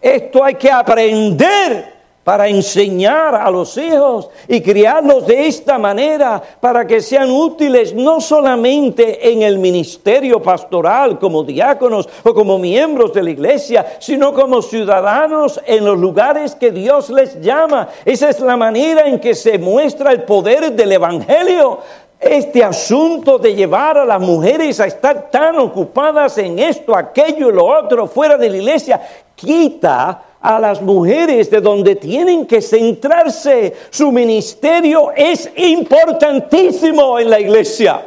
Esto 0.00 0.44
hay 0.44 0.54
que 0.54 0.70
aprender 0.70 1.98
para 2.28 2.46
enseñar 2.46 3.34
a 3.34 3.50
los 3.50 3.78
hijos 3.78 4.28
y 4.46 4.60
criarlos 4.60 5.26
de 5.26 5.46
esta 5.46 5.78
manera 5.78 6.42
para 6.60 6.86
que 6.86 7.00
sean 7.00 7.30
útiles 7.30 7.94
no 7.94 8.20
solamente 8.20 9.32
en 9.32 9.40
el 9.40 9.58
ministerio 9.58 10.42
pastoral 10.42 11.18
como 11.18 11.42
diáconos 11.42 12.06
o 12.22 12.34
como 12.34 12.58
miembros 12.58 13.14
de 13.14 13.22
la 13.22 13.30
iglesia, 13.30 13.96
sino 13.98 14.34
como 14.34 14.60
ciudadanos 14.60 15.58
en 15.64 15.86
los 15.86 15.98
lugares 15.98 16.54
que 16.54 16.70
Dios 16.70 17.08
les 17.08 17.40
llama. 17.40 17.88
Esa 18.04 18.28
es 18.28 18.40
la 18.40 18.58
manera 18.58 19.08
en 19.08 19.18
que 19.18 19.34
se 19.34 19.58
muestra 19.58 20.12
el 20.12 20.24
poder 20.24 20.72
del 20.72 20.92
Evangelio. 20.92 21.78
Este 22.20 22.64
asunto 22.64 23.38
de 23.38 23.54
llevar 23.54 23.96
a 23.96 24.04
las 24.04 24.20
mujeres 24.20 24.80
a 24.80 24.86
estar 24.86 25.30
tan 25.30 25.56
ocupadas 25.58 26.36
en 26.38 26.58
esto, 26.58 26.96
aquello 26.96 27.50
y 27.50 27.52
lo 27.52 27.64
otro 27.64 28.08
fuera 28.08 28.36
de 28.36 28.50
la 28.50 28.56
iglesia, 28.56 29.00
quita 29.36 30.22
a 30.40 30.58
las 30.58 30.82
mujeres 30.82 31.48
de 31.48 31.60
donde 31.60 31.94
tienen 31.94 32.44
que 32.44 32.60
centrarse. 32.60 33.72
Su 33.90 34.10
ministerio 34.10 35.12
es 35.14 35.48
importantísimo 35.56 37.20
en 37.20 37.30
la 37.30 37.38
iglesia. 37.38 38.02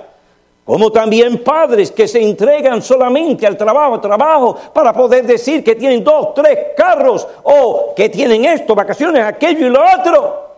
Como 0.65 0.91
también 0.91 1.41
padres 1.41 1.89
que 1.91 2.07
se 2.07 2.21
entregan 2.21 2.81
solamente 2.81 3.47
al 3.47 3.57
trabajo, 3.57 3.99
trabajo, 3.99 4.57
para 4.73 4.91
poder 4.93 5.25
decir 5.25 5.63
que 5.63 5.75
tienen 5.75 6.03
dos, 6.03 6.33
tres 6.33 6.57
carros 6.75 7.27
o 7.43 7.93
que 7.95 8.09
tienen 8.09 8.43
esto, 8.43 8.75
vacaciones, 8.75 9.23
aquello 9.23 9.67
y 9.67 9.69
lo 9.69 9.81
otro. 9.81 10.50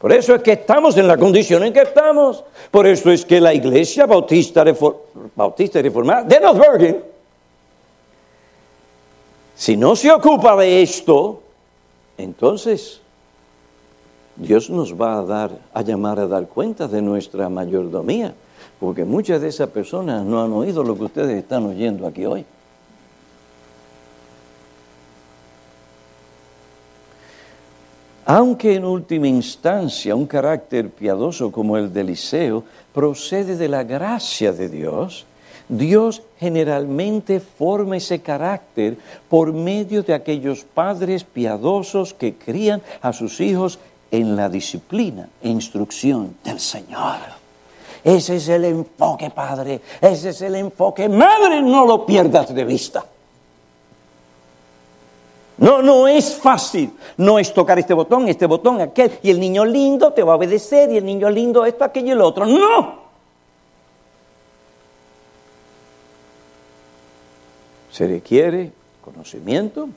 Por 0.00 0.12
eso 0.12 0.34
es 0.34 0.42
que 0.42 0.52
estamos 0.52 0.96
en 0.96 1.06
la 1.06 1.18
condición 1.18 1.62
en 1.62 1.74
que 1.74 1.82
estamos. 1.82 2.42
Por 2.70 2.86
eso 2.86 3.10
es 3.10 3.24
que 3.26 3.38
la 3.38 3.52
Iglesia 3.52 4.06
Bautista, 4.06 4.64
Bautista 5.36 5.82
Reformada 5.82 6.22
de 6.22 6.40
Northbergen, 6.40 7.04
si 9.54 9.76
no 9.76 9.94
se 9.94 10.10
ocupa 10.10 10.56
de 10.56 10.80
esto, 10.80 11.42
entonces 12.16 13.02
Dios 14.36 14.70
nos 14.70 14.98
va 14.98 15.18
a 15.18 15.22
dar, 15.22 15.50
a 15.74 15.82
llamar 15.82 16.18
a 16.18 16.26
dar 16.26 16.46
cuenta 16.46 16.88
de 16.88 17.02
nuestra 17.02 17.50
mayordomía, 17.50 18.32
porque 18.78 19.04
muchas 19.04 19.42
de 19.42 19.48
esas 19.48 19.68
personas 19.68 20.24
no 20.24 20.42
han 20.42 20.52
oído 20.52 20.82
lo 20.82 20.96
que 20.96 21.04
ustedes 21.04 21.36
están 21.36 21.66
oyendo 21.66 22.06
aquí 22.06 22.24
hoy. 22.24 22.46
Aunque 28.32 28.76
en 28.76 28.84
última 28.84 29.26
instancia 29.26 30.14
un 30.14 30.24
carácter 30.24 30.88
piadoso 30.88 31.50
como 31.50 31.76
el 31.76 31.92
de 31.92 32.02
Eliseo 32.02 32.62
procede 32.94 33.56
de 33.56 33.68
la 33.68 33.82
gracia 33.82 34.52
de 34.52 34.68
Dios, 34.68 35.26
Dios 35.68 36.22
generalmente 36.38 37.40
forma 37.40 37.96
ese 37.96 38.20
carácter 38.20 38.96
por 39.28 39.52
medio 39.52 40.04
de 40.04 40.14
aquellos 40.14 40.62
padres 40.62 41.24
piadosos 41.24 42.14
que 42.14 42.36
crían 42.36 42.80
a 43.02 43.12
sus 43.12 43.40
hijos 43.40 43.80
en 44.12 44.36
la 44.36 44.48
disciplina 44.48 45.28
e 45.42 45.48
instrucción 45.48 46.36
del 46.44 46.60
Señor. 46.60 47.18
Ese 48.04 48.36
es 48.36 48.48
el 48.48 48.64
enfoque, 48.64 49.30
Padre. 49.30 49.80
Ese 50.00 50.28
es 50.28 50.40
el 50.42 50.54
enfoque. 50.54 51.08
Madre, 51.08 51.60
no 51.62 51.84
lo 51.84 52.06
pierdas 52.06 52.54
de 52.54 52.64
vista. 52.64 53.04
No, 55.60 55.82
no 55.82 56.08
es 56.08 56.34
fácil. 56.34 56.90
No 57.18 57.38
es 57.38 57.52
tocar 57.52 57.78
este 57.78 57.92
botón, 57.92 58.28
este 58.28 58.46
botón, 58.46 58.80
aquel. 58.80 59.12
Y 59.22 59.30
el 59.30 59.38
niño 59.38 59.64
lindo 59.64 60.12
te 60.12 60.22
va 60.22 60.32
a 60.32 60.36
obedecer 60.36 60.90
y 60.90 60.96
el 60.96 61.04
niño 61.04 61.28
lindo 61.28 61.66
esto, 61.66 61.84
aquello 61.84 62.08
y 62.08 62.10
el 62.12 62.22
otro. 62.22 62.46
No. 62.46 63.00
Se 67.92 68.06
requiere 68.06 68.72
conocimiento, 69.04 69.90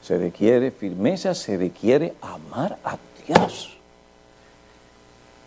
se 0.00 0.16
requiere 0.18 0.70
firmeza, 0.70 1.34
se 1.34 1.56
requiere 1.56 2.14
amar 2.22 2.78
a 2.84 2.96
Dios. 3.26 3.76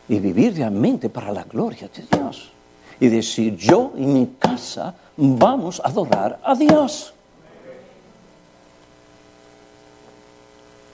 Y 0.09 0.19
vivir 0.19 0.57
realmente 0.57 1.07
para 1.07 1.31
la 1.31 1.43
gloria 1.43 1.87
de 1.95 2.17
Dios. 2.17 2.51
Y 2.99 3.07
decir, 3.07 3.55
yo 3.55 3.93
y 3.95 4.01
mi 4.01 4.35
casa 4.37 4.93
vamos 5.15 5.79
a 5.79 5.87
adorar 5.87 6.41
a 6.43 6.55
Dios. 6.55 7.13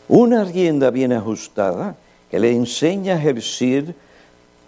Una 0.09 0.43
rienda 0.45 0.89
bien 0.89 1.11
ajustada 1.11 1.95
que 2.31 2.39
le 2.39 2.51
enseña 2.51 3.13
a 3.13 3.17
ejercer 3.17 3.93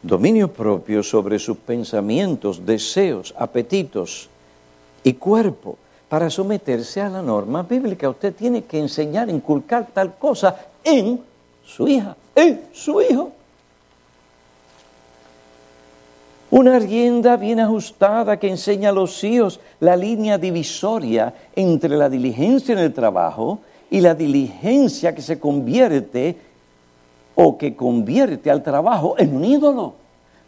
dominio 0.02 0.52
propio 0.52 1.02
sobre 1.04 1.40
sus 1.40 1.58
pensamientos, 1.58 2.66
deseos, 2.66 3.34
apetitos 3.38 4.30
y 5.04 5.14
cuerpo, 5.14 5.78
para 6.10 6.30
someterse 6.30 7.02
a 7.02 7.10
la 7.10 7.22
norma 7.22 7.64
bíblica. 7.64 8.10
Usted 8.10 8.34
tiene 8.34 8.64
que 8.64 8.80
enseñar, 8.80 9.30
inculcar 9.30 9.88
tal 9.94 10.16
cosa 10.16 10.56
en 10.84 11.22
su 11.66 11.88
hija, 11.88 12.18
en 12.36 12.62
su 12.74 13.02
hijo. 13.02 13.32
Una 16.52 16.80
rienda 16.80 17.38
bien 17.38 17.60
ajustada 17.60 18.38
que 18.38 18.50
enseña 18.50 18.90
a 18.90 18.94
los 18.94 19.24
hijos 19.24 19.60
la 19.80 19.96
línea 19.96 20.40
divisoria 20.40 21.32
entre 21.56 21.96
la 21.96 22.10
diligencia 22.10 22.74
en 22.74 22.80
el 22.80 22.94
trabajo 22.94 23.60
y 23.90 24.02
la 24.02 24.16
diligencia 24.16 25.16
que 25.16 25.22
se 25.22 25.40
convierte 25.40 26.38
o 27.36 27.58
que 27.58 27.76
convierte 27.76 28.52
al 28.52 28.64
trabajo 28.64 29.16
en 29.18 29.36
un 29.36 29.46
ídolo. 29.46 29.94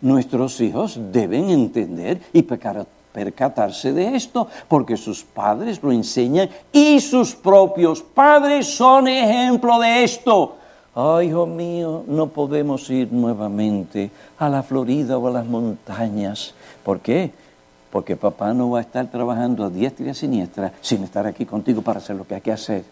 Nuestros 0.01 0.59
hijos 0.61 0.99
deben 1.11 1.49
entender 1.49 2.19
y 2.33 2.41
percatarse 2.41 3.93
de 3.93 4.15
esto, 4.15 4.47
porque 4.67 4.97
sus 4.97 5.23
padres 5.23 5.81
lo 5.81 5.91
enseñan 5.91 6.49
y 6.73 6.99
sus 6.99 7.35
propios 7.35 8.01
padres 8.01 8.67
son 8.67 9.07
ejemplo 9.07 9.79
de 9.79 10.03
esto. 10.03 10.55
Ay, 10.93 11.29
hijo 11.29 11.45
mío, 11.45 12.03
no 12.07 12.27
podemos 12.27 12.89
ir 12.89 13.13
nuevamente 13.13 14.11
a 14.37 14.49
la 14.49 14.61
Florida 14.61 15.17
o 15.17 15.27
a 15.27 15.31
las 15.31 15.45
montañas. 15.45 16.53
¿Por 16.83 16.99
qué? 16.99 17.31
Porque 17.91 18.17
papá 18.17 18.53
no 18.53 18.71
va 18.71 18.79
a 18.79 18.81
estar 18.81 19.09
trabajando 19.09 19.63
a 19.63 19.69
diestra 19.69 20.07
y 20.07 20.09
a 20.09 20.13
siniestra 20.13 20.73
sin 20.81 21.03
estar 21.03 21.25
aquí 21.25 21.45
contigo 21.45 21.81
para 21.81 21.99
hacer 21.99 22.17
lo 22.17 22.27
que 22.27 22.35
hay 22.35 22.41
que 22.41 22.51
hacer. 22.51 22.83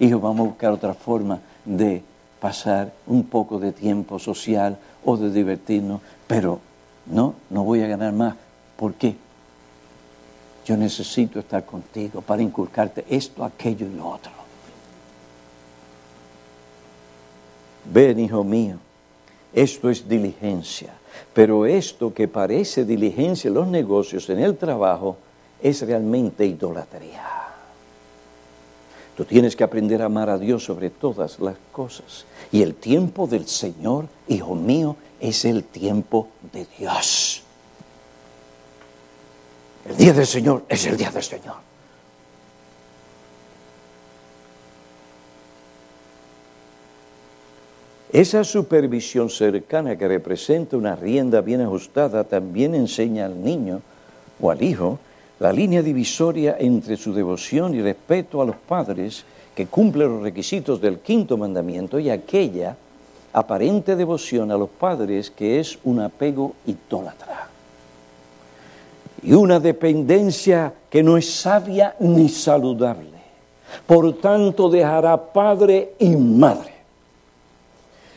Hijo, 0.00 0.20
vamos 0.20 0.46
a 0.46 0.50
buscar 0.50 0.72
otra 0.72 0.94
forma 0.94 1.40
de 1.64 2.02
pasar 2.40 2.92
un 3.06 3.24
poco 3.24 3.58
de 3.58 3.72
tiempo 3.72 4.18
social 4.18 4.76
o 5.04 5.16
de 5.16 5.30
divertirnos, 5.30 6.00
pero 6.26 6.60
no, 7.06 7.34
no 7.50 7.64
voy 7.64 7.82
a 7.82 7.86
ganar 7.86 8.12
más. 8.12 8.34
¿Por 8.76 8.94
qué? 8.94 9.16
Yo 10.64 10.76
necesito 10.76 11.38
estar 11.38 11.64
contigo 11.64 12.22
para 12.22 12.42
inculcarte 12.42 13.04
esto, 13.08 13.44
aquello 13.44 13.86
y 13.86 13.94
lo 13.94 14.08
otro. 14.08 14.32
Ven, 17.92 18.18
hijo 18.18 18.42
mío, 18.42 18.76
esto 19.52 19.90
es 19.90 20.08
diligencia, 20.08 20.92
pero 21.32 21.66
esto 21.66 22.12
que 22.12 22.26
parece 22.28 22.84
diligencia 22.84 23.48
en 23.48 23.54
los 23.54 23.68
negocios, 23.68 24.28
en 24.30 24.40
el 24.40 24.56
trabajo, 24.56 25.18
es 25.62 25.82
realmente 25.82 26.46
idolatría. 26.46 27.43
Tú 29.16 29.24
tienes 29.24 29.54
que 29.54 29.62
aprender 29.62 30.02
a 30.02 30.06
amar 30.06 30.28
a 30.28 30.38
Dios 30.38 30.64
sobre 30.64 30.90
todas 30.90 31.38
las 31.38 31.56
cosas. 31.70 32.24
Y 32.50 32.62
el 32.62 32.74
tiempo 32.74 33.26
del 33.26 33.46
Señor, 33.46 34.06
hijo 34.26 34.54
mío, 34.54 34.96
es 35.20 35.44
el 35.44 35.62
tiempo 35.62 36.28
de 36.52 36.66
Dios. 36.78 37.42
El 39.88 39.96
día 39.96 40.12
del 40.12 40.26
Señor 40.26 40.64
es 40.68 40.86
el 40.86 40.96
día 40.96 41.10
del 41.10 41.22
Señor. 41.22 41.54
Esa 48.14 48.44
supervisión 48.44 49.28
cercana 49.28 49.96
que 49.96 50.06
representa 50.06 50.76
una 50.76 50.94
rienda 50.94 51.40
bien 51.40 51.60
ajustada 51.60 52.22
también 52.22 52.74
enseña 52.74 53.26
al 53.26 53.42
niño 53.42 53.82
o 54.40 54.50
al 54.52 54.62
hijo 54.62 54.98
la 55.40 55.52
línea 55.52 55.82
divisoria 55.82 56.56
entre 56.58 56.96
su 56.96 57.12
devoción 57.12 57.74
y 57.74 57.82
respeto 57.82 58.40
a 58.40 58.44
los 58.44 58.56
padres 58.56 59.24
que 59.54 59.66
cumple 59.66 60.04
los 60.04 60.22
requisitos 60.22 60.80
del 60.80 60.98
quinto 60.98 61.36
mandamiento 61.36 61.98
y 61.98 62.10
aquella 62.10 62.76
aparente 63.32 63.96
devoción 63.96 64.50
a 64.50 64.56
los 64.56 64.68
padres 64.70 65.30
que 65.30 65.60
es 65.60 65.78
un 65.84 66.00
apego 66.00 66.54
idólatra 66.66 67.48
y 69.22 69.32
una 69.32 69.58
dependencia 69.58 70.72
que 70.90 71.02
no 71.02 71.16
es 71.16 71.32
sabia 71.32 71.96
ni 71.98 72.28
saludable. 72.28 73.08
Por 73.86 74.18
tanto, 74.18 74.68
dejará 74.68 75.16
padre 75.16 75.94
y 75.98 76.10
madre 76.10 76.73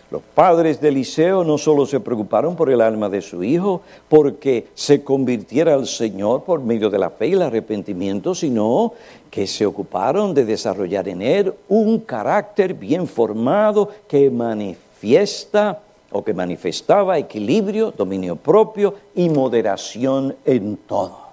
los 0.10 0.22
padres 0.22 0.80
de 0.80 0.88
Eliseo 0.88 1.44
no 1.44 1.58
solo 1.58 1.86
se 1.86 2.00
preocuparon 2.00 2.56
por 2.56 2.70
el 2.70 2.80
alma 2.80 3.10
de 3.10 3.22
su 3.22 3.44
hijo, 3.44 3.82
porque 4.08 4.68
se 4.74 5.04
convirtiera 5.04 5.74
al 5.74 5.86
Señor 5.86 6.44
por 6.44 6.62
medio 6.62 6.90
de 6.90 6.98
la 6.98 7.10
fe 7.10 7.28
y 7.28 7.34
el 7.34 7.42
arrepentimiento, 7.42 8.34
sino 8.34 8.94
que 9.30 9.46
se 9.48 9.66
ocuparon 9.66 10.34
de 10.34 10.46
desarrollar 10.46 11.10
en 11.10 11.22
él 11.22 11.54
un 11.68 12.00
carácter 12.00 12.74
bien 12.74 13.06
formado 13.06 13.90
que 14.08 14.30
manifiesta 14.30 15.82
o 16.12 16.24
que 16.24 16.34
manifestaba 16.34 17.18
equilibrio, 17.18 17.92
dominio 17.92 18.38
propio 18.38 18.96
y 19.14 19.30
moderación 19.30 20.36
en 20.46 20.78
todo. 20.78 21.27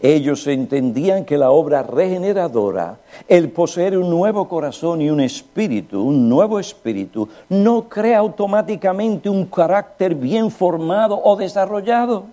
Ellos 0.00 0.46
entendían 0.46 1.24
que 1.24 1.36
la 1.36 1.50
obra 1.50 1.82
regeneradora, 1.82 2.98
el 3.26 3.50
poseer 3.50 3.98
un 3.98 4.08
nuevo 4.08 4.48
corazón 4.48 5.02
y 5.02 5.10
un 5.10 5.20
espíritu, 5.20 6.00
un 6.00 6.28
nuevo 6.28 6.60
espíritu, 6.60 7.28
no 7.48 7.88
crea 7.88 8.18
automáticamente 8.18 9.28
un 9.28 9.46
carácter 9.46 10.14
bien 10.14 10.52
formado 10.52 11.20
o 11.20 11.34
desarrollado. 11.34 12.26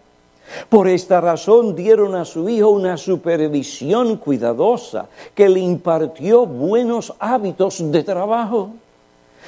Por 0.70 0.88
esta 0.88 1.20
razón 1.22 1.76
dieron 1.76 2.14
a 2.14 2.24
su 2.24 2.48
hijo 2.48 2.70
una 2.70 2.98
supervisión 2.98 4.18
cuidadosa 4.18 5.08
que 5.34 5.50
le 5.50 5.60
impartió 5.60 6.46
buenos 6.46 7.14
hábitos 7.18 7.92
de 7.92 8.04
trabajo. 8.04 8.70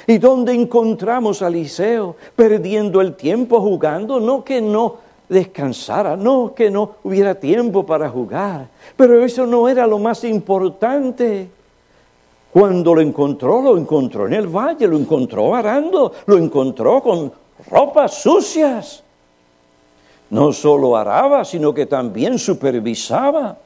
¿Y 0.08 0.18
dónde 0.18 0.54
encontramos 0.54 1.40
a 1.42 1.48
Eliseo 1.48 2.16
perdiendo 2.34 3.00
el 3.00 3.14
tiempo 3.14 3.60
jugando? 3.60 4.18
No 4.18 4.42
que 4.42 4.60
no 4.60 5.07
descansara, 5.28 6.16
no 6.16 6.54
que 6.54 6.70
no 6.70 6.96
hubiera 7.04 7.34
tiempo 7.34 7.84
para 7.84 8.08
jugar, 8.08 8.66
pero 8.96 9.24
eso 9.24 9.46
no 9.46 9.68
era 9.68 9.86
lo 9.86 9.98
más 9.98 10.24
importante. 10.24 11.48
Cuando 12.52 12.94
lo 12.94 13.00
encontró, 13.00 13.60
lo 13.60 13.76
encontró 13.76 14.26
en 14.26 14.32
el 14.32 14.46
valle, 14.46 14.86
lo 14.86 14.96
encontró 14.96 15.54
arando, 15.54 16.12
lo 16.26 16.38
encontró 16.38 17.02
con 17.02 17.30
ropas 17.70 18.22
sucias. 18.22 19.02
No 20.30 20.52
solo 20.52 20.96
araba, 20.96 21.44
sino 21.44 21.72
que 21.72 21.86
también 21.86 22.38
supervisaba. 22.38 23.56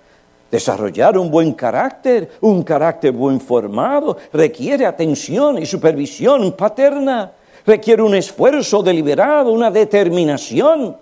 Desarrollar 0.50 1.16
un 1.16 1.30
buen 1.30 1.54
carácter, 1.54 2.32
un 2.42 2.62
carácter 2.62 3.12
buen 3.12 3.40
formado, 3.40 4.18
requiere 4.32 4.84
atención 4.84 5.58
y 5.58 5.64
supervisión 5.64 6.52
paterna, 6.52 7.32
requiere 7.64 8.02
un 8.02 8.14
esfuerzo 8.14 8.82
deliberado, 8.82 9.50
una 9.50 9.70
determinación 9.70 10.96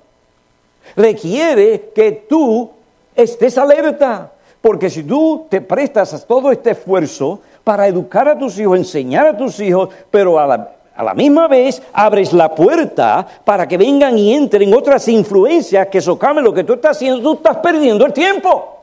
requiere 0.96 1.90
que 1.94 2.12
tú 2.28 2.70
estés 3.14 3.56
alerta, 3.58 4.32
porque 4.60 4.90
si 4.90 5.02
tú 5.02 5.46
te 5.48 5.60
prestas 5.60 6.12
a 6.14 6.26
todo 6.26 6.50
este 6.52 6.70
esfuerzo 6.72 7.40
para 7.64 7.86
educar 7.86 8.28
a 8.28 8.38
tus 8.38 8.58
hijos, 8.58 8.78
enseñar 8.78 9.26
a 9.26 9.36
tus 9.36 9.58
hijos, 9.60 9.88
pero 10.10 10.38
a 10.38 10.46
la, 10.46 11.14
misma 11.14 11.48
vez 11.48 11.82
abres 11.92 12.32
la 12.32 12.54
puerta 12.54 13.26
para 13.44 13.66
que 13.66 13.78
vengan 13.78 14.18
y 14.18 14.34
entren 14.34 14.74
otras 14.74 15.08
influencias 15.08 15.88
que 15.88 16.00
socamen 16.00 16.44
lo 16.44 16.52
que 16.52 16.64
tú 16.64 16.74
estás 16.74 16.96
haciendo, 16.96 17.22
tú 17.22 17.34
estás 17.34 17.56
perdiendo 17.58 18.04
el 18.04 18.12
tiempo. 18.12 18.76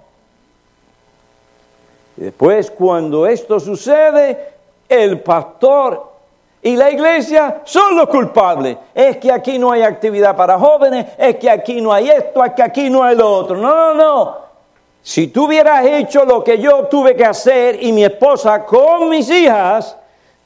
Y 2.18 2.22
después, 2.22 2.72
cuando 2.72 3.28
esto 3.28 3.60
sucede, 3.60 4.56
el 4.90 5.20
pastor 5.20 6.17
y 6.68 6.76
la 6.76 6.92
iglesia 6.92 7.62
son 7.64 7.96
los 7.96 8.10
culpables. 8.10 8.76
Es 8.94 9.16
que 9.18 9.32
aquí 9.32 9.58
no 9.58 9.72
hay 9.72 9.84
actividad 9.84 10.36
para 10.36 10.60
jóvenes, 10.60 11.06
es 11.18 11.38
que 11.38 11.50
aquí 11.50 11.80
no 11.80 11.94
hay 11.94 12.10
esto, 12.10 12.44
es 12.44 12.52
que 12.52 12.62
aquí 12.62 12.90
no 12.90 13.06
hay 13.06 13.16
lo 13.16 13.32
otro. 13.32 13.56
No, 13.56 13.74
no, 13.74 13.94
no. 13.94 14.36
Si 15.02 15.28
tú 15.28 15.46
hubieras 15.46 15.86
hecho 15.86 16.26
lo 16.26 16.44
que 16.44 16.58
yo 16.58 16.84
tuve 16.88 17.16
que 17.16 17.24
hacer 17.24 17.82
y 17.82 17.94
mi 17.94 18.04
esposa 18.04 18.66
con 18.66 19.08
mis 19.08 19.30
hijas, 19.30 19.96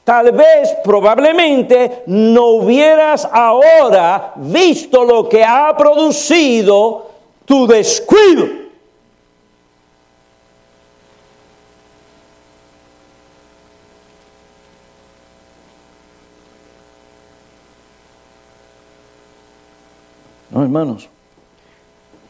tal 0.04 0.30
vez, 0.30 0.76
probablemente, 0.84 2.04
no 2.06 2.50
hubieras 2.50 3.28
ahora 3.32 4.30
visto 4.36 5.04
lo 5.04 5.28
que 5.28 5.44
ha 5.44 5.76
producido 5.76 7.08
tu 7.44 7.66
descuido. 7.66 8.61
No, 20.62 20.66
hermanos, 20.66 21.08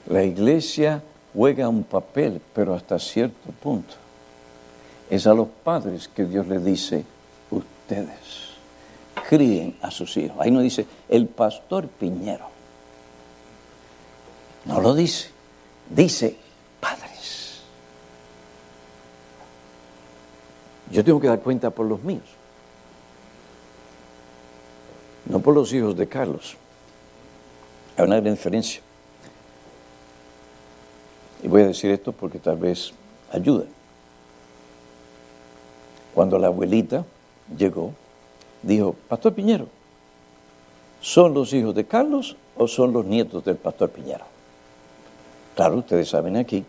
la 0.07 0.24
iglesia 0.24 1.03
juega 1.35 1.68
un 1.68 1.85
papel, 1.85 2.41
pero 2.55 2.74
hasta 2.74 2.99
cierto 2.99 3.51
punto. 3.62 3.93
Es 5.11 5.26
a 5.26 5.35
los 5.35 5.49
padres 5.49 6.09
que 6.09 6.24
Dios 6.24 6.47
le 6.47 6.59
dice, 6.59 7.05
ustedes 7.51 8.57
críen 9.28 9.76
a 9.83 9.91
sus 9.91 10.16
hijos. 10.16 10.39
Ahí 10.41 10.51
no 10.51 10.61
dice 10.61 10.87
el 11.11 11.26
pastor 11.26 11.89
Piñero. 11.89 12.47
No 14.64 14.80
lo 14.80 14.95
dice. 14.95 15.28
Dice 15.91 16.35
padres. 16.80 17.61
Yo 20.91 21.05
tengo 21.05 21.20
que 21.20 21.26
dar 21.26 21.41
cuenta 21.41 21.68
por 21.68 21.85
los 21.85 22.03
míos. 22.03 22.24
No 25.26 25.41
por 25.41 25.53
los 25.53 25.70
hijos 25.74 25.95
de 25.99 26.09
Carlos. 26.09 26.57
Hay 27.97 28.05
una 28.05 28.20
gran 28.20 28.34
diferencia. 28.34 28.80
Y 31.43 31.49
voy 31.49 31.62
a 31.62 31.66
decir 31.66 31.90
esto 31.90 32.12
porque 32.12 32.38
tal 32.38 32.57
vez 32.57 32.93
ayude. 33.32 33.66
Cuando 36.14 36.38
la 36.38 36.49
abuelita 36.49 37.05
llegó, 37.57 37.93
dijo, 38.62 38.95
Pastor 39.09 39.34
Piñero, 39.34 39.66
¿son 41.01 41.34
los 41.34 41.53
hijos 41.53 41.74
de 41.74 41.84
Carlos 41.84 42.36
o 42.57 42.68
son 42.68 42.93
los 42.93 43.05
nietos 43.05 43.45
del 43.45 43.57
Pastor 43.57 43.90
Piñero? 43.90 44.24
Claro, 45.57 45.78
ustedes 45.78 46.09
saben 46.09 46.36
aquí 46.36 46.64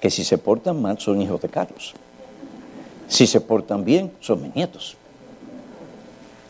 que 0.00 0.10
si 0.10 0.22
se 0.22 0.38
portan 0.38 0.80
mal 0.80 0.98
son 0.98 1.20
hijos 1.20 1.40
de 1.40 1.48
Carlos. 1.48 1.94
Si 3.08 3.26
se 3.26 3.40
portan 3.40 3.84
bien, 3.84 4.12
son 4.20 4.42
mis 4.42 4.54
nietos. 4.54 4.96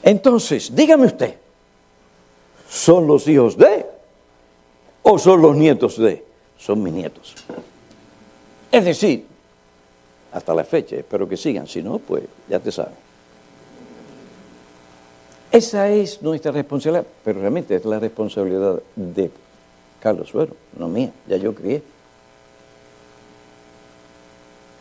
Entonces, 0.03 0.75
dígame 0.75 1.07
usted, 1.07 1.37
¿son 2.69 3.07
los 3.07 3.27
hijos 3.27 3.57
de 3.57 3.87
o 5.11 5.19
son 5.19 5.41
los 5.41 5.57
nietos 5.57 5.97
de? 5.97 6.23
Son 6.59 6.83
mis 6.83 6.93
nietos. 6.93 7.35
Es 8.71 8.85
decir, 8.85 9.25
hasta 10.33 10.55
la 10.55 10.65
fecha, 10.65 10.97
espero 10.97 11.27
que 11.27 11.37
sigan, 11.37 11.67
si 11.67 11.83
no, 11.83 11.99
pues 11.99 12.25
ya 12.49 12.59
te 12.61 12.71
saben. 12.71 12.93
Esa 15.51 15.89
es 15.89 16.21
nuestra 16.21 16.53
responsabilidad, 16.53 17.07
pero 17.25 17.41
realmente 17.41 17.75
es 17.75 17.85
la 17.87 17.99
responsabilidad 17.99 18.83
de 18.95 19.31
Carlos 19.99 20.29
Suero, 20.29 20.55
no 20.77 20.89
mía, 20.89 21.11
ya 21.27 21.39
yo 21.39 21.55
crié. 21.55 21.83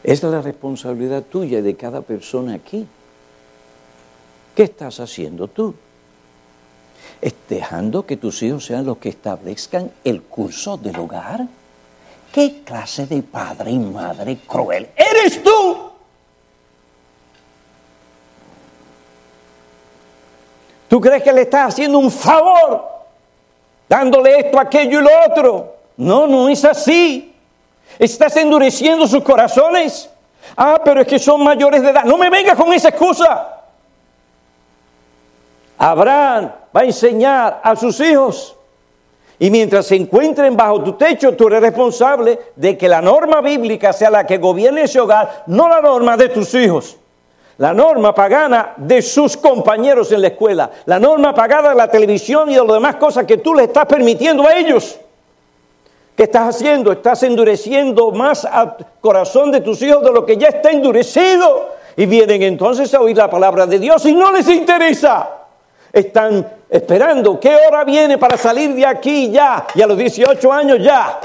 Es 0.04 0.22
la 0.24 0.42
responsabilidad 0.42 1.24
tuya 1.24 1.60
y 1.60 1.62
de 1.62 1.76
cada 1.76 2.02
persona 2.02 2.56
aquí. 2.56 2.86
¿Qué 4.54 4.64
estás 4.64 5.00
haciendo 5.00 5.48
tú? 5.48 5.74
¿Es 7.22 7.34
dejando 7.50 8.06
que 8.06 8.18
tus 8.18 8.44
hijos 8.44 8.66
sean 8.66 8.86
los 8.86 8.98
que 8.98 9.10
establezcan 9.10 9.92
el 10.04 10.22
curso 10.22 10.78
del 10.78 10.98
hogar? 11.00 11.46
¿Qué 12.32 12.62
clase 12.64 13.08
de 13.08 13.24
padre 13.24 13.72
y 13.72 13.80
madre 13.80 14.38
cruel 14.46 14.90
eres 14.96 15.42
tú? 15.42 15.92
¿Tú 20.88 21.02
crees 21.02 21.24
que 21.24 21.34
le 21.34 21.42
estás 21.42 21.74
haciendo 21.74 22.00
un 22.00 22.12
favor 22.12 22.88
dándole 23.90 24.40
esto, 24.40 24.60
aquello 24.60 25.00
y 25.00 25.04
lo 25.04 25.10
otro? 25.30 25.76
No, 25.98 26.28
no 26.28 26.48
es 26.48 26.64
así. 26.64 27.36
Estás 27.98 28.38
endureciendo 28.38 29.08
sus 29.08 29.24
corazones. 29.24 30.10
Ah, 30.56 30.80
pero 30.84 31.02
es 31.02 31.08
que 31.08 31.20
son 31.20 31.44
mayores 31.44 31.82
de 31.82 31.90
edad. 31.90 32.04
No 32.06 32.18
me 32.18 32.30
vengas 32.30 32.56
con 32.56 32.72
esa 32.72 32.90
excusa. 32.90 33.58
Abraham 35.78 36.52
va 36.78 36.82
a 36.82 36.86
enseñar 36.86 37.60
a 37.64 37.76
sus 37.76 38.00
hijos. 38.00 38.56
Y 39.40 39.50
mientras 39.50 39.88
se 39.88 39.96
encuentren 39.96 40.56
bajo 40.56 40.84
tu 40.84 40.94
techo, 40.94 41.34
tú 41.34 41.48
eres 41.48 41.62
responsable 41.62 42.40
de 42.56 42.78
que 42.78 42.88
la 42.88 43.02
norma 43.02 43.42
bíblica 43.42 43.92
sea 43.94 44.12
la 44.12 44.26
que 44.28 44.38
gobierne 44.38 44.84
ese 44.84 45.00
hogar, 45.00 45.44
no 45.48 45.68
la 45.68 45.82
norma 45.82 46.16
de 46.16 46.30
tus 46.30 46.54
hijos. 46.54 46.98
La 47.58 47.74
norma 47.74 48.14
pagana 48.14 48.74
de 48.78 49.02
sus 49.02 49.36
compañeros 49.36 50.12
en 50.12 50.22
la 50.22 50.28
escuela. 50.28 50.70
La 50.86 51.00
norma 51.00 51.34
pagada 51.34 51.70
de 51.70 51.76
la 51.76 51.90
televisión 51.90 52.50
y 52.50 52.54
de 52.54 52.64
las 52.64 52.74
demás 52.74 52.96
cosas 52.98 53.26
que 53.26 53.38
tú 53.38 53.56
le 53.56 53.64
estás 53.64 53.86
permitiendo 53.88 54.48
a 54.48 54.56
ellos. 54.56 55.00
¿Qué 56.16 56.24
estás 56.24 56.56
haciendo? 56.56 56.92
Estás 56.92 57.24
endureciendo 57.24 58.12
más 58.12 58.46
al 58.46 58.76
corazón 59.02 59.52
de 59.52 59.62
tus 59.62 59.82
hijos 59.82 60.04
de 60.04 60.12
lo 60.12 60.26
que 60.26 60.38
ya 60.38 60.50
está 60.50 60.70
endurecido. 60.70 61.70
Y 61.96 62.06
vienen 62.06 62.44
entonces 62.44 62.94
a 62.94 63.02
oír 63.02 63.18
la 63.18 63.30
palabra 63.30 63.66
de 63.66 63.80
Dios 63.80 64.06
y 64.06 64.14
no 64.14 64.32
les 64.32 64.48
interesa. 64.48 65.30
Están 65.92 66.57
esperando 66.70 67.40
qué 67.40 67.56
hora 67.56 67.84
viene 67.84 68.18
para 68.18 68.38
salir 68.38 68.74
de 68.74 68.86
aquí 68.86 69.32
ya. 69.32 69.68
Y 69.76 69.82
a 69.82 69.88
los 69.88 69.98
18 69.98 70.52
años 70.52 70.80
ya. 70.82 71.20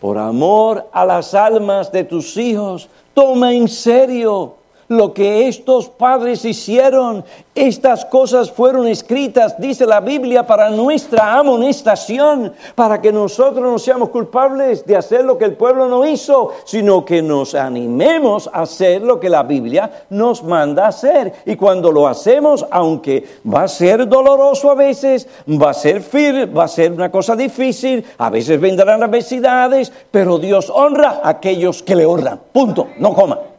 Por 0.00 0.18
amor 0.18 0.86
a 0.92 1.04
las 1.04 1.34
almas 1.34 1.90
de 1.90 2.04
tus 2.04 2.36
hijos, 2.36 2.88
toma 3.14 3.52
en 3.52 3.66
serio 3.68 4.54
lo 4.88 5.12
que 5.12 5.48
estos 5.48 5.88
padres 5.88 6.44
hicieron. 6.44 7.24
Estas 7.54 8.04
cosas 8.04 8.50
fueron 8.50 8.86
escritas, 8.86 9.58
dice 9.58 9.86
la 9.86 10.00
Biblia, 10.00 10.46
para 10.46 10.68
nuestra 10.68 11.38
amonestación, 11.38 12.52
para 12.74 13.00
que 13.00 13.10
nosotros 13.10 13.64
no 13.64 13.78
seamos 13.78 14.10
culpables 14.10 14.84
de 14.84 14.94
hacer 14.94 15.24
lo 15.24 15.38
que 15.38 15.46
el 15.46 15.54
pueblo 15.54 15.88
no 15.88 16.06
hizo, 16.06 16.52
sino 16.64 17.04
que 17.04 17.22
nos 17.22 17.54
animemos 17.54 18.50
a 18.52 18.62
hacer 18.62 19.00
lo 19.00 19.18
que 19.18 19.30
la 19.30 19.42
Biblia 19.42 20.04
nos 20.10 20.44
manda 20.44 20.88
hacer. 20.88 21.32
Y 21.46 21.56
cuando 21.56 21.90
lo 21.90 22.06
hacemos, 22.06 22.66
aunque 22.70 23.24
va 23.50 23.62
a 23.62 23.68
ser 23.68 24.06
doloroso 24.06 24.70
a 24.70 24.74
veces, 24.74 25.26
va 25.48 25.70
a 25.70 25.74
ser 25.74 26.02
firme, 26.02 26.44
va 26.44 26.64
a 26.64 26.68
ser 26.68 26.92
una 26.92 27.10
cosa 27.10 27.34
difícil, 27.34 28.04
a 28.18 28.28
veces 28.28 28.60
vendrán 28.60 29.02
adversidades, 29.02 29.90
pero 30.10 30.38
Dios 30.38 30.70
honra 30.70 31.20
a 31.22 31.30
aquellos 31.30 31.82
que 31.82 31.96
le 31.96 32.04
honran. 32.04 32.38
Punto, 32.52 32.88
no 32.98 33.14
coma. 33.14 33.55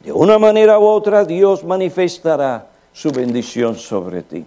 De 0.00 0.12
una 0.12 0.38
manera 0.38 0.78
u 0.78 0.84
otra 0.84 1.24
Dios 1.24 1.62
manifestará 1.62 2.66
su 2.92 3.10
bendición 3.10 3.76
sobre 3.76 4.22
ti. 4.22 4.44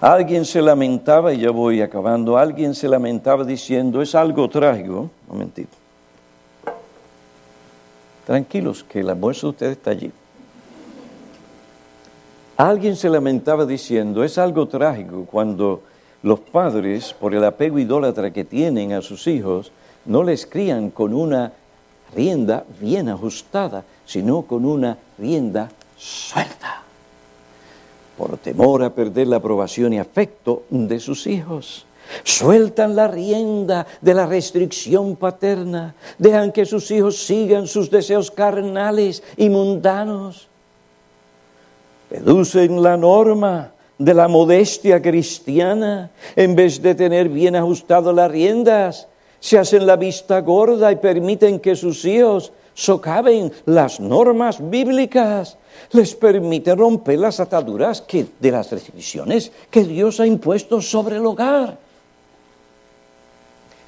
Alguien 0.00 0.44
se 0.44 0.60
lamentaba, 0.60 1.32
y 1.32 1.38
ya 1.38 1.50
voy 1.50 1.80
acabando, 1.80 2.36
alguien 2.36 2.74
se 2.74 2.88
lamentaba 2.88 3.44
diciendo, 3.44 4.02
es 4.02 4.14
algo 4.14 4.48
trágico, 4.48 5.00
un 5.00 5.10
momentito. 5.28 5.76
Tranquilos, 8.26 8.84
que 8.84 9.00
el 9.00 9.10
almuerzo 9.10 9.46
de 9.46 9.50
ustedes 9.50 9.76
está 9.78 9.90
allí. 9.92 10.10
Alguien 12.56 12.96
se 12.96 13.08
lamentaba 13.08 13.64
diciendo, 13.64 14.24
es 14.24 14.38
algo 14.38 14.68
trágico 14.68 15.26
cuando 15.30 15.82
los 16.22 16.40
padres, 16.40 17.14
por 17.18 17.34
el 17.34 17.44
apego 17.44 17.78
idólatra 17.78 18.32
que 18.32 18.44
tienen 18.44 18.92
a 18.92 19.02
sus 19.02 19.26
hijos, 19.26 19.72
no 20.04 20.22
les 20.22 20.46
crían 20.46 20.90
con 20.90 21.14
una 21.14 21.52
rienda 22.14 22.64
bien 22.80 23.08
ajustada, 23.08 23.84
sino 24.06 24.42
con 24.42 24.64
una 24.64 24.96
rienda 25.18 25.70
suelta, 25.96 26.82
por 28.16 28.38
temor 28.38 28.82
a 28.82 28.90
perder 28.90 29.28
la 29.28 29.36
aprobación 29.36 29.92
y 29.92 29.98
afecto 29.98 30.64
de 30.70 31.00
sus 31.00 31.26
hijos. 31.26 31.86
Sueltan 32.22 32.94
la 32.94 33.08
rienda 33.08 33.86
de 34.00 34.14
la 34.14 34.26
restricción 34.26 35.16
paterna, 35.16 35.94
dejan 36.18 36.52
que 36.52 36.66
sus 36.66 36.90
hijos 36.90 37.16
sigan 37.16 37.66
sus 37.66 37.90
deseos 37.90 38.30
carnales 38.30 39.22
y 39.36 39.48
mundanos. 39.48 40.48
Reducen 42.10 42.82
la 42.82 42.96
norma 42.96 43.72
de 43.98 44.14
la 44.14 44.28
modestia 44.28 45.00
cristiana 45.00 46.10
en 46.36 46.54
vez 46.54 46.82
de 46.82 46.94
tener 46.94 47.28
bien 47.28 47.56
ajustado 47.56 48.12
las 48.12 48.30
riendas 48.30 49.08
se 49.44 49.58
hacen 49.58 49.86
la 49.86 49.96
vista 49.96 50.40
gorda 50.40 50.90
y 50.90 50.96
permiten 50.96 51.60
que 51.60 51.76
sus 51.76 52.06
hijos 52.06 52.50
socaven 52.72 53.52
las 53.66 54.00
normas 54.00 54.56
bíblicas, 54.70 55.58
les 55.92 56.14
permite 56.14 56.74
romper 56.74 57.18
las 57.18 57.40
ataduras 57.40 58.00
que, 58.00 58.26
de 58.40 58.50
las 58.50 58.70
restricciones 58.70 59.52
que 59.70 59.84
Dios 59.84 60.18
ha 60.18 60.26
impuesto 60.26 60.80
sobre 60.80 61.16
el 61.16 61.26
hogar. 61.26 61.76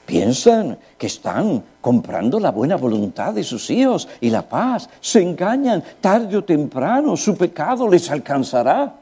Piensan 0.05 0.77
que 0.99 1.07
están 1.07 1.65
comprando 1.81 2.39
la 2.39 2.51
buena 2.51 2.77
voluntad 2.77 3.33
de 3.33 3.43
sus 3.43 3.71
hijos 3.71 4.07
y 4.21 4.29
la 4.29 4.43
paz. 4.43 4.91
Se 5.01 5.23
engañan 5.23 5.83
tarde 6.03 6.37
o 6.37 6.45
temprano, 6.45 7.17
su 7.17 7.35
pecado 7.35 7.89
les 7.89 8.11
alcanzará. 8.11 8.95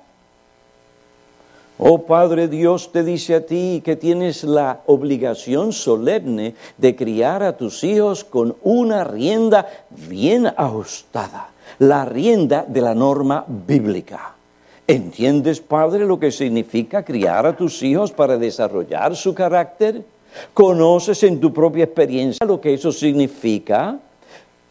Oh 1.76 2.02
Padre 2.02 2.46
Dios 2.46 2.92
te 2.92 3.02
dice 3.02 3.34
a 3.34 3.46
ti 3.46 3.82
que 3.84 3.96
tienes 3.96 4.44
la 4.44 4.80
obligación 4.86 5.72
solemne 5.72 6.54
de 6.78 6.94
criar 6.94 7.42
a 7.42 7.56
tus 7.56 7.82
hijos 7.82 8.22
con 8.22 8.54
una 8.62 9.02
rienda 9.02 9.66
bien 9.90 10.46
ajustada, 10.46 11.48
la 11.80 12.04
rienda 12.04 12.64
de 12.68 12.80
la 12.80 12.94
norma 12.94 13.44
bíblica. 13.48 14.34
¿Entiendes, 14.86 15.60
Padre, 15.60 16.04
lo 16.04 16.20
que 16.20 16.30
significa 16.30 17.02
criar 17.02 17.44
a 17.44 17.56
tus 17.56 17.82
hijos 17.82 18.12
para 18.12 18.36
desarrollar 18.36 19.16
su 19.16 19.34
carácter? 19.34 20.04
¿Conoces 20.52 21.24
en 21.24 21.40
tu 21.40 21.52
propia 21.52 21.84
experiencia 21.84 22.46
lo 22.46 22.60
que 22.60 22.74
eso 22.74 22.92
significa? 22.92 23.98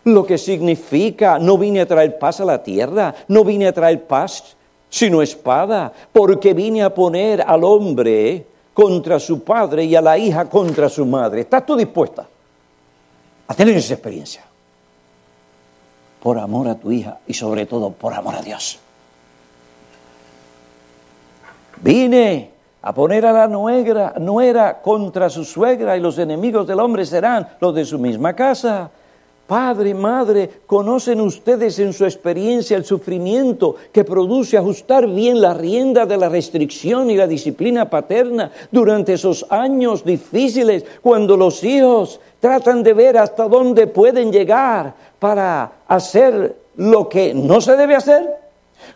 Lo 0.05 0.25
que 0.25 0.37
significa, 0.37 1.37
no 1.37 1.57
vine 1.57 1.81
a 1.81 1.85
traer 1.85 2.17
paz 2.17 2.39
a 2.39 2.45
la 2.45 2.63
tierra, 2.63 3.13
no 3.27 3.43
vine 3.43 3.67
a 3.67 3.73
traer 3.73 4.03
paz 4.03 4.55
sino 4.93 5.23
espada, 5.23 5.91
porque 6.11 6.53
vine 6.53 6.83
a 6.83 6.93
poner 6.93 7.41
al 7.41 7.63
hombre 7.63 8.45
contra 8.75 9.19
su 9.19 9.43
padre 9.43 9.85
y 9.85 9.95
a 9.95 10.01
la 10.03 10.19
hija 10.19 10.47
contra 10.47 10.87
su 10.87 11.03
madre. 11.03 11.41
¿Estás 11.41 11.65
tú 11.65 11.75
dispuesta 11.75 12.27
a 13.47 13.53
tener 13.55 13.75
esa 13.75 13.95
experiencia? 13.95 14.43
Por 16.21 16.37
amor 16.37 16.67
a 16.67 16.75
tu 16.75 16.91
hija 16.91 17.17
y 17.25 17.33
sobre 17.33 17.65
todo 17.65 17.89
por 17.89 18.13
amor 18.13 18.35
a 18.35 18.43
Dios. 18.43 18.77
Vine 21.81 22.51
a 22.83 22.93
poner 22.93 23.25
a 23.25 23.33
la 23.33 23.47
nuera, 23.47 24.13
nuera 24.19 24.79
contra 24.79 25.27
su 25.27 25.43
suegra 25.43 25.97
y 25.97 26.01
los 26.01 26.19
enemigos 26.19 26.67
del 26.67 26.79
hombre 26.79 27.07
serán 27.07 27.49
los 27.59 27.73
de 27.73 27.83
su 27.83 27.97
misma 27.97 28.35
casa 28.35 28.91
Padre, 29.53 29.93
madre, 29.93 30.49
¿conocen 30.65 31.21
ustedes 31.21 31.77
en 31.77 31.93
su 31.93 32.05
experiencia 32.05 32.75
el 32.75 32.85
sufrimiento 32.85 33.75
que 33.91 34.03
produce 34.03 34.57
ajustar 34.57 35.07
bien 35.07 35.39
la 35.39 35.53
rienda 35.53 36.07
de 36.07 36.17
la 36.17 36.27
restricción 36.27 37.11
y 37.11 37.15
la 37.15 37.27
disciplina 37.27 37.87
paterna 37.87 38.49
durante 38.71 39.13
esos 39.13 39.45
años 39.51 40.03
difíciles 40.03 40.83
cuando 41.03 41.37
los 41.37 41.63
hijos 41.63 42.19
tratan 42.39 42.81
de 42.81 42.93
ver 42.95 43.15
hasta 43.15 43.47
dónde 43.47 43.85
pueden 43.85 44.31
llegar 44.31 44.95
para 45.19 45.71
hacer 45.87 46.55
lo 46.77 47.07
que 47.07 47.35
no 47.35 47.61
se 47.61 47.77
debe 47.77 47.95
hacer? 47.95 48.42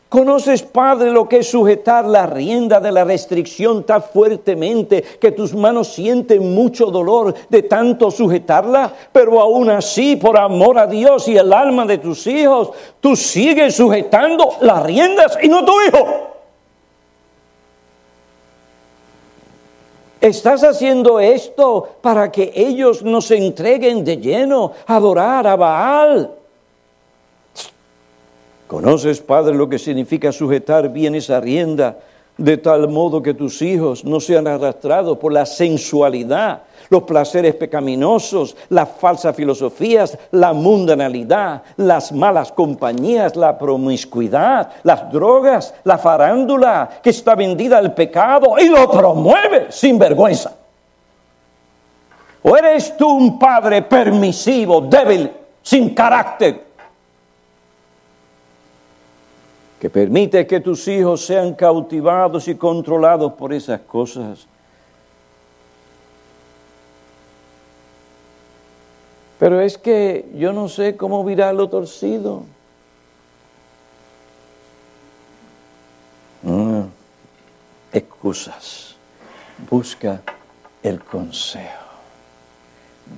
¿Conoces, 0.09 0.61
Padre, 0.61 1.11
lo 1.11 1.27
que 1.27 1.39
es 1.39 1.51
sujetar 1.51 2.05
la 2.05 2.25
rienda 2.25 2.79
de 2.79 2.93
la 2.93 3.03
restricción 3.03 3.83
tan 3.83 4.01
fuertemente 4.01 5.03
que 5.19 5.33
tus 5.33 5.53
manos 5.53 5.89
sienten 5.89 6.55
mucho 6.55 6.85
dolor 6.85 7.33
de 7.49 7.63
tanto 7.63 8.09
sujetarla? 8.09 8.93
Pero 9.11 9.41
aún 9.41 9.69
así, 9.69 10.15
por 10.15 10.37
amor 10.37 10.79
a 10.79 10.87
Dios 10.87 11.27
y 11.27 11.35
el 11.35 11.51
alma 11.51 11.85
de 11.85 11.97
tus 11.97 12.25
hijos, 12.25 12.71
tú 13.01 13.17
sigues 13.17 13.75
sujetando 13.75 14.53
las 14.61 14.81
riendas 14.83 15.37
y 15.43 15.49
no 15.49 15.65
tu 15.65 15.73
hijo. 15.81 16.05
Estás 20.21 20.63
haciendo 20.63 21.19
esto 21.19 21.97
para 22.01 22.31
que 22.31 22.53
ellos 22.55 23.03
no 23.03 23.19
se 23.21 23.35
entreguen 23.35 24.05
de 24.05 24.17
lleno 24.17 24.71
a 24.85 24.95
adorar 24.95 25.45
a 25.47 25.57
Baal. 25.57 26.36
¿Conoces, 28.67 29.21
Padre, 29.21 29.55
lo 29.55 29.69
que 29.69 29.79
significa 29.79 30.31
sujetar 30.33 30.89
bien 30.89 31.15
esa 31.15 31.39
rienda 31.39 31.97
de 32.37 32.57
tal 32.57 32.87
modo 32.87 33.23
que 33.23 33.33
tus 33.33 33.61
hijos 33.61 34.05
no 34.05 34.19
sean 34.19 34.45
arrastrados 34.45 35.17
por 35.17 35.33
la 35.33 35.45
sensualidad, 35.45 36.61
los 36.89 37.03
placeres 37.03 37.55
pecaminosos, 37.55 38.55
las 38.69 38.89
falsas 38.99 39.35
filosofías, 39.35 40.17
la 40.31 40.53
mundanalidad, 40.53 41.63
las 41.77 42.11
malas 42.11 42.51
compañías, 42.51 43.35
la 43.35 43.57
promiscuidad, 43.57 44.69
las 44.83 45.11
drogas, 45.11 45.73
la 45.83 45.97
farándula 45.97 46.89
que 47.01 47.09
está 47.09 47.35
vendida 47.35 47.77
al 47.77 47.93
pecado 47.93 48.55
y 48.59 48.67
lo 48.67 48.91
promueve 48.91 49.67
sin 49.69 49.97
vergüenza? 49.97 50.53
¿O 52.43 52.55
eres 52.55 52.95
tú 52.95 53.09
un 53.09 53.39
padre 53.39 53.81
permisivo, 53.81 54.81
débil, 54.81 55.31
sin 55.63 55.93
carácter? 55.95 56.66
Que 59.79 59.89
permite 59.89 60.47
que 60.47 60.59
tus 60.59 60.87
hijos 60.87 61.25
sean 61.25 61.53
cautivados 61.53 62.47
y 62.47 62.55
controlados 62.55 63.33
por 63.33 63.53
esas 63.53 63.81
cosas. 63.81 64.47
Pero 69.39 69.61
es 69.61 69.77
que 69.77 70.31
yo 70.35 70.51
no 70.51 70.67
sé 70.67 70.97
cómo 70.97 71.23
virarlo 71.23 71.69
torcido. 71.69 72.43
Mm, 76.41 76.81
excusas. 77.93 78.95
Busca 79.69 80.21
el 80.81 81.03
consejo 81.03 81.85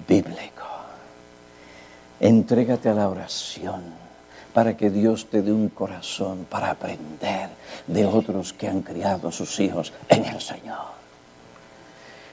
bíblico. 0.08 0.66
Entrégate 2.20 2.90
a 2.90 2.94
la 2.94 3.08
oración 3.08 3.99
para 4.60 4.76
que 4.76 4.90
Dios 4.90 5.28
te 5.28 5.42
dé 5.42 5.54
un 5.54 5.70
corazón 5.70 6.46
para 6.50 6.72
aprender 6.72 7.48
de 7.88 8.06
otros 8.06 8.52
que 8.52 8.68
han 8.68 8.82
criado 8.82 9.30
a 9.30 9.32
sus 9.32 9.58
hijos 9.62 9.94
en 10.10 10.26
el 10.26 10.42
Señor. 10.42 11.00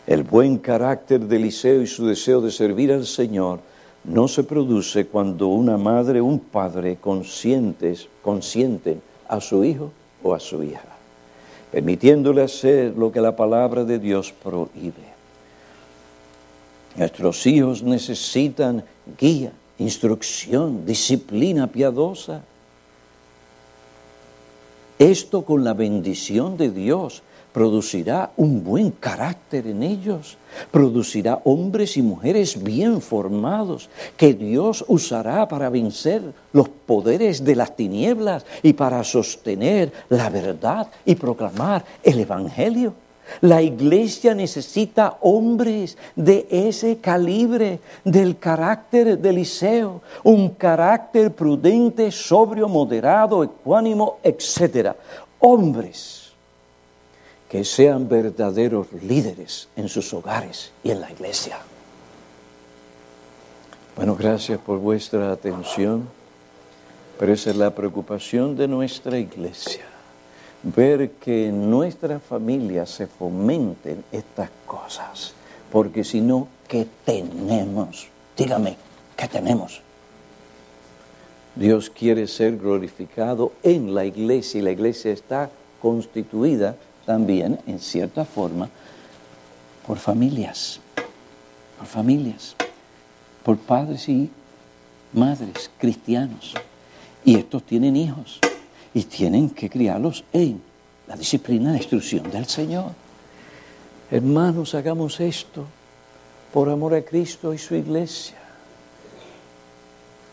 El 0.08 0.24
buen 0.24 0.58
carácter 0.58 1.20
de 1.20 1.36
Eliseo 1.36 1.80
y 1.82 1.86
su 1.86 2.04
deseo 2.04 2.40
de 2.40 2.50
servir 2.50 2.90
al 2.90 3.06
Señor 3.06 3.60
no 4.02 4.26
se 4.26 4.42
produce 4.42 5.06
cuando 5.06 5.46
una 5.46 5.76
madre 5.76 6.18
o 6.18 6.24
un 6.24 6.40
padre 6.40 6.96
conscientes, 6.96 8.08
consienten 8.22 9.00
a 9.28 9.40
su 9.40 9.62
hijo 9.62 9.92
o 10.24 10.34
a 10.34 10.40
su 10.40 10.64
hija, 10.64 10.96
permitiéndole 11.70 12.42
hacer 12.42 12.92
lo 12.96 13.12
que 13.12 13.20
la 13.20 13.36
palabra 13.36 13.84
de 13.84 14.00
Dios 14.00 14.32
prohíbe. 14.32 15.14
Nuestros 16.96 17.46
hijos 17.46 17.84
necesitan 17.84 18.82
guía, 19.16 19.52
instrucción, 19.78 20.86
disciplina 20.86 21.66
piadosa. 21.66 22.42
Esto 24.98 25.44
con 25.44 25.64
la 25.64 25.74
bendición 25.74 26.56
de 26.56 26.70
Dios 26.70 27.22
producirá 27.52 28.32
un 28.36 28.62
buen 28.62 28.90
carácter 28.90 29.66
en 29.66 29.82
ellos, 29.82 30.36
producirá 30.70 31.40
hombres 31.44 31.96
y 31.96 32.02
mujeres 32.02 32.62
bien 32.62 33.00
formados 33.00 33.88
que 34.16 34.34
Dios 34.34 34.84
usará 34.88 35.48
para 35.48 35.70
vencer 35.70 36.22
los 36.52 36.68
poderes 36.68 37.44
de 37.44 37.56
las 37.56 37.74
tinieblas 37.74 38.44
y 38.62 38.74
para 38.74 39.02
sostener 39.04 39.90
la 40.10 40.28
verdad 40.28 40.88
y 41.06 41.14
proclamar 41.14 41.82
el 42.02 42.20
Evangelio. 42.20 42.92
La 43.40 43.60
iglesia 43.60 44.34
necesita 44.34 45.18
hombres 45.20 45.96
de 46.14 46.46
ese 46.50 46.98
calibre, 46.98 47.80
del 48.04 48.38
carácter 48.38 49.18
de 49.18 49.30
Eliseo, 49.30 50.00
un 50.22 50.50
carácter 50.50 51.32
prudente, 51.32 52.10
sobrio, 52.10 52.68
moderado, 52.68 53.42
ecuánimo, 53.42 54.18
etc. 54.22 54.92
Hombres 55.40 56.32
que 57.48 57.64
sean 57.64 58.08
verdaderos 58.08 58.88
líderes 59.02 59.68
en 59.76 59.88
sus 59.88 60.12
hogares 60.12 60.72
y 60.82 60.90
en 60.90 61.00
la 61.00 61.10
iglesia. 61.10 61.58
Bueno, 63.94 64.14
gracias 64.14 64.58
por 64.58 64.78
vuestra 64.78 65.30
atención, 65.30 66.08
pero 67.18 67.32
esa 67.32 67.50
es 67.50 67.56
la 67.56 67.74
preocupación 67.74 68.56
de 68.56 68.68
nuestra 68.68 69.18
iglesia 69.18 69.95
ver 70.74 71.12
que 71.12 71.48
en 71.48 71.70
nuestra 71.70 72.18
familia 72.18 72.86
se 72.86 73.06
fomenten 73.06 74.04
estas 74.10 74.50
cosas. 74.66 75.32
Porque 75.70 76.02
si 76.02 76.20
no, 76.20 76.48
¿qué 76.66 76.86
tenemos? 77.04 78.08
Dígame, 78.36 78.76
¿qué 79.16 79.28
tenemos? 79.28 79.80
Dios 81.54 81.88
quiere 81.88 82.26
ser 82.26 82.56
glorificado 82.58 83.52
en 83.62 83.94
la 83.94 84.04
iglesia 84.04 84.58
y 84.58 84.62
la 84.62 84.72
iglesia 84.72 85.12
está 85.12 85.50
constituida 85.80 86.74
también, 87.06 87.60
en 87.66 87.78
cierta 87.78 88.24
forma, 88.24 88.68
por 89.86 89.98
familias, 89.98 90.80
por 91.78 91.86
familias, 91.86 92.56
por 93.44 93.56
padres 93.56 94.08
y 94.08 94.28
madres 95.12 95.70
cristianos. 95.78 96.54
Y 97.24 97.36
estos 97.36 97.62
tienen 97.62 97.94
hijos 97.96 98.40
y 98.96 99.04
tienen 99.04 99.50
que 99.50 99.68
criarlos 99.68 100.24
en 100.32 100.58
la 101.06 101.16
disciplina 101.16 101.70
de 101.70 101.76
instrucción 101.76 102.30
del 102.30 102.46
Señor. 102.46 102.92
Hermanos, 104.10 104.74
hagamos 104.74 105.20
esto 105.20 105.66
por 106.50 106.70
amor 106.70 106.94
a 106.94 107.02
Cristo 107.02 107.52
y 107.52 107.58
su 107.58 107.74
iglesia. 107.74 108.38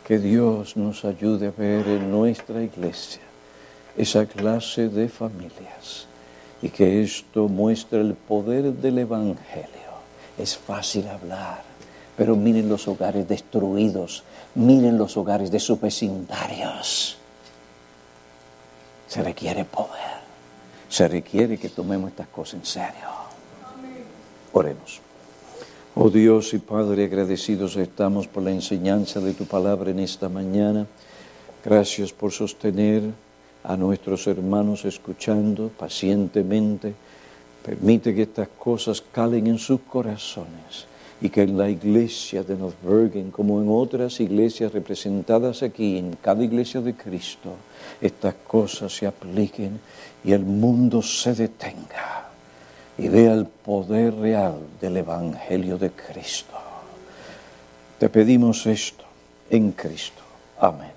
Que 0.08 0.18
Dios 0.18 0.78
nos 0.78 1.04
ayude 1.04 1.48
a 1.48 1.52
ver 1.52 1.86
en 1.90 2.10
nuestra 2.10 2.64
iglesia 2.64 3.22
esa 3.98 4.26
clase 4.28 4.88
de 4.88 5.10
familias 5.10 6.08
y 6.62 6.70
que 6.70 7.04
esto 7.04 7.50
muestre 7.50 8.00
el 8.00 8.14
poder 8.14 8.72
del 8.72 9.00
Evangelio. 9.00 9.92
Es 10.38 10.56
fácil 10.56 11.10
hablar, 11.10 11.64
pero 12.16 12.38
miren 12.38 12.70
los 12.70 12.88
hogares 12.88 13.28
destruidos, 13.28 14.24
miren 14.56 14.98
los 14.98 15.18
hogares 15.18 15.52
de 15.52 15.60
sus 15.60 15.82
vecindarios 15.82 17.18
se 19.14 19.22
requiere 19.22 19.64
poder. 19.64 20.18
Se 20.90 21.08
requiere 21.08 21.60
que 21.60 21.70
tomemos 21.70 22.10
estas 22.10 22.28
cosas 22.30 22.56
en 22.56 22.66
serio. 22.66 23.10
Oremos. 24.54 25.02
Oh 25.94 26.10
Dios 26.10 26.56
y 26.56 26.58
Padre, 26.58 27.06
agradecidos 27.06 27.76
estamos 27.76 28.26
por 28.26 28.42
la 28.42 28.50
enseñanza 28.50 29.20
de 29.20 29.34
tu 29.34 29.46
palabra 29.46 29.92
en 29.92 30.00
esta 30.00 30.30
mañana. 30.30 30.88
Gracias 31.64 32.12
por 32.12 32.32
sostener 32.32 33.04
a 33.64 33.78
nuestros 33.78 34.26
hermanos 34.26 34.84
escuchando 34.84 35.70
pacientemente. 35.70 36.96
Permite 37.64 38.16
que 38.16 38.24
estas 38.24 38.48
cosas 38.58 39.00
calen 39.00 39.46
en 39.46 39.60
sus 39.60 39.82
corazones 39.82 40.88
y 41.24 41.30
que 41.30 41.44
en 41.44 41.58
la 41.58 41.70
iglesia 41.70 42.44
de 42.44 42.58
North 42.58 42.76
Bergen, 42.84 43.32
como 43.32 43.62
en 43.62 43.70
otras 43.70 44.20
iglesias 44.20 44.74
representadas 44.74 45.64
aquí, 45.64 45.98
en 45.98 46.18
cada 46.22 46.44
iglesia 46.44 46.82
de 46.82 46.96
Cristo, 46.96 47.56
estas 48.02 48.36
cosas 48.46 48.94
se 48.94 49.08
apliquen 49.08 49.80
y 50.22 50.34
el 50.34 50.44
mundo 50.44 51.02
se 51.02 51.34
detenga 51.34 52.28
y 52.98 53.08
vea 53.08 53.34
el 53.36 53.46
poder 53.46 54.16
real 54.16 54.58
del 54.82 54.98
Evangelio 54.98 55.78
de 55.78 55.92
Cristo. 55.92 56.58
Te 57.98 58.10
pedimos 58.10 58.66
esto 58.66 59.06
en 59.50 59.72
Cristo. 59.72 60.22
Amén. 60.60 60.93